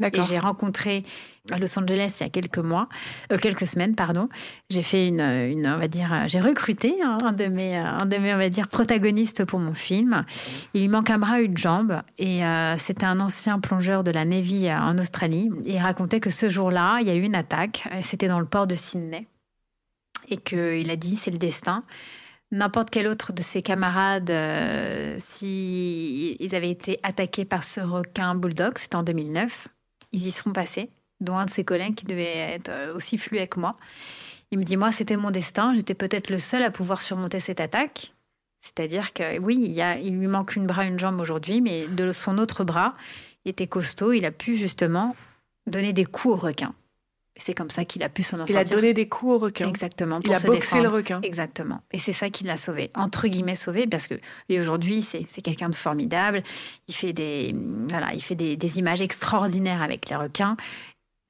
Et 0.00 0.20
j'ai 0.28 0.38
rencontré 0.38 1.02
à 1.50 1.58
Los 1.58 1.78
Angeles 1.78 2.16
il 2.20 2.24
y 2.24 2.26
a 2.26 2.28
quelques 2.28 2.58
mois, 2.58 2.88
euh, 3.32 3.38
quelques 3.38 3.66
semaines, 3.66 3.94
pardon. 3.94 4.28
J'ai 4.68 4.82
fait 4.82 5.08
une, 5.08 5.20
une, 5.20 5.66
on 5.66 5.78
va 5.78 5.88
dire, 5.88 6.24
j'ai 6.26 6.40
recruté 6.40 6.94
un 7.02 7.32
de 7.32 7.46
mes, 7.46 7.76
un 7.76 8.04
de 8.04 8.16
mes, 8.16 8.34
on 8.34 8.38
va 8.38 8.48
dire, 8.48 8.68
protagonistes 8.68 9.44
pour 9.44 9.58
mon 9.58 9.74
film. 9.74 10.24
Il 10.74 10.82
lui 10.82 10.88
manque 10.88 11.10
un 11.10 11.18
bras, 11.18 11.40
une 11.40 11.56
jambe, 11.56 12.02
et 12.18 12.44
euh, 12.44 12.76
c'était 12.78 13.06
un 13.06 13.20
ancien 13.20 13.58
plongeur 13.58 14.04
de 14.04 14.10
la 14.10 14.24
Navy 14.24 14.68
euh, 14.68 14.76
en 14.76 14.98
Australie. 14.98 15.50
il 15.64 15.78
racontait 15.78 16.20
que 16.20 16.30
ce 16.30 16.48
jour-là, 16.48 16.98
il 17.00 17.06
y 17.06 17.10
a 17.10 17.14
eu 17.14 17.22
une 17.22 17.36
attaque. 17.36 17.88
C'était 18.00 18.28
dans 18.28 18.40
le 18.40 18.46
port 18.46 18.66
de 18.66 18.74
Sydney 18.74 19.26
et 20.28 20.36
qu'il 20.36 20.90
a 20.90 20.96
dit 20.96 21.16
c'est 21.16 21.30
le 21.30 21.38
destin. 21.38 21.80
N'importe 22.52 22.90
quel 22.90 23.08
autre 23.08 23.32
de 23.32 23.42
ses 23.42 23.60
camarades, 23.60 24.30
euh, 24.30 25.16
s'ils 25.18 26.54
avaient 26.54 26.70
été 26.70 27.00
attaqués 27.02 27.44
par 27.44 27.64
ce 27.64 27.80
requin 27.80 28.36
bulldog, 28.36 28.78
c'était 28.78 28.96
en 28.96 29.02
2009, 29.02 29.66
ils 30.12 30.26
y 30.28 30.30
seront 30.30 30.52
passés, 30.52 30.90
dont 31.20 31.36
un 31.36 31.46
de 31.46 31.50
ses 31.50 31.64
collègues 31.64 31.96
qui 31.96 32.04
devait 32.04 32.36
être 32.36 32.68
euh, 32.68 32.94
aussi 32.94 33.18
fluet 33.18 33.48
que 33.48 33.58
moi. 33.58 33.76
Il 34.52 34.58
me 34.58 34.64
dit, 34.64 34.76
moi, 34.76 34.92
c'était 34.92 35.16
mon 35.16 35.32
destin, 35.32 35.74
j'étais 35.74 35.94
peut-être 35.94 36.30
le 36.30 36.38
seul 36.38 36.62
à 36.62 36.70
pouvoir 36.70 37.02
surmonter 37.02 37.40
cette 37.40 37.60
attaque. 37.60 38.12
C'est-à-dire 38.60 39.12
que 39.12 39.38
oui, 39.38 39.58
il, 39.58 40.18
lui 40.18 40.26
manque 40.28 40.56
une 40.56 40.66
bras, 40.66 40.86
une 40.86 40.98
jambe 40.98 41.20
aujourd'hui, 41.20 41.60
mais 41.60 41.86
de 41.88 42.12
son 42.12 42.38
autre 42.38 42.64
bras, 42.64 42.94
il 43.44 43.50
était 43.50 43.66
costaud, 43.66 44.12
il 44.12 44.24
a 44.24 44.30
pu 44.30 44.54
justement 44.54 45.16
donner 45.66 45.92
des 45.92 46.04
coups 46.04 46.34
au 46.34 46.36
requin. 46.36 46.74
C'est 47.36 47.54
comme 47.54 47.70
ça 47.70 47.84
qu'il 47.84 48.02
a 48.02 48.08
pu 48.08 48.22
s'en 48.22 48.38
sortir. 48.38 48.56
Il 48.56 48.58
a 48.58 48.64
donné 48.64 48.94
des 48.94 49.08
coups 49.08 49.32
au 49.34 49.38
requin. 49.38 49.68
Exactement. 49.68 50.20
il 50.24 50.32
a 50.32 50.40
boxé 50.40 50.80
le 50.80 50.88
requin. 50.88 51.20
Exactement. 51.22 51.82
Et 51.92 51.98
c'est 51.98 52.12
ça 52.12 52.30
qui 52.30 52.44
l'a 52.44 52.56
sauvé. 52.56 52.90
Entre 52.94 53.28
guillemets 53.28 53.54
sauvé, 53.54 53.86
parce 53.86 54.06
que 54.06 54.14
aujourd'hui, 54.50 55.02
c'est 55.02 55.42
quelqu'un 55.42 55.68
de 55.68 55.74
formidable. 55.74 56.42
Il 56.88 56.94
fait 56.94 57.12
des, 57.12 57.54
voilà, 57.88 58.14
il 58.14 58.22
fait 58.22 58.34
des, 58.34 58.56
des 58.56 58.78
images 58.78 59.02
extraordinaires 59.02 59.82
avec 59.82 60.08
les 60.08 60.16
requins. 60.16 60.56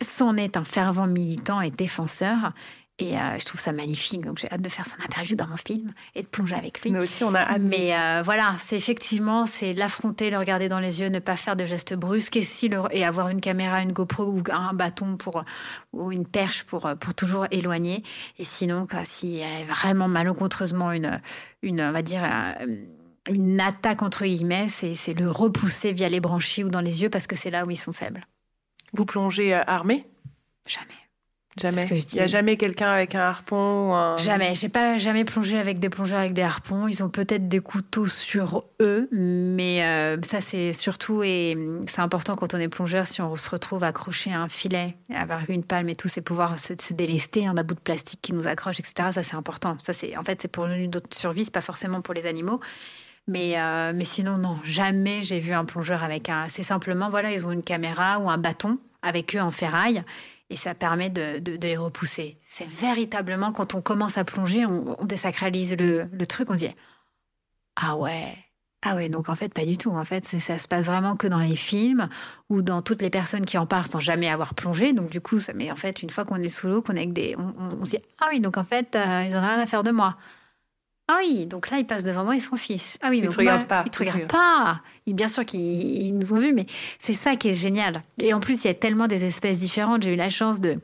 C'en 0.07 0.37
est 0.37 0.57
un 0.57 0.65
fervent 0.65 1.07
militant 1.07 1.61
et 1.61 1.71
défenseur. 1.71 2.53
Et 2.99 3.19
euh, 3.19 3.37
je 3.39 3.45
trouve 3.45 3.61
ça 3.61 3.73
magnifique. 3.73 4.23
Donc 4.23 4.39
j'ai 4.39 4.51
hâte 4.51 4.63
de 4.63 4.69
faire 4.71 4.87
son 4.87 4.97
interview 5.05 5.37
dans 5.37 5.47
mon 5.47 5.59
film 5.59 5.93
et 6.15 6.23
de 6.23 6.27
plonger 6.27 6.55
avec 6.55 6.81
lui. 6.81 6.91
Nous 6.91 7.03
aussi, 7.03 7.25
on 7.25 7.35
a 7.35 7.41
hâte. 7.41 7.61
Mais 7.61 7.95
euh, 7.95 8.23
voilà, 8.25 8.57
c'est 8.59 8.77
effectivement, 8.77 9.45
c'est 9.45 9.75
l'affronter, 9.75 10.31
le 10.31 10.39
regarder 10.39 10.69
dans 10.69 10.81
les 10.81 11.01
yeux, 11.01 11.09
ne 11.09 11.19
pas 11.19 11.37
faire 11.37 11.57
de 11.57 11.67
gestes 11.67 11.95
brusques 11.95 12.37
et, 12.37 12.43
si 12.43 12.71
et 12.91 13.05
avoir 13.05 13.29
une 13.29 13.43
caméra, 13.43 13.83
une 13.83 13.93
GoPro 13.93 14.25
ou 14.25 14.43
un 14.51 14.73
bâton 14.73 15.19
pour, 15.19 15.45
ou 15.93 16.11
une 16.11 16.27
perche 16.27 16.65
pour, 16.65 16.91
pour 16.99 17.13
toujours 17.13 17.47
éloigner. 17.51 18.03
Et 18.39 18.45
sinon, 18.45 18.87
s'il 19.05 19.31
y 19.31 19.45
a 19.45 19.65
vraiment 19.69 20.09
malencontreusement 20.09 20.91
une, 20.93 21.21
une 21.63 21.83
on 21.83 21.93
va 21.93 22.01
dire, 22.01 22.23
euh, 22.25 22.77
une 23.29 23.61
attaque 23.61 24.03
entre 24.03 24.25
guillemets, 24.25 24.69
c'est 24.69 25.13
le 25.13 25.31
repousser 25.31 25.93
via 25.93 26.09
les 26.09 26.21
branchies 26.21 26.65
ou 26.65 26.71
dans 26.71 26.81
les 26.81 27.03
yeux 27.03 27.11
parce 27.11 27.27
que 27.27 27.37
c'est 27.37 27.51
là 27.51 27.67
où 27.67 27.71
ils 27.71 27.77
sont 27.77 27.93
faibles. 27.93 28.27
Vous 28.95 29.05
plongez 29.05 29.53
armé 29.53 30.07
Jamais. 30.67 31.06
Jamais. 31.57 31.87
Il 31.91 32.15
n'y 32.15 32.21
a 32.21 32.27
jamais 32.27 32.59
quelqu'un 32.59 32.91
avec 32.91 33.15
un 33.15 33.21
harpon 33.21 33.91
ou 33.91 33.93
un... 33.95 34.17
Jamais. 34.17 34.55
J'ai 34.55 34.69
pas 34.69 34.99
jamais 34.99 35.25
plongé 35.25 35.59
avec 35.59 35.79
des 35.79 35.89
plongeurs 35.89 36.21
avec 36.21 36.35
des 36.35 36.43
harpons. 36.43 36.87
Ils 36.87 37.03
ont 37.03 37.09
peut-être 37.09 37.49
des 37.49 37.61
couteaux 37.61 38.07
sur 38.07 38.63
eux, 38.81 39.09
mais 39.11 39.83
euh, 39.83 40.19
ça 40.29 40.43
c'est 40.43 40.75
surtout 40.75 41.23
et 41.23 41.57
c'est 41.89 42.01
important 42.01 42.35
quand 42.35 42.53
on 42.53 42.59
est 42.59 42.69
plongeur 42.69 43.07
si 43.07 43.23
on 43.23 43.37
se 43.37 43.49
retrouve 43.49 43.85
accroché 43.85 44.33
à 44.33 44.43
un 44.43 44.49
filet, 44.49 44.97
avoir 45.15 45.49
une 45.49 45.65
palme 45.65 45.89
et 45.89 45.97
tout, 45.97 46.09
c'est 46.09 46.21
pouvoir 46.21 46.59
se, 46.59 46.75
délester 46.93 47.47
hein, 47.47 47.55
d'un 47.55 47.65
bout 47.65 47.75
de 47.75 47.81
plastique 47.81 48.21
qui 48.21 48.35
nous 48.35 48.49
accroche, 48.49 48.79
etc. 48.79 49.09
Ça 49.13 49.23
c'est 49.23 49.37
important. 49.37 49.77
Ça 49.79 49.95
c'est 49.95 50.17
en 50.19 50.23
fait 50.23 50.43
c'est 50.43 50.49
pour 50.49 50.69
notre 50.69 51.17
survie, 51.17 51.45
c'est 51.45 51.55
pas 51.55 51.63
forcément 51.63 52.03
pour 52.03 52.13
les 52.13 52.27
animaux. 52.27 52.61
Mais, 53.29 53.59
euh, 53.59 53.93
mais 53.93 54.05
sinon, 54.05 54.39
non, 54.39 54.57
jamais 54.63 55.25
j'ai 55.25 55.41
vu 55.41 55.53
un 55.53 55.65
plongeur 55.65 56.05
avec 56.05 56.29
un. 56.29 56.47
C'est 56.49 56.63
simplement, 56.63 57.09
voilà, 57.09 57.33
ils 57.33 57.45
ont 57.45 57.51
une 57.51 57.65
caméra 57.65 58.21
ou 58.21 58.31
un 58.31 58.39
bâton 58.39 58.79
avec 59.03 59.35
eux 59.35 59.41
en 59.41 59.51
ferraille 59.51 60.05
et 60.51 60.57
ça 60.57 60.75
permet 60.75 61.11
de, 61.11 61.59
les 61.61 61.77
repousser. 61.77 62.39
C'est 62.49 62.69
véritablement 62.69 63.53
quand 63.53 63.75
on 63.75 63.81
commence 63.81 64.19
à 64.19 64.25
plonger, 64.25 64.65
on, 64.67 65.05
désacralise 65.05 65.77
le, 65.77 66.27
truc, 66.27 66.51
on 66.51 66.55
dit 66.55 66.71
ah 67.77 67.97
ouais. 67.97 68.37
Ah 68.83 68.95
ouais, 68.95 69.09
donc 69.09 69.29
en 69.29 69.35
fait, 69.35 69.53
pas 69.53 69.65
du 69.65 69.77
tout. 69.77 69.91
En 69.91 70.05
fait, 70.05 70.25
ça 70.25 70.59
se 70.59 70.69
passe 70.69 70.87
vraiment 70.87 71.17
que 71.17 71.27
dans 71.27 71.41
les 71.41 71.57
films 71.57 72.09
ou 72.49 72.63
dans 72.63 72.83
toutes 72.83 73.03
les 73.03 73.11
personnes 73.11 73.45
qui 73.45 73.59
en 73.59 73.67
parlent 73.67 73.87
sans 73.87 73.99
jamais 73.99 74.29
avoir 74.29 74.55
plongé. 74.55 74.93
Donc 74.93 75.11
du 75.11 75.21
coup, 75.21 75.41
ça, 75.41 75.53
mais 75.55 75.73
en 75.73 75.77
fait, 75.77 76.03
une 76.03 76.11
fois 76.11 76.25
qu'on 76.25 76.37
est 76.37 76.49
sous 76.49 76.69
l'eau, 76.69 76.83
qu'on 76.83 76.93
est 76.93 76.99
avec 76.99 77.13
des, 77.13 77.35
on, 77.37 77.85
se 77.85 77.91
dit 77.91 77.99
ah 78.21 78.27
oui, 78.31 78.39
donc 78.39 78.57
en 78.59 78.65
fait, 78.65 78.95
euh, 78.95 79.25
ils 79.27 79.35
n'ont 79.35 79.41
rien 79.41 79.59
à 79.59 79.67
faire 79.67 79.83
de 79.83 79.91
moi. 79.91 80.17
Ah 81.09 81.19
oui, 81.21 81.47
donc 81.47 81.71
là, 81.71 81.79
ils 81.79 81.87
passent 81.87 82.05
devant 82.05 82.25
moi, 82.25 82.35
ils 82.35 82.41
s'en 82.41 82.57
fichent. 82.57 82.97
Ah 83.01 83.09
oui, 83.11 83.19
ils 83.19 83.25
ne 83.25 83.31
te 83.31 83.37
regardent 83.37 83.67
pas. 83.67 83.85
Ils 83.87 83.91
te 83.91 83.99
regardent 83.99 84.27
pas. 84.27 84.81
bien 85.07 85.29
sûr 85.29 85.45
qu'ils 85.45 86.17
nous 86.17 86.33
ont 86.33 86.39
vus, 86.39 86.53
mais 86.53 86.67
c'est 86.99 87.13
ça 87.13 87.37
qui 87.37 87.49
est 87.49 87.55
génial. 87.55 88.03
Et 88.21 88.35
en 88.35 88.41
plus, 88.41 88.65
il 88.65 88.67
y 88.67 88.71
a 88.71 88.75
tellement 88.75 89.07
des 89.07 89.25
espèces 89.25 89.59
différentes. 89.59 90.03
J'ai 90.03 90.15
eu 90.15 90.17
la 90.17 90.31
chance 90.31 90.61
de 90.61 90.79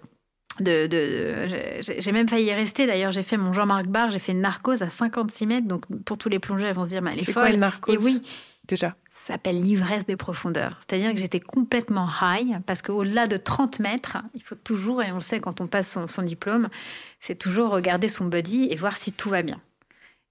de, 0.60 1.48
j'ai 1.80 2.12
même 2.12 2.28
failli 2.28 2.46
y 2.46 2.52
rester. 2.52 2.86
D'ailleurs, 2.86 3.10
j'ai 3.10 3.22
fait 3.22 3.36
mon 3.36 3.52
Jean-Marc 3.52 3.86
Barr, 3.86 4.10
j'ai 4.10 4.18
fait 4.18 4.32
une 4.32 4.42
narcose 4.42 4.82
à 4.82 4.88
56 4.88 5.46
mètres. 5.46 5.66
Donc, 5.66 5.84
pour 6.04 6.18
tous 6.18 6.28
les 6.28 6.38
plongeurs, 6.38 6.68
ils 6.70 6.74
vont 6.74 6.84
se 6.84 6.90
dire, 6.90 7.02
mais 7.02 7.12
elle 7.12 7.20
est, 7.20 7.24
folle. 7.24 7.42
quoi 7.42 7.50
une 7.50 7.60
narcose 7.60 7.94
Et 7.94 7.98
oui, 7.98 8.22
Déjà? 8.68 8.94
ça 9.10 9.34
s'appelle 9.34 9.60
l'ivresse 9.60 10.06
des 10.06 10.16
profondeurs. 10.16 10.78
C'est-à-dire 10.80 11.12
que 11.12 11.18
j'étais 11.18 11.40
complètement 11.40 12.08
high, 12.20 12.60
parce 12.66 12.82
qu'au-delà 12.82 13.26
de 13.26 13.36
30 13.36 13.80
mètres, 13.80 14.18
il 14.34 14.42
faut 14.42 14.54
toujours, 14.54 15.02
et 15.02 15.10
on 15.10 15.16
le 15.16 15.20
sait 15.20 15.40
quand 15.40 15.60
on 15.60 15.66
passe 15.66 15.90
son, 15.90 16.06
son 16.06 16.22
diplôme, 16.22 16.68
c'est 17.18 17.34
toujours 17.34 17.70
regarder 17.70 18.08
son 18.08 18.26
body 18.26 18.68
et 18.70 18.76
voir 18.76 18.96
si 18.96 19.12
tout 19.12 19.30
va 19.30 19.42
bien. 19.42 19.60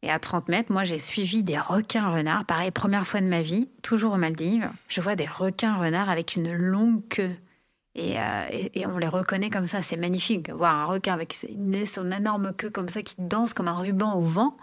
Et 0.04 0.10
à 0.10 0.18
30 0.18 0.48
mètres, 0.50 0.72
moi, 0.72 0.84
j'ai 0.84 0.98
suivi 0.98 1.44
des 1.44 1.60
requins-renards. 1.60 2.46
Pareil, 2.46 2.72
première 2.72 3.06
fois 3.06 3.22
de 3.22 3.28
ma 3.28 3.42
vie, 3.42 3.70
toujours 3.84 4.14
aux 4.14 4.18
Maldives. 4.18 4.70
Je 4.88 5.00
vois 5.00 5.16
des 5.16 5.28
requins-renards 5.28 6.10
avec 6.10 6.36
une 6.36 6.52
longue 6.54 7.08
queue. 7.08 7.36
Et, 7.94 8.18
euh, 8.20 8.46
et- 8.52 8.80
et 8.80 8.88
on 8.88 8.98
les 8.98 9.08
reconnaît 9.08 9.50
comme 9.52 9.66
ça. 9.68 9.84
C'est 9.84 9.98
magnifique. 9.98 10.50
Voir 10.50 10.76
un 10.76 10.86
requin 10.86 11.14
avec 11.14 11.34
son 11.34 12.12
énorme 12.12 12.54
queue 12.54 12.70
comme 12.72 12.90
ça 12.90 13.04
qui 13.04 13.16
danse 13.20 13.54
comme 13.54 13.68
un 13.68 13.78
ruban 13.78 14.16
au 14.16 14.22
vent. 14.22 14.58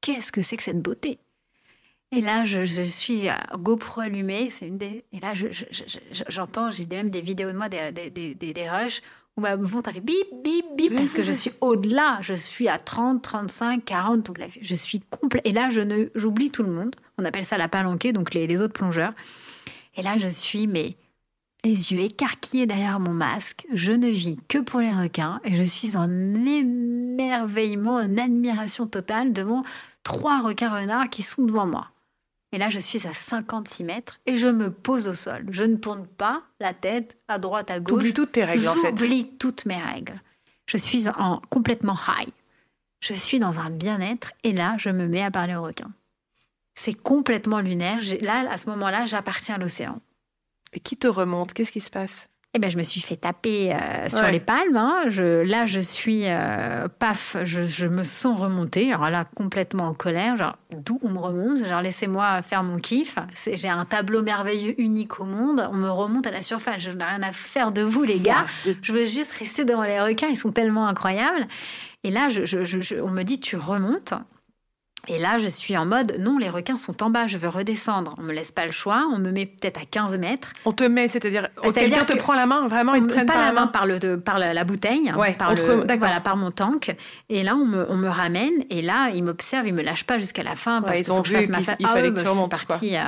Qu'est-ce 0.00 0.30
que 0.30 0.42
c'est 0.42 0.56
que 0.56 0.62
cette 0.62 0.82
beauté? 0.82 1.18
Et 2.14 2.20
là, 2.20 2.44
je, 2.44 2.62
suis 2.82 3.28
à 3.30 3.40
GoPro 3.56 4.02
allumée. 4.02 4.50
Une 4.60 4.76
des... 4.76 5.04
Et 5.12 5.18
là, 5.20 5.32
je- 5.32 5.50
je- 5.50 5.64
je- 5.70 6.22
j'entends, 6.28 6.70
j'ai 6.70 6.86
même 6.86 7.08
des 7.10 7.22
vidéos 7.22 7.50
de 7.50 7.56
moi, 7.56 7.68
des, 7.70 7.90
des, 7.90 8.10
des- 8.10 8.34
des 8.52 8.70
rushs, 8.70 9.00
où 9.36 9.40
ma 9.40 9.56
montre 9.56 9.90
fait 9.92 10.00
bip, 10.00 10.26
bip, 10.44 10.64
bip, 10.76 10.94
parce 10.94 11.12
que 11.12 11.22
je 11.22 11.32
suis 11.32 11.52
au-delà. 11.60 12.18
Je 12.20 12.34
suis 12.34 12.68
à 12.68 12.78
30, 12.78 13.22
35, 13.22 13.84
40. 13.84 14.26
Donc 14.26 14.38
je 14.60 14.74
suis 14.74 15.00
complet. 15.00 15.40
Et 15.44 15.52
là, 15.52 15.68
je 15.70 15.80
ne, 15.80 16.06
j'oublie 16.14 16.50
tout 16.50 16.62
le 16.62 16.70
monde. 16.70 16.94
On 17.18 17.24
appelle 17.24 17.44
ça 17.44 17.56
la 17.56 17.68
palanquée, 17.68 18.12
donc 18.12 18.34
les, 18.34 18.46
les 18.46 18.60
autres 18.60 18.74
plongeurs. 18.74 19.14
Et 19.96 20.02
là, 20.02 20.18
je 20.18 20.26
suis, 20.26 20.66
mais 20.66 20.96
les 21.64 21.92
yeux 21.92 22.00
écarquillés 22.00 22.66
derrière 22.66 23.00
mon 23.00 23.12
masque. 23.12 23.66
Je 23.72 23.92
ne 23.92 24.08
vis 24.08 24.38
que 24.48 24.58
pour 24.58 24.80
les 24.80 24.90
requins. 24.90 25.40
Et 25.44 25.54
je 25.54 25.62
suis 25.62 25.96
en 25.96 26.10
émerveillement, 26.10 27.94
en 27.94 28.18
admiration 28.18 28.86
totale 28.86 29.32
devant 29.32 29.62
trois 30.02 30.40
requins 30.42 30.70
renards 30.70 31.08
qui 31.08 31.22
sont 31.22 31.42
devant 31.42 31.66
moi. 31.66 31.91
Et 32.52 32.58
là, 32.58 32.68
je 32.68 32.78
suis 32.78 33.06
à 33.06 33.14
56 33.14 33.82
mètres 33.84 34.20
et 34.26 34.36
je 34.36 34.46
me 34.46 34.70
pose 34.70 35.08
au 35.08 35.14
sol. 35.14 35.46
Je 35.50 35.64
ne 35.64 35.76
tourne 35.76 36.06
pas 36.06 36.42
la 36.60 36.74
tête 36.74 37.16
à 37.26 37.38
droite, 37.38 37.70
à 37.70 37.80
gauche. 37.80 37.98
T'oublies 37.98 38.12
toutes 38.12 38.32
tes 38.32 38.44
règles, 38.44 38.68
en 38.68 38.74
fait. 38.74 38.96
J'oublie 38.96 39.36
toutes 39.38 39.64
mes 39.64 39.80
règles. 39.80 40.20
Je 40.66 40.76
suis 40.76 41.08
en 41.08 41.40
complètement 41.48 41.96
high. 42.06 42.32
Je 43.00 43.14
suis 43.14 43.38
dans 43.38 43.58
un 43.58 43.70
bien-être 43.70 44.32
et 44.44 44.52
là, 44.52 44.76
je 44.78 44.90
me 44.90 45.08
mets 45.08 45.22
à 45.22 45.30
parler 45.30 45.56
aux 45.56 45.62
requins. 45.62 45.90
C'est 46.74 46.94
complètement 46.94 47.60
lunaire. 47.60 48.00
Là, 48.20 48.50
à 48.50 48.58
ce 48.58 48.68
moment-là, 48.70 49.06
j'appartiens 49.06 49.56
à 49.56 49.58
l'océan. 49.58 50.00
Et 50.72 50.80
qui 50.80 50.96
te 50.96 51.06
remonte? 51.06 51.52
Qu'est-ce 51.52 51.72
qui 51.72 51.80
se 51.80 51.90
passe? 51.90 52.28
Eh 52.54 52.58
ben, 52.58 52.70
je 52.70 52.76
me 52.76 52.82
suis 52.82 53.00
fait 53.00 53.16
taper 53.16 53.72
euh, 53.74 54.10
sur 54.10 54.18
Ouais. 54.20 54.30
les 54.32 54.38
palmes. 54.40 54.76
hein. 54.76 55.04
Je, 55.08 55.40
là, 55.42 55.64
je 55.64 55.80
suis 55.80 56.24
euh, 56.26 56.86
paf, 56.98 57.36
je, 57.44 57.66
je 57.66 57.86
me 57.86 58.04
sens 58.04 58.38
remontée. 58.38 58.92
Alors 58.92 59.08
là, 59.08 59.24
complètement 59.24 59.84
en 59.88 59.94
colère. 59.94 60.36
Genre, 60.36 60.58
d'où 60.70 61.00
on 61.02 61.08
me 61.08 61.18
remonte? 61.18 61.64
Genre, 61.66 61.80
laissez-moi 61.80 62.42
faire 62.42 62.62
mon 62.62 62.76
kiff. 62.76 63.16
J'ai 63.50 63.70
un 63.70 63.86
tableau 63.86 64.22
merveilleux 64.22 64.78
unique 64.78 65.18
au 65.18 65.24
monde. 65.24 65.66
On 65.72 65.76
me 65.76 65.88
remonte 65.88 66.26
à 66.26 66.30
la 66.30 66.42
surface. 66.42 66.82
Je 66.82 66.90
n'ai 66.90 67.04
rien 67.04 67.22
à 67.22 67.32
faire 67.32 67.72
de 67.72 67.80
vous, 67.80 68.02
les 68.02 68.18
gars. 68.18 68.44
Je 68.82 68.92
veux 68.92 69.06
juste 69.06 69.32
rester 69.38 69.64
devant 69.64 69.84
les 69.84 69.98
requins. 70.00 70.28
Ils 70.28 70.36
sont 70.36 70.52
tellement 70.52 70.86
incroyables. 70.86 71.46
Et 72.04 72.10
là, 72.10 72.28
je- 72.28 73.00
on 73.00 73.08
me 73.10 73.22
dit, 73.22 73.40
tu 73.40 73.56
remontes. 73.56 74.12
Et 75.08 75.18
là, 75.18 75.36
je 75.38 75.48
suis 75.48 75.76
en 75.76 75.84
mode, 75.84 76.16
non, 76.20 76.38
les 76.38 76.48
requins 76.48 76.76
sont 76.76 77.02
en 77.02 77.10
bas, 77.10 77.26
je 77.26 77.36
veux 77.36 77.48
redescendre. 77.48 78.14
On 78.18 78.22
me 78.22 78.32
laisse 78.32 78.52
pas 78.52 78.66
le 78.66 78.70
choix. 78.70 79.04
On 79.12 79.18
me 79.18 79.32
met 79.32 79.46
peut-être 79.46 79.78
à 79.80 79.84
15 79.84 80.16
mètres. 80.18 80.52
On 80.64 80.70
te 80.72 80.84
met, 80.84 81.08
c'est-à-dire, 81.08 81.48
C'est-à-dire 81.62 81.98
quelqu'un 81.98 82.14
te 82.14 82.18
prend 82.18 82.34
la 82.34 82.46
main, 82.46 82.68
vraiment, 82.68 82.94
ils 82.94 83.02
te 83.06 83.12
prennent 83.12 83.26
pas 83.26 83.44
la 83.44 83.52
main 83.52 83.66
par, 83.66 83.84
le, 83.84 84.16
par 84.20 84.38
la, 84.38 84.54
la 84.54 84.62
bouteille, 84.64 85.10
hein, 85.10 85.16
Ouais, 85.18 85.32
par, 85.32 85.54
le- 85.54 85.96
voilà, 85.98 86.20
par 86.20 86.36
mon 86.36 86.52
tank. 86.52 86.94
Et 87.28 87.42
là, 87.42 87.56
on 87.56 87.64
me, 87.66 87.84
on 87.90 87.96
me 87.96 88.08
ramène. 88.08 88.52
Et 88.70 88.80
là, 88.80 89.10
ils 89.12 89.24
m'observent, 89.24 89.66
ils 89.66 89.74
me 89.74 89.82
lâchent 89.82 90.04
pas 90.06 90.18
jusqu'à 90.18 90.44
la 90.44 90.54
fin. 90.54 90.80
Parce 90.82 91.00
ils 91.00 91.04
qu'il 91.04 91.12
ont 91.12 91.22
que 91.22 91.28
vu 91.30 91.46
qu'il- 91.46 91.54
Ah 91.84 91.88
fallait 91.88 92.02
ouais, 92.02 92.08
que 92.10 92.20
bah, 92.22 92.22
je 92.24 92.38
suis 92.38 92.48
partie, 92.48 92.96
euh, 92.96 93.00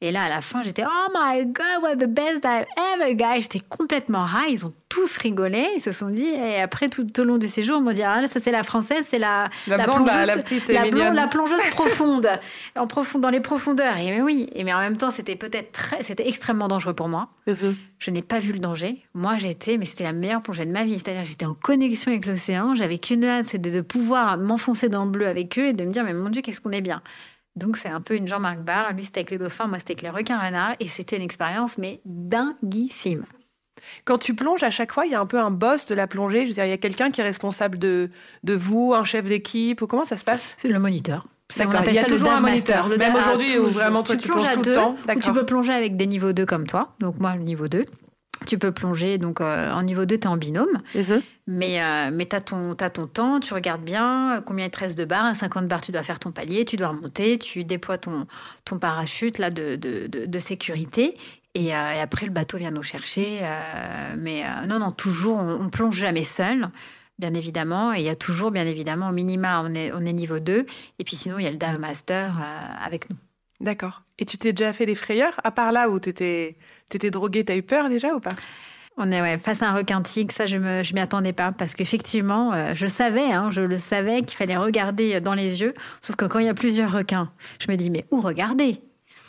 et 0.00 0.12
là, 0.12 0.24
à 0.24 0.28
la 0.28 0.40
fin, 0.40 0.62
j'étais 0.62 0.84
Oh 0.84 1.12
my 1.12 1.44
God, 1.44 1.82
what 1.82 1.96
the 1.96 2.08
best 2.08 2.44
I've 2.44 2.66
ever 2.94 3.16
got. 3.16 3.40
J'étais 3.40 3.58
complètement 3.58 4.26
high. 4.26 4.48
Ils 4.48 4.64
ont 4.64 4.72
tous 4.88 5.16
rigolé. 5.16 5.66
Ils 5.74 5.80
se 5.80 5.90
sont 5.90 6.10
dit. 6.10 6.28
Et 6.28 6.60
après, 6.60 6.88
tout 6.88 7.20
au 7.20 7.24
long 7.24 7.36
du 7.36 7.48
séjour, 7.48 7.78
on 7.78 7.80
m'a 7.80 7.94
dit 7.94 8.04
Ah, 8.04 8.20
là, 8.20 8.28
ça, 8.28 8.38
c'est 8.38 8.52
la 8.52 8.62
française, 8.62 9.06
c'est 9.10 9.18
la, 9.18 9.48
La 9.66 9.86
blonde, 9.86 10.06
là, 10.06 10.24
la 10.24 10.36
petite 10.36 10.70
et 10.70 10.74
la, 10.74 10.82
blonde, 10.82 10.94
mignonne. 10.94 11.14
la 11.14 11.26
plongeuse 11.26 11.60
profonde, 11.72 12.28
en 12.76 12.86
profond, 12.86 13.18
dans 13.18 13.30
les 13.30 13.40
profondeurs. 13.40 13.96
Et 13.96 14.10
mais 14.12 14.20
oui, 14.20 14.48
et 14.54 14.62
mais 14.62 14.72
en 14.72 14.78
même 14.78 14.96
temps, 14.96 15.10
c'était 15.10 15.34
peut-être 15.34 15.72
très, 15.72 16.00
c'était 16.04 16.28
extrêmement 16.28 16.68
dangereux 16.68 16.94
pour 16.94 17.08
moi. 17.08 17.30
Je 17.98 18.10
n'ai 18.12 18.22
pas 18.22 18.38
vu 18.38 18.52
le 18.52 18.60
danger. 18.60 19.02
Moi, 19.14 19.36
j'étais, 19.38 19.78
mais 19.78 19.84
c'était 19.84 20.04
la 20.04 20.12
meilleure 20.12 20.42
plongée 20.42 20.64
de 20.64 20.70
ma 20.70 20.84
vie. 20.84 20.94
C'est-à-dire, 20.94 21.24
j'étais 21.24 21.46
en 21.46 21.54
connexion 21.54 22.12
avec 22.12 22.24
l'océan. 22.24 22.76
J'avais 22.76 22.98
qu'une 22.98 23.24
hâte, 23.24 23.46
c'est 23.50 23.58
de, 23.58 23.70
de 23.70 23.80
pouvoir 23.80 24.38
m'enfoncer 24.38 24.88
dans 24.88 25.04
le 25.04 25.10
bleu 25.10 25.26
avec 25.26 25.58
eux 25.58 25.66
et 25.66 25.72
de 25.72 25.84
me 25.84 25.90
dire, 25.90 26.04
mais 26.04 26.14
mon 26.14 26.28
Dieu, 26.28 26.40
qu'est-ce 26.40 26.60
qu'on 26.60 26.70
est 26.70 26.82
bien. 26.82 27.02
Donc, 27.58 27.76
c'est 27.76 27.88
un 27.88 28.00
peu 28.00 28.14
une 28.14 28.26
Jean-Marc 28.26 28.60
Barr. 28.60 28.92
Lui, 28.92 29.04
c'était 29.04 29.20
avec 29.20 29.30
les 29.30 29.38
dauphins, 29.38 29.66
moi, 29.66 29.78
c'était 29.78 29.92
avec 29.92 30.02
les 30.02 30.10
requins 30.10 30.38
renards. 30.38 30.74
Et 30.80 30.88
c'était 30.88 31.16
une 31.16 31.22
expérience, 31.22 31.78
mais 31.78 32.00
dinguissime. 32.04 33.24
Quand 34.04 34.18
tu 34.18 34.34
plonges, 34.34 34.62
à 34.62 34.70
chaque 34.70 34.92
fois, 34.92 35.06
il 35.06 35.12
y 35.12 35.14
a 35.14 35.20
un 35.20 35.26
peu 35.26 35.38
un 35.38 35.50
boss 35.50 35.86
de 35.86 35.94
la 35.94 36.06
plongée. 36.06 36.42
Je 36.42 36.48
veux 36.48 36.54
dire, 36.54 36.64
il 36.64 36.70
y 36.70 36.72
a 36.72 36.78
quelqu'un 36.78 37.10
qui 37.10 37.20
est 37.20 37.24
responsable 37.24 37.78
de, 37.78 38.10
de 38.44 38.54
vous, 38.54 38.94
un 38.94 39.04
chef 39.04 39.24
d'équipe, 39.24 39.82
ou 39.82 39.86
comment 39.86 40.04
ça 40.04 40.16
se 40.16 40.24
passe? 40.24 40.54
C'est 40.56 40.68
le 40.68 40.78
moniteur. 40.78 41.26
D'accord, 41.56 41.80
il 41.86 41.94
y 41.94 41.98
a 41.98 42.02
ça 42.02 42.08
le 42.08 42.14
toujours 42.14 42.30
un 42.30 42.40
moniteur. 42.40 42.88
Le 42.88 42.98
Même 42.98 43.12
ah, 43.16 43.20
aujourd'hui, 43.20 43.52
où 43.52 43.64
toujours. 43.64 43.70
vraiment, 43.70 44.02
toi, 44.02 44.16
tu 44.16 44.28
plonges 44.28 44.46
à 44.46 44.52
tout 44.52 44.58
le 44.58 44.64
deux, 44.64 44.72
temps. 44.74 44.96
ou 45.08 45.20
tu 45.20 45.32
peux 45.32 45.46
plonger 45.46 45.72
avec 45.72 45.96
des 45.96 46.06
niveaux 46.06 46.32
2 46.32 46.44
comme 46.44 46.66
toi. 46.66 46.92
Donc, 47.00 47.18
moi, 47.18 47.34
le 47.36 47.42
niveau 47.42 47.68
2. 47.68 47.84
Tu 48.46 48.56
peux 48.58 48.72
plonger, 48.72 49.18
donc 49.18 49.40
euh, 49.40 49.72
en 49.72 49.82
niveau 49.82 50.04
2, 50.04 50.16
tu 50.16 50.22
es 50.22 50.26
en 50.26 50.36
binôme. 50.36 50.80
Mhm. 50.94 51.22
Mais, 51.48 51.82
euh, 51.82 52.10
mais 52.12 52.26
tu 52.26 52.36
as, 52.36 52.40
ton 52.40 52.74
temps, 53.06 53.40
tu 53.40 53.52
regardes 53.54 53.82
bien 53.82 54.36
euh, 54.36 54.40
combien 54.40 54.66
il 54.66 54.70
te 54.70 54.78
reste 54.78 54.96
de 54.96 55.04
barres. 55.04 55.24
À 55.24 55.34
50 55.34 55.66
barres, 55.66 55.80
tu 55.80 55.92
dois 55.92 56.02
faire 56.02 56.18
ton 56.18 56.30
palier, 56.30 56.64
tu 56.64 56.76
dois 56.76 56.88
remonter, 56.88 57.38
tu 57.38 57.64
déploies 57.64 57.98
ton, 57.98 58.26
ton 58.64 58.78
parachute 58.78 59.38
là, 59.38 59.50
de, 59.50 59.76
de, 59.76 60.06
de- 60.06 60.26
de 60.26 60.38
sécurité. 60.38 61.16
Et, 61.54 61.74
euh, 61.74 61.92
et 61.94 62.00
après, 62.00 62.26
le 62.26 62.32
bateau 62.32 62.58
vient 62.58 62.70
nous 62.70 62.82
chercher. 62.82 63.40
mais 64.16 64.44
non, 64.68 64.78
non, 64.78 64.92
toujours, 64.92 65.38
on, 65.38 65.60
on 65.64 65.68
plonge 65.70 65.96
jamais 65.96 66.24
seul, 66.24 66.68
bien 67.18 67.34
évidemment. 67.34 67.92
Et 67.92 67.98
il 67.98 68.04
y 68.04 68.08
a 68.10 68.14
toujours, 68.16 68.50
bien 68.50 68.66
évidemment, 68.66 69.08
au 69.08 69.12
minima, 69.12 69.62
on 69.64 69.74
est, 69.74 69.90
on 69.92 70.00
est 70.06 70.12
niveau 70.12 70.38
2. 70.38 70.66
Et 70.98 71.04
puis 71.04 71.16
sinon, 71.16 71.38
il 71.38 71.44
y 71.44 71.46
a 71.48 71.50
le 71.50 71.56
Dive 71.56 71.78
Master 71.80 72.36
avec 72.84 73.10
nous. 73.10 73.16
D'accord. 73.60 74.02
Et 74.20 74.24
tu 74.24 74.36
t'es 74.36 74.52
déjà 74.52 74.72
fait 74.72 74.86
des 74.86 74.94
frayeurs 74.94 75.40
À 75.42 75.50
part 75.50 75.72
là 75.72 75.88
où 75.88 75.98
tu 75.98 76.10
étais, 76.10 76.56
drogué, 77.10 77.44
t'as 77.44 77.56
eu 77.56 77.62
peur 77.62 77.88
déjà 77.88 78.14
ou 78.14 78.20
pas? 78.20 78.30
On 78.96 79.12
est 79.12 79.22
ouais, 79.22 79.38
face 79.38 79.62
à 79.62 79.68
un 79.68 79.74
requin 79.74 80.02
tigre, 80.02 80.34
ça 80.34 80.46
je 80.46 80.56
je 80.56 80.94
m'y 80.94 81.00
attendais 81.00 81.32
pas 81.32 81.52
parce 81.52 81.74
qu'effectivement, 81.74 82.52
euh, 82.52 82.72
je 82.74 82.86
savais, 82.86 83.30
hein, 83.30 83.50
je 83.50 83.60
le 83.60 83.78
savais 83.78 84.22
qu'il 84.22 84.36
fallait 84.36 84.56
regarder 84.56 85.20
dans 85.20 85.34
les 85.34 85.60
yeux. 85.60 85.74
Sauf 86.00 86.16
que 86.16 86.24
quand 86.24 86.40
il 86.40 86.46
y 86.46 86.48
a 86.48 86.54
plusieurs 86.54 86.90
requins, 86.90 87.30
je 87.60 87.70
me 87.70 87.76
dis 87.76 87.90
mais 87.90 88.06
où 88.10 88.20
regarder? 88.20 88.80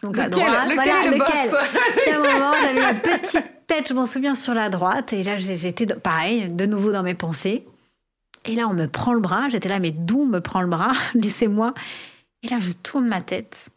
Donc 0.02 0.18
à 0.18 0.28
Lequel? 0.28 0.46
droite, 0.46 0.70
Lequel 0.70 0.76
voilà, 0.76 1.06
le 1.06 1.18
lequel? 1.18 2.14
à 2.14 2.16
un 2.16 2.34
moment, 2.34 2.52
j'avais 2.62 2.82
ma 2.82 2.94
petite 2.96 3.44
tête, 3.68 3.88
je 3.90 3.94
m'en 3.94 4.06
souviens, 4.06 4.36
sur 4.36 4.54
la 4.54 4.70
droite. 4.70 5.14
Et 5.14 5.24
là, 5.24 5.38
j'étais 5.38 5.86
pareil, 5.86 6.48
de 6.48 6.66
nouveau 6.66 6.92
dans 6.92 7.04
mes 7.04 7.14
pensées. 7.14 7.66
Et 8.46 8.56
là, 8.56 8.68
on 8.68 8.74
me 8.74 8.88
prend 8.88 9.14
le 9.14 9.20
bras. 9.20 9.50
J'étais 9.50 9.70
là, 9.70 9.80
mais 9.80 9.92
d'où 9.92 10.26
me 10.26 10.40
prend 10.40 10.62
le 10.62 10.68
bras? 10.68 10.92
Laissez-moi. 11.14 11.74
Et 12.44 12.48
là, 12.48 12.58
je 12.60 12.72
tourne 12.72 13.08
ma 13.08 13.22
tête. 13.22 13.70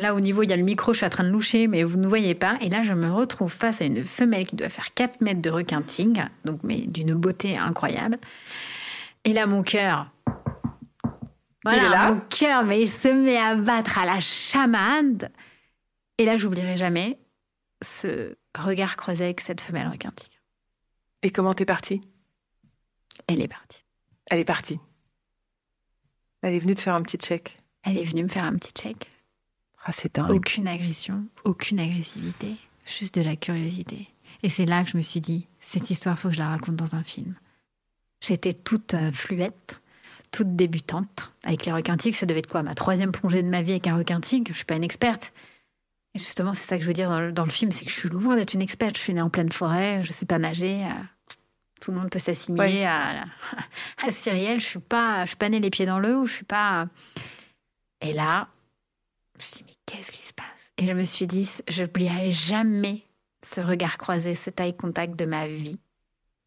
Là, 0.00 0.14
au 0.14 0.20
niveau, 0.20 0.42
il 0.42 0.50
y 0.50 0.52
a 0.52 0.56
le 0.56 0.62
micro, 0.62 0.92
je 0.92 0.98
suis 0.98 1.06
en 1.06 1.10
train 1.10 1.24
de 1.24 1.30
loucher, 1.30 1.66
mais 1.66 1.82
vous 1.82 1.96
ne 1.96 2.06
voyez 2.06 2.34
pas. 2.34 2.58
Et 2.60 2.68
là, 2.68 2.82
je 2.82 2.92
me 2.92 3.10
retrouve 3.10 3.52
face 3.52 3.80
à 3.80 3.84
une 3.84 4.04
femelle 4.04 4.46
qui 4.46 4.56
doit 4.56 4.68
faire 4.68 4.92
4 4.94 5.20
mètres 5.20 5.42
de 5.42 5.50
requin 5.50 5.82
tigre, 5.82 6.28
donc 6.44 6.60
mais 6.62 6.80
d'une 6.80 7.14
beauté 7.14 7.56
incroyable. 7.56 8.18
Et 9.24 9.32
là, 9.32 9.46
mon 9.46 9.62
cœur. 9.62 10.10
Voilà, 11.64 12.12
mon 12.12 12.20
cœur, 12.20 12.64
mais 12.64 12.82
il 12.82 12.88
se 12.88 13.08
met 13.08 13.38
à 13.38 13.56
battre 13.56 13.98
à 13.98 14.06
la 14.06 14.20
chamade. 14.20 15.32
Et 16.18 16.24
là, 16.24 16.36
j'oublierai 16.36 16.76
jamais 16.76 17.18
ce 17.82 18.36
regard 18.56 18.96
croisé 18.96 19.24
avec 19.24 19.40
cette 19.40 19.60
femelle 19.60 19.88
requin 19.88 20.10
tigre. 20.10 20.36
Et 21.22 21.30
comment 21.30 21.54
t'es 21.54 21.64
partie? 21.64 22.02
Elle 23.26 23.40
est 23.40 23.48
partie. 23.48 23.84
Elle 24.30 24.38
est 24.38 24.44
partie. 24.44 24.78
Elle 26.42 26.54
est 26.54 26.58
venue 26.58 26.74
te 26.74 26.80
faire 26.80 26.94
un 26.94 27.02
petit 27.02 27.16
check. 27.16 27.56
Elle 27.82 27.98
est 27.98 28.04
venue 28.04 28.22
me 28.22 28.28
faire 28.28 28.44
un 28.44 28.52
petit 28.52 28.72
check. 28.72 29.08
Ah, 29.88 29.92
c'est 29.92 30.16
dingue. 30.16 30.30
Aucune 30.32 30.66
agression, 30.66 31.24
aucune 31.44 31.78
agressivité, 31.78 32.56
juste 32.86 33.14
de 33.14 33.22
la 33.22 33.36
curiosité. 33.36 34.08
Et 34.42 34.48
c'est 34.48 34.66
là 34.66 34.82
que 34.84 34.90
je 34.90 34.96
me 34.96 35.02
suis 35.02 35.20
dit, 35.20 35.46
cette 35.60 35.90
histoire, 35.90 36.18
faut 36.18 36.28
que 36.28 36.34
je 36.34 36.40
la 36.40 36.48
raconte 36.48 36.74
dans 36.76 36.94
un 36.96 37.02
film. 37.04 37.34
J'étais 38.20 38.52
toute 38.52 38.94
euh, 38.94 39.12
fluette, 39.12 39.80
toute 40.32 40.56
débutante. 40.56 41.32
Avec 41.44 41.64
les 41.66 41.72
requins 41.72 41.96
tigres, 41.96 42.16
ça 42.16 42.26
devait 42.26 42.40
être 42.40 42.50
quoi 42.50 42.62
Ma 42.64 42.74
troisième 42.74 43.12
plongée 43.12 43.42
de 43.42 43.48
ma 43.48 43.62
vie 43.62 43.72
avec 43.72 43.86
un 43.86 43.96
requin 43.96 44.20
tigre? 44.20 44.50
Je 44.52 44.56
suis 44.56 44.64
pas 44.64 44.74
une 44.76 44.84
experte. 44.84 45.32
Et 46.14 46.18
justement, 46.18 46.52
c'est 46.54 46.66
ça 46.66 46.76
que 46.78 46.82
je 46.82 46.88
veux 46.88 46.94
dire 46.94 47.08
dans 47.10 47.20
le, 47.20 47.30
dans 47.32 47.44
le 47.44 47.50
film, 47.50 47.70
c'est 47.70 47.84
que 47.84 47.90
je 47.90 47.96
suis 47.98 48.08
loin 48.08 48.34
d'être 48.36 48.54
une 48.54 48.62
experte. 48.62 48.96
Je 48.96 49.02
suis 49.02 49.14
née 49.14 49.20
en 49.20 49.30
pleine 49.30 49.52
forêt, 49.52 50.02
je 50.02 50.10
sais 50.12 50.26
pas 50.26 50.38
nager. 50.38 50.84
euh, 50.84 50.88
tout 51.80 51.92
le 51.92 51.98
monde 51.98 52.10
peut 52.10 52.18
s'assimiler 52.18 52.64
Ouais. 52.64 52.84
à, 52.86 53.24
à 54.02 54.10
Cyrielle. 54.10 54.58
Je 54.60 54.64
suis 54.66 54.78
pas, 54.80 55.22
je 55.22 55.28
suis 55.28 55.36
pas 55.36 55.48
née 55.48 55.60
les 55.60 55.70
pieds 55.70 55.86
dans 55.86 55.98
l'eau. 56.00 56.26
Je 56.26 56.32
suis 56.32 56.44
pas. 56.44 56.88
Et 58.00 58.12
là, 58.14 58.48
je 59.38 59.44
me 59.44 59.48
suis 59.48 59.56
dit, 59.58 59.64
mais 59.68 59.74
qu'est-ce 59.86 60.10
qui 60.12 60.22
se 60.22 60.32
passe? 60.32 60.46
Et 60.78 60.86
je 60.86 60.92
me 60.92 61.04
suis 61.04 61.26
dit, 61.26 61.50
je 61.68 61.82
n'oublierai 61.82 62.32
jamais 62.32 63.02
ce 63.42 63.60
regard 63.60 63.98
croisé, 63.98 64.34
ce 64.34 64.50
taille 64.50 64.76
contact 64.76 65.16
de 65.18 65.24
ma 65.24 65.46
vie. 65.46 65.78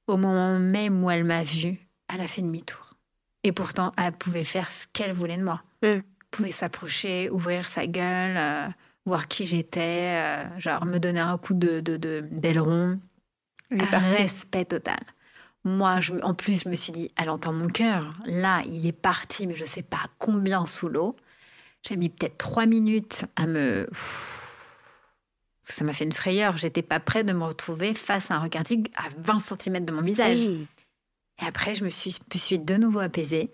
Au 0.07 0.17
moment 0.17 0.57
même 0.59 1.03
où 1.03 1.09
elle 1.11 1.23
m'a 1.23 1.43
vue, 1.43 1.77
elle 2.11 2.21
a 2.21 2.27
fait 2.27 2.41
demi-tour. 2.41 2.95
Et 3.43 3.51
pourtant, 3.51 3.91
elle 3.97 4.11
pouvait 4.11 4.43
faire 4.43 4.69
ce 4.69 4.85
qu'elle 4.91 5.13
voulait 5.13 5.37
de 5.37 5.43
moi. 5.43 5.61
Mm. 5.81 5.87
Elle 5.87 6.03
pouvait 6.31 6.51
s'approcher, 6.51 7.29
ouvrir 7.29 7.65
sa 7.67 7.87
gueule, 7.87 8.37
euh, 8.37 8.67
voir 9.05 9.27
qui 9.27 9.45
j'étais, 9.45 10.45
euh, 10.45 10.59
genre 10.59 10.85
me 10.85 10.99
donner 10.99 11.19
un 11.21 11.37
coup 11.37 11.53
de 11.53 11.79
de- 11.79 12.27
d'aileron. 12.31 12.99
Partie. 13.91 14.17
Respect 14.23 14.65
total. 14.65 14.99
Moi, 15.63 15.99
je, 16.01 16.13
en 16.23 16.33
plus, 16.33 16.63
je 16.63 16.69
me 16.69 16.75
suis 16.75 16.91
dit, 16.91 17.09
elle 17.15 17.29
entend 17.29 17.53
mon 17.53 17.67
cœur. 17.67 18.13
Là, 18.25 18.63
il 18.65 18.85
est 18.87 18.91
parti, 18.91 19.45
mais 19.45 19.55
je 19.55 19.65
sais 19.65 19.83
pas 19.83 20.01
combien 20.17 20.65
sous 20.65 20.89
l'eau. 20.89 21.15
J'ai 21.87 21.95
mis 21.95 22.09
peut-être 22.09 22.37
trois 22.37 22.65
minutes 22.65 23.25
à 23.35 23.47
me. 23.47 23.87
Ça 25.61 25.83
m'a 25.85 25.93
fait 25.93 26.03
une 26.03 26.11
frayeur. 26.11 26.57
J'étais 26.57 26.81
pas 26.81 26.99
prête 26.99 27.25
de 27.25 27.33
me 27.33 27.43
retrouver 27.43 27.93
face 27.93 28.31
à 28.31 28.35
un 28.35 28.39
requin 28.39 28.63
tigre 28.63 28.91
à 28.95 29.07
20 29.17 29.39
cm 29.39 29.85
de 29.85 29.93
mon 29.93 30.01
visage. 30.01 30.39
Oui. 30.39 30.67
Et 31.41 31.45
après, 31.45 31.75
je 31.75 31.83
me 31.83 31.89
suis, 31.89 32.17
me 32.33 32.39
suis 32.39 32.59
de 32.59 32.75
nouveau 32.75 32.99
apaisée. 32.99 33.49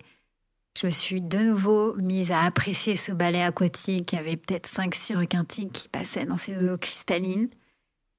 Je 0.76 0.86
me 0.86 0.90
suis 0.90 1.20
de 1.20 1.38
nouveau 1.38 1.94
mise 1.96 2.32
à 2.32 2.42
apprécier 2.42 2.96
ce 2.96 3.12
balai 3.12 3.42
aquatique. 3.42 4.12
Il 4.12 4.16
y 4.16 4.18
avait 4.18 4.36
peut-être 4.36 4.68
5-6 4.68 5.16
requins 5.16 5.44
tigres 5.44 5.72
qui 5.72 5.88
passaient 5.88 6.26
dans 6.26 6.36
ces 6.36 6.68
eaux 6.68 6.78
cristallines. 6.78 7.48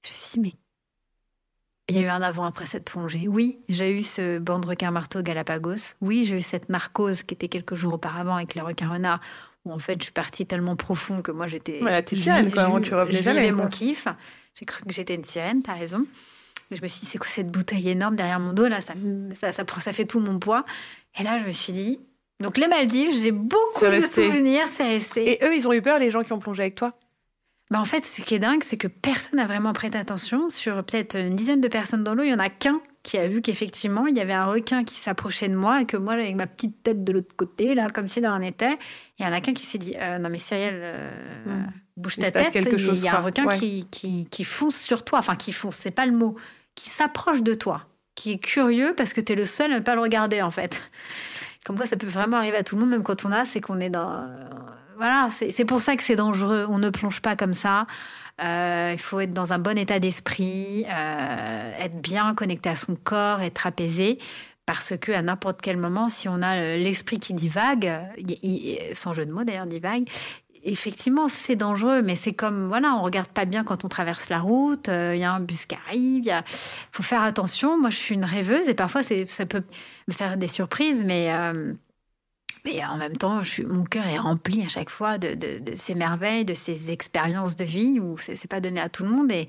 Je 0.03 0.09
me 0.09 0.15
suis 0.15 0.31
dit, 0.33 0.39
mais 0.39 0.53
il 1.89 1.95
y 1.95 1.99
a 1.99 2.01
eu 2.01 2.09
un 2.09 2.21
avant 2.21 2.43
après 2.43 2.65
cette 2.65 2.85
plongée. 2.85 3.27
Oui, 3.27 3.59
j'ai 3.69 3.97
eu 3.97 4.03
ce 4.03 4.39
banc 4.39 4.59
de 4.59 4.67
requin 4.67 4.91
marteau 4.91 5.21
Galapagos. 5.21 5.93
Oui, 6.01 6.25
j'ai 6.25 6.37
eu 6.37 6.41
cette 6.41 6.67
narcose 6.67 7.23
qui 7.23 7.33
était 7.33 7.47
quelques 7.47 7.75
jours 7.75 7.93
auparavant 7.93 8.35
avec 8.35 8.55
les 8.55 8.61
requins 8.61 8.89
renards, 8.89 9.21
en 9.71 9.79
fait 9.79 9.99
je 9.99 10.03
suis 10.05 10.13
partie 10.13 10.45
tellement 10.45 10.75
profond 10.75 11.21
que 11.21 11.31
moi 11.31 11.47
j'étais. 11.47 11.79
La 11.81 12.01
petite 12.01 12.21
sirène, 12.21 12.51
quoi, 12.51 12.69
je- 12.79 12.83
tu 12.83 12.93
revenais 12.95 13.21
jamais, 13.21 13.51
mon 13.51 13.67
kiff. 13.67 14.07
J'ai 14.55 14.65
cru 14.65 14.83
que 14.83 14.91
j'étais 14.91 15.15
une 15.15 15.23
sirène, 15.23 15.61
t'as 15.61 15.73
raison. 15.73 16.05
Mais 16.69 16.77
je 16.77 16.81
me 16.81 16.87
suis 16.87 17.01
dit, 17.01 17.05
c'est 17.05 17.17
quoi 17.17 17.29
cette 17.29 17.49
bouteille 17.49 17.89
énorme 17.89 18.15
derrière 18.15 18.39
mon 18.39 18.53
dos 18.53 18.67
là? 18.67 18.81
Ça, 18.81 18.93
ça, 19.39 19.53
ça, 19.53 19.93
fait 19.93 20.05
tout 20.05 20.19
mon 20.19 20.37
poids. 20.39 20.65
Et 21.19 21.23
là, 21.23 21.37
je 21.37 21.45
me 21.45 21.51
suis 21.51 21.71
dit. 21.73 21.99
Donc 22.39 22.57
les 22.57 22.67
Maldives, 22.67 23.11
j'ai 23.19 23.31
beaucoup 23.31 23.79
de 23.85 24.01
souvenirs, 24.01 24.65
c'est 24.71 24.87
resté. 24.87 25.31
Et 25.31 25.45
eux, 25.45 25.55
ils 25.55 25.67
ont 25.67 25.73
eu 25.73 25.81
peur, 25.81 25.97
les 25.97 26.11
gens 26.11 26.23
qui 26.23 26.33
ont 26.33 26.39
plongé 26.39 26.63
avec 26.63 26.75
toi? 26.75 26.93
Bah 27.71 27.79
en 27.81 27.85
fait, 27.85 28.03
ce 28.05 28.21
qui 28.21 28.35
est 28.35 28.39
dingue, 28.39 28.63
c'est 28.63 28.77
que 28.77 28.87
personne 28.87 29.37
n'a 29.37 29.45
vraiment 29.45 29.73
prêté 29.73 29.97
attention. 29.97 30.49
Sur 30.49 30.83
peut-être 30.83 31.17
une 31.17 31.35
dizaine 31.35 31.61
de 31.61 31.67
personnes 31.67 32.03
dans 32.03 32.15
l'eau, 32.15 32.23
il 32.23 32.29
y 32.29 32.33
en 32.33 32.39
a 32.39 32.49
qu'un 32.49 32.79
qui 33.07 33.17
a 33.17 33.25
vu 33.27 33.41
qu'effectivement, 33.41 34.05
il 34.05 34.17
y 34.17 34.19
avait 34.19 34.33
un 34.33 34.45
requin 34.47 34.83
qui 34.83 34.95
s'approchait 34.95 35.47
de 35.47 35.55
moi 35.55 35.79
et 35.81 35.85
que 35.85 35.95
moi, 35.95 36.13
avec 36.15 36.35
ma 36.35 36.45
petite 36.45 36.83
tête 36.83 37.05
de 37.05 37.13
l'autre 37.13 37.33
côté, 37.37 37.73
là, 37.73 37.89
comme 37.89 38.09
si 38.09 38.19
de 38.19 38.27
rien 38.27 38.39
n'était, 38.39 38.77
il 39.17 39.25
y 39.25 39.29
en 39.29 39.31
a 39.31 39.39
qu'un 39.39 39.53
qui 39.53 39.65
s'est 39.65 39.77
dit 39.77 39.95
euh, 39.97 40.17
Non, 40.17 40.29
mais 40.29 40.37
Cyrielle, 40.39 40.81
euh, 40.83 41.09
Hmm. 41.45 41.67
bouge 41.95 42.15
Il 42.17 42.21
ta 42.21 42.27
se 42.27 42.31
passe 42.33 42.43
tête. 42.51 42.53
quelque 42.65 42.75
il 42.75 42.81
y 42.81 42.83
a- 42.83 42.87
chose, 42.89 42.99
il 43.01 43.05
y 43.05 43.07
a 43.07 43.17
un 43.17 43.21
requin 43.21 43.45
Ouais. 43.45 43.57
qui, 43.57 43.87
qui, 43.89 44.27
qui 44.29 44.43
fonce 44.43 44.75
sur 44.75 45.05
toi. 45.05 45.19
Enfin, 45.19 45.35
qui 45.37 45.53
fonce, 45.53 45.75
c'est 45.77 45.89
pas 45.91 46.05
le 46.05 46.11
mot. 46.11 46.35
Qui 46.75 46.89
s'approche 46.89 47.43
de 47.43 47.53
toi. 47.53 47.83
Qui 48.15 48.33
est 48.33 48.37
curieux 48.39 48.93
parce 48.97 49.13
que 49.13 49.21
tu 49.21 49.31
es 49.31 49.35
le 49.37 49.45
seul 49.45 49.71
à 49.71 49.75
ne 49.75 49.79
pas 49.79 49.95
le 49.95 50.01
regarder, 50.01 50.41
en 50.41 50.51
fait. 50.51 50.83
Comme 51.65 51.77
quoi, 51.77 51.85
ça 51.85 51.95
peut 51.95 52.07
vraiment 52.07 52.35
arriver 52.37 52.57
à 52.57 52.63
tout 52.63 52.75
le 52.75 52.81
monde, 52.81 52.89
même 52.89 53.03
quand 53.03 53.23
on 53.25 53.31
a, 53.31 53.45
c'est 53.45 53.61
qu'on 53.61 53.79
est 53.79 53.89
dans. 53.89 54.11
euh, 54.11 54.27
Voilà, 54.97 55.29
c'est 55.31 55.63
pour 55.65 55.79
ça 55.79 55.95
que 55.95 56.03
c'est 56.03 56.15
dangereux. 56.17 56.65
On 56.69 56.79
ne 56.79 56.89
plonge 56.89 57.21
pas 57.21 57.35
comme 57.37 57.53
ça. 57.53 57.85
Euh, 58.43 58.91
il 58.93 58.99
faut 58.99 59.19
être 59.19 59.31
dans 59.31 59.53
un 59.53 59.59
bon 59.59 59.77
état 59.77 59.99
d'esprit, 59.99 60.85
euh, 60.85 61.71
être 61.79 61.99
bien 62.01 62.33
connecté 62.35 62.69
à 62.69 62.75
son 62.75 62.95
corps, 62.95 63.41
être 63.41 63.67
apaisé. 63.67 64.19
Parce 64.65 64.97
que 64.97 65.13
à 65.13 65.21
n'importe 65.21 65.61
quel 65.61 65.77
moment, 65.77 66.09
si 66.09 66.27
on 66.27 66.41
a 66.41 66.57
euh, 66.57 66.77
l'esprit 66.77 67.19
qui 67.19 67.33
divague, 67.33 67.89
sans 68.93 69.13
jeu 69.13 69.25
de 69.25 69.31
mots 69.31 69.45
d'ailleurs, 69.45 69.65
divague, 69.65 70.03
effectivement, 70.63 71.29
c'est 71.29 71.55
dangereux. 71.55 72.01
Mais 72.01 72.15
c'est 72.15 72.33
comme, 72.33 72.67
voilà, 72.67 72.93
on 72.95 73.01
regarde 73.01 73.29
pas 73.29 73.45
bien 73.45 73.63
quand 73.63 73.85
on 73.85 73.87
traverse 73.87 74.29
la 74.29 74.39
route. 74.39 74.87
Il 74.89 75.17
y 75.17 75.23
a 75.23 75.31
un 75.31 75.39
bus 75.39 75.65
qui 75.65 75.75
arrive. 75.87 76.25
Il 76.25 76.43
faut 76.91 77.03
faire 77.03 77.23
attention. 77.23 77.79
Moi, 77.79 77.89
je 77.89 77.97
suis 77.97 78.15
une 78.15 78.25
rêveuse 78.25 78.67
et 78.67 78.73
parfois, 78.73 79.01
ça 79.03 79.45
peut 79.45 79.63
me 80.07 80.13
faire 80.13 80.37
des 80.37 80.49
surprises, 80.49 81.01
mais. 81.05 81.31
Mais 82.75 82.83
en 82.85 82.97
même 82.97 83.15
temps, 83.17 83.41
je 83.43 83.49
suis- 83.49 83.65
mon 83.65 83.83
cœur 83.83 84.05
est 84.07 84.17
rempli 84.19 84.63
à 84.63 84.67
chaque 84.67 84.89
fois 84.89 85.17
de, 85.17 85.33
de- 85.35 85.59
de 85.59 85.75
ces 85.75 85.95
merveilles, 85.95 86.45
de 86.45 86.53
ces 86.53 86.91
expériences 86.91 87.55
de 87.55 87.63
vie 87.65 87.99
où 87.99 88.17
c'est 88.17 88.47
pas 88.49 88.59
donné 88.59 88.79
à 88.81 88.89
tout 88.89 89.03
le 89.03 89.09
monde. 89.09 89.31
Et, 89.31 89.47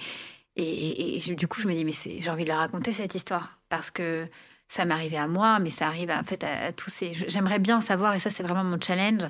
et, 0.57 0.62
et- 0.62 1.16
et 1.16 1.21
je- 1.21 1.35
du 1.35 1.47
coup, 1.49 1.61
je 1.61 1.69
me 1.69 1.75
dis, 1.75 1.85
mais 1.85 1.93
j'ai 1.93 2.31
envie 2.31 2.45
de 2.45 2.49
la 2.49 2.57
raconter 2.59 2.93
cette 2.93 3.14
histoire 3.14 3.59
parce 3.69 3.91
que 3.91 4.27
ça 4.69 4.85
m'est 4.85 4.95
arrivé 4.95 5.16
à 5.16 5.27
moi, 5.27 5.59
mais 5.61 5.71
ça 5.71 5.87
arrive 5.87 6.11
en 6.11 6.23
fait 6.25 6.45
à, 6.45 6.66
à 6.66 6.73
tous 6.73 6.91
ces. 6.91 7.12
J'aimerais 7.12 7.59
bien 7.59 7.81
savoir, 7.81 8.14
et 8.14 8.21
ça, 8.21 8.29
c'est 8.31 8.43
vraiment 8.43 8.64
mon 8.64 8.79
challenge, 8.81 9.23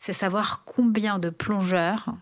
c'est 0.00 0.12
savoir 0.12 0.64
combien 0.64 1.18
de 1.18 1.28
plongeurs 1.30 2.14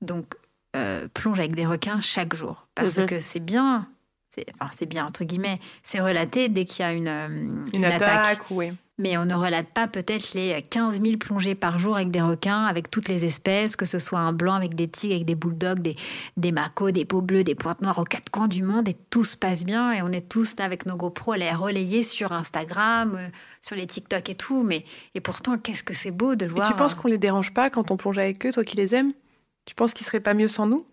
donc 0.00 0.34
euh, 0.76 1.08
plongent 1.14 1.38
avec 1.38 1.54
des 1.54 1.64
requins 1.66 2.00
chaque 2.02 2.34
jour, 2.34 2.66
parce 2.74 2.98
Mhm. 2.98 3.06
que 3.06 3.18
c'est 3.20 3.40
bien. 3.40 3.88
c'est- 4.28 4.44
Enfin, 4.60 4.84
bien, 4.86 5.06
entre 5.06 5.24
guillemets, 5.24 5.58
c'est 5.82 6.00
relaté 6.00 6.50
dès 6.50 6.66
qu'il 6.66 6.84
y 6.84 6.88
a 6.88 6.92
une, 6.92 7.08
euh, 7.08 7.28
Une, 7.74 7.84
attaque, 7.86 8.50
oui. 8.50 8.72
Mais 8.98 9.18
on 9.18 9.24
ne 9.26 9.34
relate 9.34 9.68
pas 9.68 9.86
peut-être 9.86 10.32
les 10.34 10.62
15 10.62 11.00
000 11.02 11.18
plongées 11.18 11.54
par 11.54 11.78
jour 11.78 11.96
avec 11.96 12.10
des 12.10 12.22
requins, 12.22 12.64
avec 12.64 12.90
toutes 12.90 13.08
les 13.08 13.24
espèces, 13.24 13.76
que 13.76 13.84
ce 13.84 13.98
soit 13.98 14.20
un 14.20 14.32
blanc 14.32 14.54
avec 14.54 14.74
des 14.74 14.88
tigres, 14.88 15.14
avec 15.14 15.26
des 15.26 15.34
bulldogs, 15.34 15.80
des, 15.80 15.96
des 16.36 16.52
macos, 16.52 16.92
des 16.92 17.04
peaux 17.04 17.20
bleues, 17.20 17.44
des 17.44 17.54
pointes 17.54 17.82
noires 17.82 17.98
aux 17.98 18.04
quatre 18.04 18.30
coins 18.30 18.48
du 18.48 18.62
monde, 18.62 18.88
et 18.88 18.96
tout 19.10 19.24
se 19.24 19.36
passe 19.36 19.64
bien, 19.64 19.92
et 19.92 20.02
on 20.02 20.08
est 20.12 20.28
tous 20.28 20.56
là 20.58 20.64
avec 20.64 20.86
nos 20.86 20.96
GoPros 20.96 21.32
à 21.32 21.36
les 21.36 21.50
relayer 21.50 22.02
sur 22.02 22.32
Instagram, 22.32 23.14
euh, 23.16 23.28
sur 23.60 23.76
les 23.76 23.86
TikTok 23.86 24.30
et 24.30 24.34
tout, 24.34 24.62
mais 24.62 24.84
et 25.14 25.20
pourtant, 25.20 25.58
qu'est-ce 25.58 25.82
que 25.82 25.94
c'est 25.94 26.10
beau 26.10 26.34
de 26.34 26.46
Et 26.46 26.48
voir... 26.48 26.68
tu 26.68 26.74
penses 26.74 26.94
qu'on 26.94 27.08
les 27.08 27.18
dérange 27.18 27.52
pas 27.52 27.68
quand 27.70 27.90
on 27.90 27.96
plonge 27.96 28.18
avec 28.18 28.46
eux, 28.46 28.52
toi 28.52 28.64
qui 28.64 28.76
les 28.76 28.94
aimes? 28.94 29.12
Tu 29.66 29.74
penses 29.74 29.92
qu'ils 29.94 30.06
seraient 30.06 30.20
pas 30.20 30.32
mieux 30.34 30.48
sans 30.48 30.66
nous? 30.66 30.86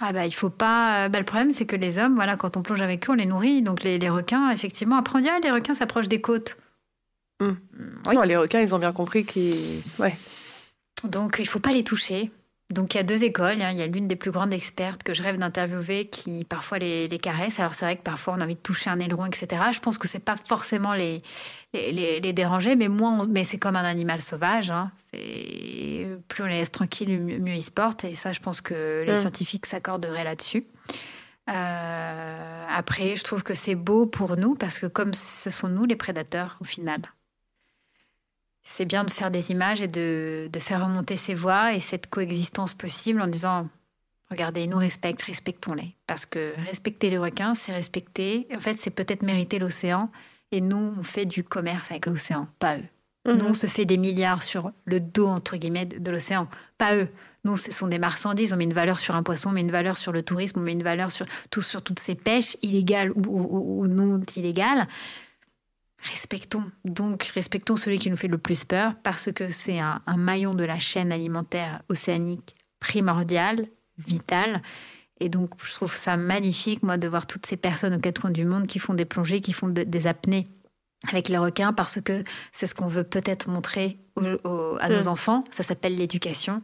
Ah 0.00 0.12
bah 0.12 0.26
il 0.26 0.32
faut 0.34 0.50
pas. 0.50 1.06
euh, 1.06 1.08
Bah, 1.08 1.18
le 1.18 1.24
problème 1.24 1.52
c'est 1.52 1.64
que 1.66 1.74
les 1.74 1.98
hommes, 1.98 2.14
voilà, 2.14 2.36
quand 2.36 2.56
on 2.56 2.62
plonge 2.62 2.82
avec 2.82 3.08
eux, 3.08 3.12
on 3.12 3.16
les 3.16 3.26
nourrit. 3.26 3.62
Donc 3.62 3.82
les, 3.82 3.98
les 3.98 4.10
requins, 4.10 4.50
effectivement, 4.50 4.96
après 4.96 5.18
on 5.18 5.22
dit 5.22 5.28
ah, 5.28 5.40
les 5.42 5.50
requins 5.50 5.74
s'approchent 5.74 6.08
des 6.08 6.20
côtes. 6.20 6.56
Oui. 7.40 8.14
Non, 8.14 8.22
les 8.22 8.36
requins, 8.36 8.60
ils 8.60 8.74
ont 8.74 8.78
bien 8.78 8.92
compris 8.92 9.24
qu'ils. 9.24 9.80
Ouais. 9.98 10.14
Donc, 11.04 11.36
il 11.38 11.46
faut 11.46 11.60
pas 11.60 11.70
les 11.72 11.84
toucher. 11.84 12.30
Donc, 12.70 12.92
il 12.94 12.98
y 12.98 13.00
a 13.00 13.04
deux 13.04 13.22
écoles. 13.24 13.62
hein. 13.62 13.70
Il 13.70 13.78
y 13.78 13.82
a 13.82 13.86
l'une 13.86 14.08
des 14.08 14.16
plus 14.16 14.30
grandes 14.30 14.52
expertes 14.52 15.02
que 15.02 15.14
je 15.14 15.22
rêve 15.22 15.38
d'interviewer 15.38 16.06
qui 16.08 16.44
parfois 16.44 16.78
les, 16.78 17.08
les 17.08 17.18
caresse. 17.18 17.58
Alors, 17.60 17.72
c'est 17.72 17.84
vrai 17.86 17.96
que 17.96 18.02
parfois 18.02 18.34
on 18.36 18.40
a 18.40 18.44
envie 18.44 18.56
de 18.56 18.60
toucher 18.60 18.90
un 18.90 18.98
aileron, 19.00 19.24
etc. 19.24 19.62
Je 19.72 19.80
pense 19.80 19.96
que 19.96 20.06
c'est 20.08 20.18
pas 20.18 20.34
forcément 20.36 20.92
les, 20.92 21.22
les, 21.72 21.92
les- 21.92 22.20
les 22.20 22.32
déranger, 22.34 22.76
mais, 22.76 22.88
moins 22.88 23.20
on- 23.20 23.26
mais 23.26 23.44
c'est 23.44 23.56
comme 23.58 23.76
un 23.76 23.84
animal 23.84 24.20
sauvage. 24.20 24.70
hein. 24.70 24.90
Plus 25.12 26.42
on 26.42 26.46
les 26.46 26.58
laisse 26.58 26.72
tranquilles, 26.72 27.18
mieux, 27.20 27.38
mieux 27.38 27.54
ils 27.54 27.62
se 27.62 27.70
portent. 27.70 28.04
Et 28.04 28.14
ça, 28.14 28.32
je 28.34 28.40
pense 28.40 28.60
que 28.60 29.02
les 29.06 29.12
Mm. 29.12 29.20
scientifiques 29.20 29.64
s'accorderaient 29.66 30.24
là-dessus. 30.24 30.66
Euh, 31.48 32.64
après, 32.68 33.16
je 33.16 33.24
trouve 33.24 33.42
que 33.42 33.54
c'est 33.54 33.74
beau 33.74 34.04
pour 34.06 34.36
nous 34.36 34.54
parce 34.54 34.78
que 34.78 34.86
comme 34.86 35.14
ce 35.14 35.48
sont 35.50 35.68
nous 35.68 35.86
les 35.86 35.96
prédateurs 35.96 36.58
au 36.60 36.64
final, 36.64 37.00
c'est 38.70 38.84
bien 38.84 39.02
de 39.04 39.10
faire 39.10 39.30
des 39.30 39.50
images 39.50 39.80
et 39.80 39.88
de, 39.88 40.48
de 40.52 40.58
faire 40.58 40.84
remonter 40.84 41.16
ces 41.16 41.34
voix 41.34 41.72
et 41.74 41.80
cette 41.80 42.08
coexistence 42.08 42.74
possible 42.74 43.20
en 43.22 43.26
disant 43.26 43.66
regardez, 44.30 44.64
ils 44.64 44.68
nous 44.70 44.76
respectent, 44.78 45.22
respectons-les. 45.22 45.94
Parce 46.06 46.26
que 46.26 46.52
respecter 46.66 47.08
les 47.08 47.16
requins, 47.16 47.54
c'est 47.54 47.72
respecter, 47.72 48.46
en 48.54 48.60
fait, 48.60 48.78
c'est 48.78 48.90
peut-être 48.90 49.22
mériter 49.22 49.58
l'océan. 49.58 50.10
Et 50.52 50.60
nous, 50.60 50.94
on 50.98 51.02
fait 51.02 51.24
du 51.24 51.44
commerce 51.44 51.90
avec 51.90 52.04
l'océan, 52.06 52.46
pas 52.58 52.76
eux. 52.76 52.84
Nous, 53.26 53.44
on 53.44 53.48
Mhm. 53.48 53.54
se 53.54 53.66
fait 53.66 53.84
des 53.86 53.96
milliards 53.96 54.42
sur 54.42 54.70
le 54.84 55.00
dos, 55.00 55.26
entre 55.28 55.56
guillemets, 55.56 55.86
de, 55.86 55.98
de 55.98 56.10
l'océan, 56.10 56.46
pas 56.78 56.94
eux. 56.96 57.08
Nous, 57.44 57.56
ce 57.56 57.72
sont 57.72 57.86
des 57.86 57.98
marchandises. 57.98 58.52
On 58.52 58.56
met 58.56 58.64
une 58.64 58.72
valeur 58.72 58.98
sur 58.98 59.14
un 59.16 59.22
poisson, 59.22 59.50
on 59.50 59.52
met 59.52 59.60
une 59.62 59.70
valeur 59.70 59.96
sur 59.96 60.12
le 60.12 60.22
tourisme, 60.22 60.60
on 60.60 60.62
met 60.62 60.72
une 60.72 60.82
valeur 60.82 61.10
sur, 61.10 61.24
tout, 61.50 61.62
sur 61.62 61.80
toutes 61.82 61.98
ces 62.00 62.14
pêches 62.14 62.56
illégales 62.62 63.10
ou, 63.12 63.22
ou- 63.26 63.80
ou 63.82 63.86
non 63.86 64.20
illégales. 64.36 64.86
Respectons. 66.02 66.64
Donc, 66.84 67.24
respectons 67.34 67.76
celui 67.76 67.98
qui 67.98 68.08
nous 68.10 68.16
fait 68.16 68.28
le 68.28 68.38
plus 68.38 68.64
peur 68.64 68.94
parce 69.02 69.32
que 69.32 69.48
c'est 69.48 69.80
un, 69.80 70.00
un 70.06 70.16
maillon 70.16 70.54
de 70.54 70.64
la 70.64 70.78
chaîne 70.78 71.10
alimentaire 71.12 71.82
océanique 71.88 72.54
primordial, 72.78 73.66
vital. 73.98 74.62
Et 75.20 75.28
donc, 75.28 75.54
je 75.64 75.74
trouve 75.74 75.94
ça 75.94 76.16
magnifique, 76.16 76.84
moi, 76.84 76.96
de 76.96 77.08
voir 77.08 77.26
toutes 77.26 77.46
ces 77.46 77.56
personnes 77.56 77.94
aux 77.94 77.98
quatre 77.98 78.20
coins 78.20 78.30
du 78.30 78.44
monde 78.44 78.68
qui 78.68 78.78
font 78.78 78.94
des 78.94 79.04
plongées, 79.04 79.40
qui 79.40 79.52
font 79.52 79.66
de- 79.68 79.82
des 79.82 80.06
apnées 80.06 80.46
avec 81.08 81.28
les 81.28 81.38
requins 81.38 81.72
parce 81.72 82.00
que 82.00 82.22
c'est 82.52 82.66
ce 82.66 82.74
qu'on 82.76 82.86
veut 82.86 83.04
peut-être 83.04 83.48
montrer 83.48 83.98
au- 84.16 84.22
au- 84.48 84.78
à 84.80 84.88
nos 84.88 85.04
Mm. 85.04 85.08
enfants. 85.08 85.44
Ça 85.50 85.64
s'appelle 85.64 85.96
l'éducation. 85.96 86.62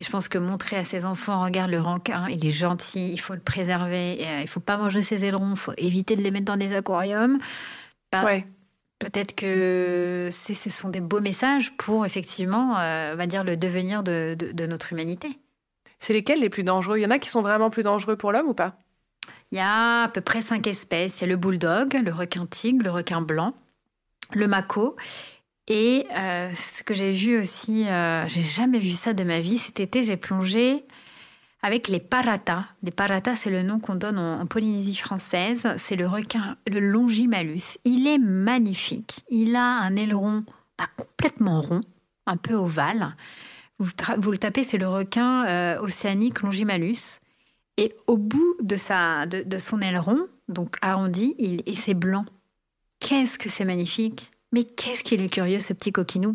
Je 0.00 0.10
pense 0.10 0.28
que 0.28 0.38
montrer 0.38 0.76
à 0.76 0.84
ses 0.84 1.04
enfants, 1.04 1.42
regarde 1.42 1.70
le 1.70 1.80
requin, 1.80 2.26
il 2.28 2.44
est 2.44 2.50
gentil, 2.50 3.12
il 3.12 3.18
faut 3.20 3.32
le 3.34 3.40
préserver, 3.40 4.18
euh, 4.26 4.40
il 4.42 4.48
faut 4.48 4.60
pas 4.60 4.76
manger 4.76 5.02
ses 5.02 5.24
ailerons, 5.24 5.52
il 5.52 5.56
faut 5.56 5.72
éviter 5.78 6.16
de 6.16 6.22
les 6.22 6.30
mettre 6.32 6.44
dans 6.46 6.56
des 6.58 6.74
aquariums. 6.74 7.38
Ouais. 8.24 8.46
Peut-être 8.98 9.34
que 9.34 10.30
ce 10.32 10.54
sont 10.70 10.88
des 10.88 11.02
beaux 11.02 11.20
messages 11.20 11.76
pour 11.76 12.06
effectivement, 12.06 12.78
euh, 12.78 13.12
on 13.12 13.16
va 13.16 13.26
dire, 13.26 13.44
le 13.44 13.56
devenir 13.56 14.02
de, 14.02 14.34
de- 14.38 14.52
de 14.52 14.66
notre 14.66 14.92
humanité. 14.92 15.38
C'est 15.98 16.12
lesquels 16.12 16.40
les 16.40 16.48
plus 16.48 16.64
dangereux? 16.64 16.98
Il 16.98 17.02
y 17.02 17.06
en 17.06 17.10
a 17.10 17.18
qui 17.18 17.28
sont 17.28 17.42
vraiment 17.42 17.70
plus 17.70 17.82
dangereux 17.82 18.16
pour 18.16 18.32
l'homme 18.32 18.48
ou 18.48 18.54
pas? 18.54 18.76
Il 19.52 19.58
y 19.58 19.60
a 19.60 20.04
à 20.04 20.08
peu 20.08 20.20
près 20.20 20.40
cinq 20.40 20.66
espèces. 20.66 21.20
Il 21.20 21.22
y 21.22 21.24
a 21.24 21.28
le 21.28 21.36
bulldog, 21.36 21.94
le 21.94 22.12
requin 22.12 22.46
tigre, 22.46 22.84
le 22.84 22.90
requin 22.90 23.20
blanc, 23.20 23.54
le 24.32 24.48
mako. 24.48 24.96
Et 25.68 26.06
euh, 26.16 26.50
ce 26.54 26.82
que 26.82 26.94
j'ai 26.94 27.10
vu 27.10 27.40
aussi, 27.40 27.88
euh, 27.88 28.26
j'ai 28.28 28.42
jamais 28.42 28.78
vu 28.78 28.92
ça 28.92 29.12
de 29.12 29.24
ma 29.24 29.40
vie. 29.40 29.58
Cet 29.58 29.80
été, 29.80 30.04
j'ai 30.04 30.16
plongé 30.16 30.84
avec 31.62 31.88
les 31.88 32.00
paratas. 32.00 32.64
Les 32.82 32.90
paratas, 32.90 33.34
c'est 33.34 33.50
le 33.50 33.62
nom 33.62 33.80
qu'on 33.80 33.94
donne 33.94 34.18
en, 34.18 34.46
Polynésie 34.46 34.96
française. 34.96 35.66
C'est 35.78 35.96
le 35.96 36.06
requin, 36.06 36.56
le 36.66 36.80
longimalus. 36.80 37.78
Il 37.84 38.06
est 38.06 38.18
magnifique. 38.18 39.24
Il 39.28 39.56
a 39.56 39.80
un 39.80 39.96
aileron 39.96 40.44
complètement 40.96 41.60
rond, 41.60 41.80
un 42.26 42.36
peu 42.36 42.54
ovale. 42.54 43.16
Vous, 43.78 44.30
le 44.30 44.38
tapez, 44.38 44.64
c'est 44.64 44.78
le 44.78 44.88
requin 44.88 45.46
euh, 45.46 45.80
océanique 45.80 46.42
longimalus. 46.42 47.20
Et 47.76 47.94
au 48.06 48.16
bout 48.16 48.56
de, 48.62 48.76
sa, 48.76 49.26
de, 49.26 49.58
son 49.58 49.80
aileron, 49.80 50.26
donc 50.48 50.76
arrondi, 50.80 51.34
il, 51.38 51.62
et 51.66 51.74
c'est 51.74 51.94
blanc. 51.94 52.24
Qu'est-ce 53.00 53.38
que 53.38 53.50
c'est 53.50 53.66
magnifique? 53.66 54.30
Mais 54.56 54.64
qu'est-ce 54.64 55.04
qu'il 55.04 55.20
est 55.20 55.28
curieux, 55.28 55.60
ce 55.60 55.74
petit 55.74 55.92
coquinou? 55.92 56.34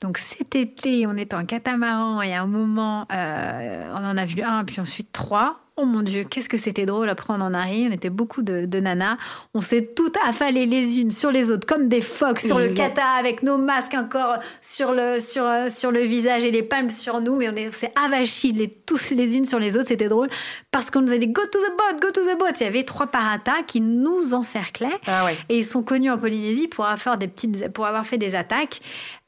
Donc 0.00 0.16
cet 0.16 0.54
été, 0.54 1.06
on 1.06 1.16
est 1.16 1.34
en 1.34 1.44
catamaran 1.44 2.22
et 2.22 2.34
à 2.34 2.40
un 2.40 2.46
moment, 2.46 3.06
euh, 3.12 3.92
on 3.92 4.04
en 4.06 4.16
a 4.16 4.24
vu 4.24 4.40
un, 4.40 4.64
puis 4.64 4.80
ensuite 4.80 5.12
trois. 5.12 5.60
Oh 5.80 5.84
mon 5.84 6.02
Dieu, 6.02 6.24
qu'est-ce 6.24 6.48
que 6.48 6.56
c'était 6.56 6.86
drôle. 6.86 7.08
Après, 7.08 7.32
on 7.32 7.40
en 7.40 7.54
arrive. 7.54 7.88
On 7.88 7.94
était 7.94 8.10
beaucoup 8.10 8.42
de, 8.42 8.80
nanas. 8.80 9.16
On 9.54 9.60
s'est 9.60 9.94
toutes 9.94 10.16
affalées 10.26 10.66
les 10.66 10.98
unes 10.98 11.12
sur 11.12 11.30
les 11.30 11.52
autres, 11.52 11.68
comme 11.68 11.88
des 11.88 12.00
phoques 12.00 12.40
sur 12.40 12.58
le 12.58 12.70
kata, 12.70 13.06
avec 13.06 13.44
nos 13.44 13.58
masques 13.58 13.94
encore 13.94 14.38
sur 14.60 14.90
le, 14.90 15.20
sur, 15.20 15.44
euh, 15.44 15.68
sur 15.70 15.92
le 15.92 16.00
visage 16.00 16.44
et 16.44 16.50
les 16.50 16.64
palmes 16.64 16.90
sur 16.90 17.20
nous. 17.20 17.36
Mais 17.36 17.48
on 17.48 17.70
s'est 17.70 17.92
avachis 17.94 18.50
les, 18.50 18.68
tous 18.68 19.10
les 19.10 19.36
unes 19.36 19.44
sur 19.44 19.60
les 19.60 19.76
autres. 19.76 19.86
C'était 19.86 20.08
drôle 20.08 20.28
parce 20.72 20.90
qu'on 20.90 21.02
nous 21.02 21.12
a 21.12 21.18
dit 21.18 21.28
Go 21.28 21.42
to 21.42 21.58
the 21.60 21.70
boat, 21.76 22.00
go 22.00 22.10
to 22.10 22.22
the 22.22 22.36
boat. 22.36 22.58
Il 22.58 22.64
y 22.64 22.66
avait 22.66 22.82
trois 22.82 23.06
paratas 23.06 23.62
qui 23.64 23.80
nous 23.80 24.34
encerclaient. 24.34 24.88
Ah 25.06 25.26
et 25.48 25.58
ils 25.58 25.64
sont 25.64 25.84
connus 25.84 26.10
en 26.10 26.18
Polynésie 26.18 26.66
pour 26.66 26.86
avoir, 26.86 26.98
fait 26.98 27.16
des 27.18 27.28
petites, 27.28 27.68
pour 27.72 27.86
avoir 27.86 28.04
fait 28.04 28.18
des 28.18 28.34
attaques 28.34 28.80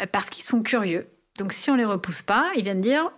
euh, 0.02 0.06
parce 0.10 0.28
qu'ils 0.28 0.42
sont 0.42 0.62
curieux. 0.62 1.06
Donc 1.38 1.52
si 1.52 1.70
on 1.70 1.76
les 1.76 1.84
repousse 1.84 2.22
pas, 2.22 2.46
ils 2.56 2.64
viennent 2.64 2.80
dire 2.80 3.12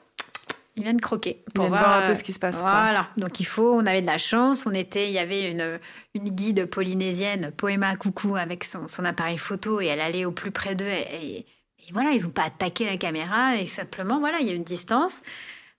ils 0.77 0.85
viennent 0.85 1.01
croquer 1.01 1.45
pour 1.55 1.69
voir, 1.69 2.03
un 2.03 2.07
peu 2.07 2.15
ce 2.15 2.23
qui 2.23 2.33
se 2.33 2.39
passe. 2.39 2.59
Voilà. 2.59 3.09
Donc 3.19 3.41
il 3.41 3.45
faut, 3.45 3.75
on 3.75 3.85
avait 3.85 4.01
de 4.01 4.07
la 4.07 4.19
chance. 4.19 4.65
On 4.67 4.73
était, 4.73 5.07
il 5.07 5.13
y 5.13 5.19
avait 5.19 5.51
une, 5.51 5.79
une 6.15 6.31
guide 6.31 6.67
polynésienne, 6.67 7.53
Poema 7.57 7.97
Coucou, 7.97 8.37
avec 8.37 8.65
son, 8.65 8.89
son, 8.89 9.05
appareil 9.05 9.39
photo 9.39 9.81
et 9.81 9.87
elle 9.87 10.01
allait 10.01 10.25
au 10.25 10.33
plus 10.33 10.51
près 10.51 10.75
d'eux. 10.75 10.87
Et, 10.87 11.45
voilà, 11.93 12.13
ils 12.13 12.23
n'ont 12.23 12.31
pas 12.31 12.45
attaqué 12.45 12.87
la 12.87 12.97
caméra 12.97 13.57
et 13.57 13.67
simplement, 13.67 14.19
voilà, 14.19 14.39
il 14.41 14.47
y 14.47 14.51
a 14.51 14.55
une 14.55 14.63
distance. 14.63 15.21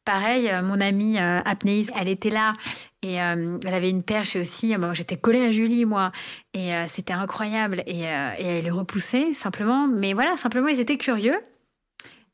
Pareil, 0.05 0.49
euh, 0.49 0.61
mon 0.61 0.81
amie 0.81 1.17
euh, 1.17 1.39
apnéiste, 1.45 1.91
elle 1.97 2.09
était 2.09 2.29
là 2.29 2.51
et 3.01 3.21
euh, 3.21 3.57
elle 3.65 3.73
avait 3.73 3.89
une 3.89 4.03
perche 4.03 4.35
aussi. 4.35 4.75
J'étais 4.91 5.15
collée 5.15 5.45
à 5.45 5.51
Julie, 5.51 5.85
moi, 5.85 6.11
et 6.53 6.71
c'était 6.87 7.13
incroyable. 7.13 7.83
Et, 7.87 8.01
et 8.01 8.45
elle 8.45 8.63
les 8.63 8.69
repoussait 8.69 9.33
simplement. 9.33 9.87
Mais 9.87 10.13
voilà, 10.13 10.37
simplement, 10.37 10.67
ils 10.67 10.79
étaient 10.79 10.97
curieux. 10.97 11.39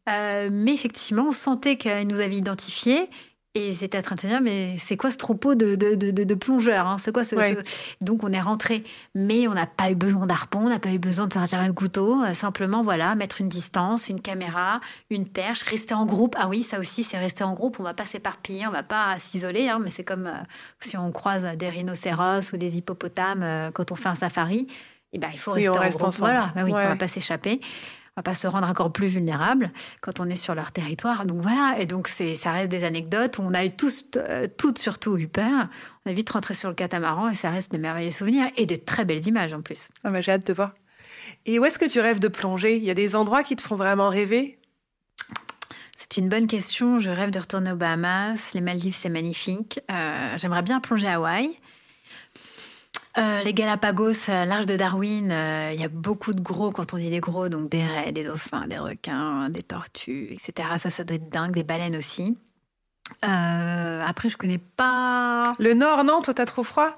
Euh, 0.10 0.50
mais 0.52 0.74
effectivement, 0.74 1.26
on 1.30 1.32
sentait 1.32 1.76
qu'elle 1.76 2.08
nous 2.08 2.20
avait 2.20 2.36
identifiés. 2.36 3.10
Et 3.56 3.74
c'était 3.74 3.98
à 3.98 4.04
train 4.04 4.14
de 4.14 4.20
se 4.20 4.28
dire, 4.28 4.42
mais 4.42 4.78
c'est 4.78 4.96
quoi 4.96 5.10
ce 5.10 5.18
troupeau 5.18 5.56
de, 5.56 5.74
de, 5.76 5.96
de, 5.96 6.34
plongeurs 6.36 6.86
hein? 6.86 6.98
C'est 7.00 7.12
quoi 7.12 7.24
ce, 7.24 7.36
Donc 8.00 8.24
on 8.24 8.32
est 8.32 8.40
rentré, 8.40 8.84
mais 9.16 9.48
on 9.48 9.56
n'a 9.56 9.66
pas 9.66 9.90
eu 9.90 9.96
besoin 9.96 10.28
d'arpon, 10.28 10.60
on 10.66 10.70
n'a 10.70 10.78
pas 10.78 10.92
eu 10.92 11.00
besoin 11.00 11.26
de 11.26 11.34
sortir 11.34 11.60
un 11.60 11.74
couteau. 11.74 12.24
Euh, 12.24 12.36
simplement, 12.36 12.84
voilà, 12.84 13.16
mettre 13.16 13.42
une 13.42 13.50
distance, 13.50 14.08
une 14.08 14.22
caméra, 14.22 14.82
une 15.10 15.28
perche, 15.28 15.64
rester 15.64 15.96
en 15.96 16.06
groupe. 16.06 16.36
Ah 16.38 16.48
oui, 16.48 16.62
ça 16.62 16.80
aussi, 16.80 17.04
c'est 17.04 17.18
rester 17.18 17.44
en 17.44 17.56
groupe. 17.56 17.78
On 17.80 17.84
va 17.84 17.96
pas 17.96 18.06
s'éparpiller, 18.06 18.68
on 18.68 18.72
va 18.72 18.84
pas 18.84 19.18
s'isoler. 19.18 19.68
Hein, 19.68 19.80
mais 19.84 19.90
c'est 19.90 20.04
comme 20.04 20.28
euh, 20.28 20.34
si 20.80 20.96
on 20.96 21.12
croise 21.12 21.44
des 21.58 21.70
rhinocéros 21.70 22.54
ou 22.54 22.58
des 22.58 22.78
hippopotames 22.78 23.72
quand 23.74 23.92
on 23.92 23.96
fait 23.96 24.10
un 24.10 24.16
safari. 24.16 24.68
Et 25.12 25.16
eh 25.16 25.18
ben, 25.18 25.30
il 25.34 25.40
faut 25.40 25.54
rester 25.54 25.70
en 25.70 25.74
groupe. 25.74 26.04
Ensemble. 26.04 26.30
Voilà, 26.30 26.52
bah 26.56 26.62
oui, 26.66 26.72
on 26.72 26.76
va 26.76 26.96
pas 26.96 27.08
s'échapper 27.08 27.62
va 28.20 28.24
pas 28.24 28.36
se 28.36 28.48
rendre 28.48 28.70
encore 28.70 28.92
plus 28.92 29.08
vulnérable 29.08 29.72
quand 30.02 30.20
on 30.20 30.30
est 30.30 30.36
sur 30.36 30.56
leur 30.56 30.72
territoire. 30.72 31.26
Donc 31.26 31.42
voilà, 31.42 31.78
et 31.80 31.86
donc 31.86 32.08
c'est, 32.08 32.36
ça 32.36 32.52
reste 32.52 32.70
des 32.70 32.84
anecdotes 32.84 33.38
où 33.38 33.42
on 33.42 33.54
a 33.54 33.66
eu 33.66 33.72
tous, 33.72 34.06
euh, 34.18 34.48
toutes 34.58 34.78
surtout 34.78 35.18
eu 35.18 35.28
peur. 35.28 35.68
On 36.06 36.12
a 36.12 36.14
vite 36.14 36.30
rentré 36.30 36.54
sur 36.54 36.70
le 36.70 36.76
catamaran 36.76 37.30
et 37.30 37.36
ça 37.36 37.50
reste 37.50 37.72
de 37.72 37.78
merveilleux 37.78 38.12
souvenirs 38.12 38.48
et 38.58 38.66
de 38.66 38.76
très 38.76 39.06
belles 39.06 39.26
images 39.28 39.54
en 39.54 39.62
plus. 39.62 39.90
Ah 40.04 40.12
bah, 40.12 40.22
j'ai 40.22 40.34
hâte 40.34 40.46
de 40.46 40.54
voir. 40.54 40.74
Et 41.46 41.60
où 41.60 41.66
est-ce 41.66 41.80
que 41.80 41.90
tu 41.90 42.00
rêves 42.00 42.20
de 42.20 42.28
plonger? 42.28 42.78
Il 42.78 42.84
y 42.84 42.90
a 42.90 42.94
des 42.94 43.16
endroits 43.16 43.44
qui 43.44 43.56
te 43.56 43.62
font 43.62 43.76
vraiment 43.76 44.10
rêver? 44.10 44.60
C'est 45.98 46.18
une 46.18 46.30
bonne 46.30 46.48
question. 46.48 47.00
Je 47.00 47.12
rêve 47.12 47.30
de 47.30 47.40
retourner 47.40 47.72
aux 47.72 47.76
Bahamas. 47.76 48.54
Les 48.54 48.62
Maldives, 48.62 48.96
c'est 48.96 49.10
magnifique. 49.10 49.80
Euh, 49.92 50.38
j'aimerais 50.38 50.62
bien 50.62 50.80
plonger 50.80 51.08
à 51.08 51.16
Hawaï. 51.16 51.58
Euh, 53.20 53.42
les 53.42 53.54
Galapagos, 53.54 54.30
euh, 54.30 54.46
l'arche 54.46 54.66
de 54.66 54.78
Darwin, 54.78 55.30
euh, 55.32 55.72
il 55.74 55.80
y 55.80 55.84
a 55.84 55.90
beaucoup 55.90 56.34
de 56.34 56.40
gros, 56.40 56.72
quand 56.72 56.94
on 56.94 56.98
dit 56.98 57.10
des 57.10 57.20
gros, 57.20 57.50
donc 57.50 57.70
des 57.70 57.84
raies, 57.84 58.14
des 58.14 58.24
dauphins, 58.24 58.66
des 58.68 58.78
requins, 58.78 59.50
des 59.50 59.62
tortues, 59.62 60.30
etc. 60.32 60.70
Ça, 60.78 60.90
ça 60.90 61.04
doit 61.04 61.18
être 61.18 61.30
dingue, 61.30 61.54
des 61.54 61.64
baleines 61.64 61.98
aussi. 61.98 62.38
après, 63.22 64.30
je 64.30 64.38
connais 64.38 64.58
pas. 64.58 65.54
Le 65.60 65.74
nord, 65.74 66.06
non 66.06 66.22
Toi, 66.22 66.34
t'as 66.34 66.46
trop 66.46 66.64
froid? 66.64 66.96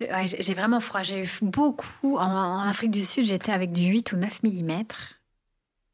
J'ai 0.00 0.54
vraiment 0.54 0.80
froid. 0.80 1.02
J'ai 1.02 1.24
eu 1.24 1.30
beaucoup. 1.42 2.16
En, 2.18 2.60
Afrique 2.60 2.90
du 2.90 3.04
Sud, 3.04 3.26
j'étais 3.26 3.52
avec 3.52 3.72
du 3.72 3.82
8 3.82 4.12
ou 4.12 4.16
9 4.16 4.42
mm. 4.42 4.82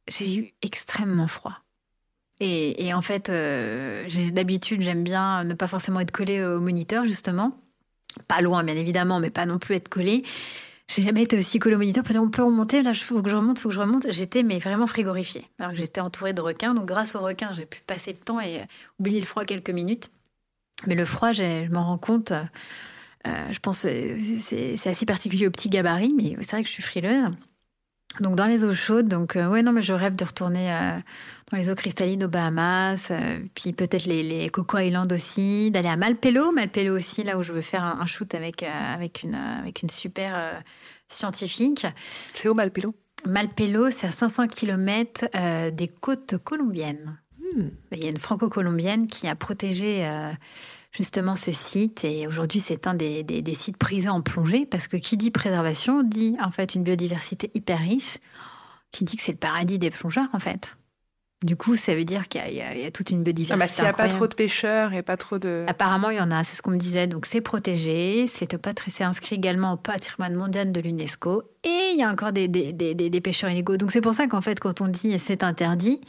J'ai 0.08 0.36
eu 0.36 0.54
extrêmement 0.62 1.28
froid. 1.28 1.58
Et, 2.40 2.86
et 2.86 2.94
en 2.94 3.02
fait, 3.02 3.30
d'habitude, 4.32 4.80
j'aime 4.80 5.04
bien 5.04 5.44
ne 5.44 5.54
pas 5.54 5.66
forcément 5.66 6.00
être 6.00 6.10
collé 6.10 6.42
au 6.42 6.60
moniteur, 6.60 7.04
justement. 7.04 7.52
Pas 8.28 8.40
loin, 8.40 8.64
bien 8.64 8.76
évidemment, 8.76 9.20
mais 9.20 9.30
pas 9.30 9.46
non 9.46 9.58
plus 9.58 9.74
être 9.74 9.88
collé. 9.88 10.24
J'ai 10.88 11.02
jamais 11.02 11.22
été 11.22 11.38
aussi 11.38 11.58
collé 11.58 11.74
au 11.74 11.78
moniteur. 11.78 12.04
On 12.16 12.28
peut 12.28 12.42
remonter, 12.42 12.82
là, 12.82 12.90
il 12.90 12.96
faut 12.96 13.22
que 13.22 13.30
je 13.30 13.36
remonte, 13.36 13.58
il 13.58 13.62
faut 13.62 13.68
que 13.68 13.74
je 13.74 13.80
remonte. 13.80 14.06
J'étais 14.10 14.42
mais 14.42 14.58
vraiment 14.58 14.86
frigorifiée. 14.86 15.46
Alors 15.58 15.72
que 15.72 15.78
j'étais 15.78 16.00
entourée 16.00 16.32
de 16.32 16.40
requins. 16.40 16.74
Donc, 16.74 16.86
grâce 16.86 17.14
aux 17.14 17.20
requins, 17.20 17.52
j'ai 17.52 17.66
pu 17.66 17.80
passer 17.86 18.12
le 18.12 18.18
temps 18.18 18.40
et 18.40 18.60
euh, 18.60 18.64
oublier 18.98 19.20
le 19.20 19.26
froid 19.26 19.44
quelques 19.44 19.70
minutes. 19.70 20.10
Mais 20.86 20.94
le 20.94 21.04
froid, 21.04 21.32
je 21.32 21.70
m'en 21.70 21.84
rends 21.84 21.98
compte. 21.98 22.32
Euh, 23.26 23.52
je 23.52 23.58
pense 23.60 23.78
c'est 23.78 24.86
assez 24.86 25.06
particulier 25.06 25.46
au 25.46 25.50
petit 25.50 25.70
gabarit, 25.70 26.12
mais 26.16 26.36
c'est 26.40 26.52
vrai 26.52 26.62
que 26.62 26.68
je 26.68 26.74
suis 26.74 26.82
frileuse. 26.82 27.30
Donc 28.20 28.36
dans 28.36 28.46
les 28.46 28.64
eaux 28.64 28.74
chaudes, 28.74 29.08
donc 29.08 29.36
euh, 29.36 29.48
ouais 29.48 29.62
non 29.62 29.72
mais 29.72 29.82
je 29.82 29.92
rêve 29.92 30.16
de 30.16 30.24
retourner 30.24 30.72
euh, 30.72 30.98
dans 31.50 31.56
les 31.56 31.70
eaux 31.70 31.74
cristallines 31.74 32.24
aux 32.24 32.28
Bahamas, 32.28 33.08
euh, 33.10 33.38
puis 33.54 33.72
peut-être 33.72 34.04
les, 34.04 34.22
les, 34.22 34.48
Coco 34.50 34.78
Island 34.78 35.10
aussi, 35.12 35.70
d'aller 35.70 35.88
à 35.88 35.96
Malpelo, 35.96 36.52
Malpelo 36.52 36.96
aussi 36.96 37.22
là 37.22 37.38
où 37.38 37.42
je 37.42 37.52
veux 37.52 37.62
faire 37.62 37.82
un, 37.82 38.04
shoot 38.06 38.34
avec 38.34 38.62
avec 38.62 39.22
une 39.22 39.34
avec 39.34 39.82
une 39.82 39.88
super 39.88 40.62
scientifique. 41.08 41.86
C'est 42.34 42.48
où 42.48 42.54
Malpelo? 42.54 42.94
Malpelo, 43.26 43.90
c'est 43.90 44.08
à 44.08 44.10
500 44.10 44.48
km 44.48 45.26
des 45.70 45.88
côtes 45.88 46.36
colombiennes. 46.38 47.18
Hmm. 47.38 47.68
Il 47.92 48.02
y 48.02 48.06
a 48.06 48.10
une 48.10 48.18
franco-colombienne 48.18 49.06
qui 49.06 49.28
a 49.28 49.34
protégé 49.34 50.06
justement 50.92 51.36
ce 51.36 51.52
site. 51.52 52.04
Et 52.04 52.26
aujourd'hui, 52.26 52.60
c'est 52.60 52.86
un 52.86 52.94
des, 52.94 53.42
sites 53.54 53.76
prisés 53.76 54.08
en 54.08 54.20
plongée 54.20 54.66
parce 54.66 54.86
que 54.86 54.96
qui 54.96 55.16
dit 55.16 55.30
préservation 55.30 56.02
dit 56.02 56.36
en 56.40 56.50
fait 56.50 56.74
une 56.74 56.82
biodiversité 56.82 57.50
hyper 57.54 57.78
riche, 57.78 58.18
qui 58.90 59.04
dit 59.04 59.16
que 59.16 59.22
c'est 59.22 59.32
le 59.32 59.38
paradis 59.38 59.78
des 59.78 59.90
plongeurs 59.90 60.28
en 60.32 60.38
fait. 60.38 60.76
Du 61.42 61.56
coup, 61.56 61.74
ça 61.74 61.96
veut 61.96 62.04
dire 62.04 62.28
qu'il 62.28 62.40
y, 62.54 62.60
a 62.60 62.90
toute 62.92 63.10
une 63.10 63.24
biodiversité. 63.24 63.54
Ah 63.54 63.58
bah, 63.58 63.66
S'il 63.66 63.82
n'y 63.82 63.88
a 63.88 63.92
pas 63.92 64.06
trop 64.06 64.28
de 64.28 64.34
pêcheurs 64.34 64.92
et 64.92 65.02
pas 65.02 65.16
trop 65.16 65.40
de. 65.40 65.64
Apparemment, 65.66 66.10
il 66.10 66.18
y 66.18 66.20
en 66.20 66.30
a, 66.30 66.44
c'est 66.44 66.54
ce 66.54 66.62
qu'on 66.62 66.70
me 66.70 66.76
disait. 66.76 67.08
Donc, 67.08 67.26
c'est 67.26 67.40
protégé. 67.40 68.26
C'est 68.28 68.54
inscrit 69.02 69.34
également 69.34 69.72
au 69.72 69.76
patrimoine 69.76 70.36
mondial 70.36 70.70
de 70.70 70.80
l'UNESCO. 70.80 71.42
Et 71.64 71.90
il 71.94 71.98
y 71.98 72.04
a 72.04 72.08
encore 72.08 72.30
des, 72.30 72.46
des, 72.46 72.72
des 72.72 73.20
pêcheurs 73.20 73.50
illégaux. 73.50 73.76
Donc, 73.76 73.90
c'est 73.90 74.00
pour 74.00 74.14
ça 74.14 74.28
qu'en 74.28 74.40
fait, 74.40 74.60
quand 74.60 74.80
on 74.82 74.86
dit 74.86 75.18
c'est 75.18 75.42
interdit, 75.42 76.00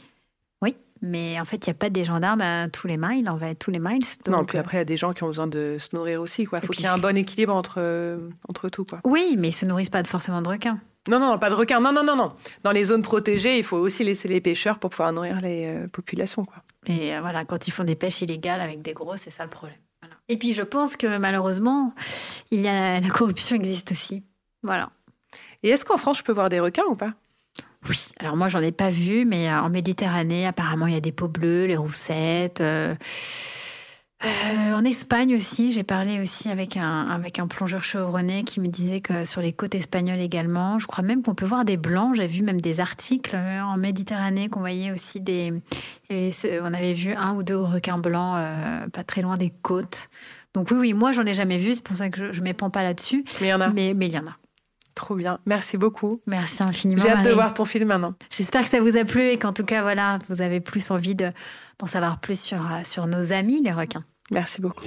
mais 1.04 1.38
en 1.38 1.44
fait, 1.44 1.66
il 1.66 1.70
n'y 1.70 1.72
a 1.72 1.78
pas 1.78 1.90
des 1.90 2.04
gendarmes 2.04 2.40
à 2.40 2.68
tous 2.68 2.86
les 2.86 2.96
miles, 2.96 3.28
en 3.28 3.38
fait, 3.38 3.54
tous 3.54 3.70
les 3.70 3.78
miles. 3.78 4.04
non, 4.26 4.44
puis 4.44 4.58
après, 4.58 4.78
il 4.78 4.80
y 4.80 4.82
a 4.82 4.86
des 4.86 4.96
gens 4.96 5.12
qui 5.12 5.22
ont 5.22 5.28
besoin 5.28 5.46
de 5.46 5.76
se 5.78 5.94
nourrir 5.94 6.20
aussi. 6.20 6.42
Il 6.42 6.48
faut 6.48 6.72
qu'il 6.72 6.84
y 6.84 6.88
ait 6.88 6.90
un 6.90 6.98
bon 6.98 7.16
équilibre 7.16 7.54
entre, 7.54 8.18
entre 8.48 8.68
tout. 8.68 8.84
Quoi. 8.84 9.00
Oui, 9.04 9.36
mais 9.38 9.48
ils 9.48 9.52
ne 9.52 9.56
se 9.56 9.66
nourrissent 9.66 9.90
pas 9.90 10.02
forcément 10.04 10.42
de 10.42 10.48
requins. 10.48 10.80
Non, 11.08 11.18
non, 11.20 11.38
pas 11.38 11.50
de 11.50 11.54
requins. 11.54 11.80
Non, 11.80 11.92
non, 11.92 12.02
non, 12.02 12.16
non. 12.16 12.32
Dans 12.62 12.70
les 12.70 12.84
zones 12.84 13.02
protégées, 13.02 13.58
il 13.58 13.64
faut 13.64 13.76
aussi 13.76 14.04
laisser 14.04 14.28
les 14.28 14.40
pêcheurs 14.40 14.78
pour 14.78 14.90
pouvoir 14.90 15.12
nourrir 15.12 15.40
les 15.40 15.66
euh, 15.66 15.88
populations. 15.88 16.44
Quoi. 16.44 16.62
Et 16.86 17.14
euh, 17.14 17.20
voilà, 17.20 17.44
quand 17.44 17.68
ils 17.68 17.70
font 17.70 17.84
des 17.84 17.94
pêches 17.94 18.22
illégales 18.22 18.60
avec 18.60 18.80
des 18.80 18.94
gros, 18.94 19.16
c'est 19.16 19.30
ça 19.30 19.44
le 19.44 19.50
problème. 19.50 19.76
Et 20.28 20.38
puis, 20.38 20.54
je 20.54 20.62
pense 20.62 20.96
que 20.96 21.18
malheureusement, 21.18 21.94
il 22.50 22.60
y 22.60 22.68
a, 22.68 23.00
la 23.00 23.08
corruption 23.10 23.56
existe 23.56 23.92
aussi. 23.92 24.22
Voilà. 24.62 24.90
Et 25.62 25.68
est-ce 25.68 25.84
qu'en 25.84 25.98
France, 25.98 26.18
je 26.18 26.24
peux 26.24 26.32
voir 26.32 26.48
des 26.48 26.60
requins 26.60 26.84
ou 26.88 26.96
pas? 26.96 27.12
Oui, 27.88 28.08
alors 28.18 28.36
moi 28.36 28.48
j'en 28.48 28.60
ai 28.60 28.72
pas 28.72 28.90
vu, 28.90 29.24
mais 29.24 29.48
euh, 29.48 29.60
en 29.60 29.70
Méditerranée, 29.70 30.46
apparemment 30.46 30.86
il 30.86 30.94
y 30.94 30.96
a 30.96 31.00
des 31.00 31.12
peaux 31.12 31.28
bleues, 31.28 31.66
les 31.66 31.76
roussettes. 31.76 32.60
Euh, 32.60 32.94
euh, 34.24 34.72
en 34.72 34.84
Espagne 34.84 35.34
aussi, 35.34 35.72
j'ai 35.72 35.82
parlé 35.82 36.18
aussi 36.20 36.48
avec 36.48 36.78
un, 36.78 37.08
avec 37.08 37.38
un 37.38 37.46
plongeur 37.46 37.82
chevronné 37.82 38.44
qui 38.44 38.58
me 38.60 38.68
disait 38.68 39.00
que 39.00 39.26
sur 39.26 39.42
les 39.42 39.52
côtes 39.52 39.74
espagnoles 39.74 40.20
également, 40.20 40.78
je 40.78 40.86
crois 40.86 41.04
même 41.04 41.22
qu'on 41.22 41.34
peut 41.34 41.44
voir 41.44 41.66
des 41.66 41.76
blancs. 41.76 42.14
J'ai 42.14 42.26
vu 42.26 42.42
même 42.42 42.60
des 42.60 42.80
articles 42.80 43.36
en 43.36 43.76
Méditerranée 43.76 44.48
qu'on 44.48 44.60
voyait 44.60 44.92
aussi 44.92 45.20
des. 45.20 45.52
on 46.10 46.72
avait 46.72 46.94
vu 46.94 47.12
un 47.12 47.34
ou 47.34 47.42
deux 47.42 47.58
requins 47.58 47.98
blancs 47.98 48.38
pas 48.92 49.04
très 49.04 49.20
loin 49.20 49.36
des 49.36 49.52
côtes. 49.62 50.08
Donc 50.54 50.70
oui, 50.70 50.78
oui, 50.78 50.94
moi 50.94 51.12
j'en 51.12 51.26
ai 51.26 51.34
jamais 51.34 51.58
vu, 51.58 51.74
c'est 51.74 51.82
pour 51.82 51.96
ça 51.96 52.08
que 52.08 52.32
je 52.32 52.38
ne 52.38 52.44
m'épends 52.44 52.70
pas 52.70 52.82
là-dessus. 52.82 53.24
Mais 53.42 53.48
il 53.48 53.50
y 53.50 53.54
en 53.54 53.60
a. 53.60 53.68
Mais, 53.68 53.92
mais 53.92 54.06
il 54.06 54.12
y 54.12 54.18
en 54.18 54.26
a. 54.26 54.36
Trop 54.94 55.16
bien. 55.16 55.38
Merci 55.46 55.76
beaucoup. 55.76 56.20
Merci 56.26 56.62
infiniment. 56.62 57.02
J'ai 57.02 57.10
hâte 57.10 57.24
de 57.24 57.32
voir 57.32 57.52
ton 57.52 57.64
film 57.64 57.88
maintenant. 57.88 58.14
J'espère 58.30 58.62
que 58.62 58.68
ça 58.68 58.80
vous 58.80 58.96
a 58.96 59.04
plu 59.04 59.28
et 59.28 59.38
qu'en 59.38 59.52
tout 59.52 59.64
cas, 59.64 59.82
voilà, 59.82 60.18
vous 60.28 60.40
avez 60.40 60.60
plus 60.60 60.90
envie 60.90 61.14
d'en 61.16 61.86
savoir 61.86 62.20
plus 62.20 62.38
sur, 62.38 62.58
euh, 62.58 62.84
sur 62.84 63.06
nos 63.06 63.32
amis, 63.32 63.60
les 63.62 63.72
requins. 63.72 64.04
Merci 64.30 64.60
beaucoup. 64.60 64.84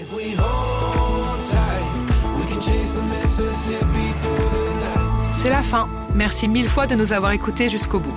C'est 5.36 5.50
la 5.50 5.62
fin. 5.62 5.90
Merci 6.16 6.48
mille 6.48 6.68
fois 6.68 6.88
de 6.88 6.96
nous 6.96 7.14
avoir 7.14 7.32
écoutés 7.32 7.70
jusqu'au 7.70 8.00
bout. 8.00 8.16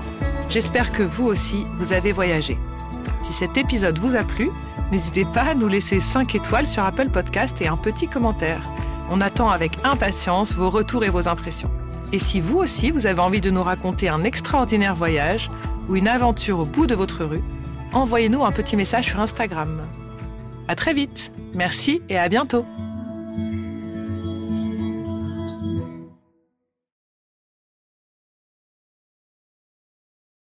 J'espère 0.48 0.92
que 0.92 1.02
vous 1.02 1.26
aussi, 1.26 1.64
vous 1.76 1.92
avez 1.92 2.12
voyagé. 2.12 2.56
Si 3.22 3.32
cet 3.32 3.56
épisode 3.56 3.98
vous 3.98 4.16
a 4.16 4.24
plu, 4.24 4.50
n'hésitez 4.90 5.24
pas 5.24 5.42
à 5.42 5.54
nous 5.54 5.68
laisser 5.68 6.00
5 6.00 6.34
étoiles 6.34 6.66
sur 6.66 6.84
Apple 6.84 7.10
Podcast 7.10 7.56
et 7.60 7.68
un 7.68 7.76
petit 7.76 8.08
commentaire. 8.08 8.62
On 9.12 9.20
attend 9.20 9.50
avec 9.50 9.72
impatience 9.82 10.54
vos 10.54 10.70
retours 10.70 11.04
et 11.04 11.08
vos 11.08 11.26
impressions. 11.26 11.70
Et 12.12 12.20
si 12.20 12.40
vous 12.40 12.58
aussi, 12.58 12.92
vous 12.92 13.06
avez 13.06 13.20
envie 13.20 13.40
de 13.40 13.50
nous 13.50 13.62
raconter 13.62 14.08
un 14.08 14.22
extraordinaire 14.22 14.94
voyage 14.94 15.48
ou 15.88 15.96
une 15.96 16.06
aventure 16.06 16.60
au 16.60 16.64
bout 16.64 16.86
de 16.86 16.94
votre 16.94 17.24
rue, 17.24 17.42
envoyez-nous 17.92 18.44
un 18.44 18.52
petit 18.52 18.76
message 18.76 19.06
sur 19.06 19.18
Instagram. 19.18 19.82
À 20.68 20.76
très 20.76 20.92
vite. 20.92 21.32
Merci 21.54 22.00
et 22.08 22.18
à 22.18 22.28
bientôt. 22.28 22.64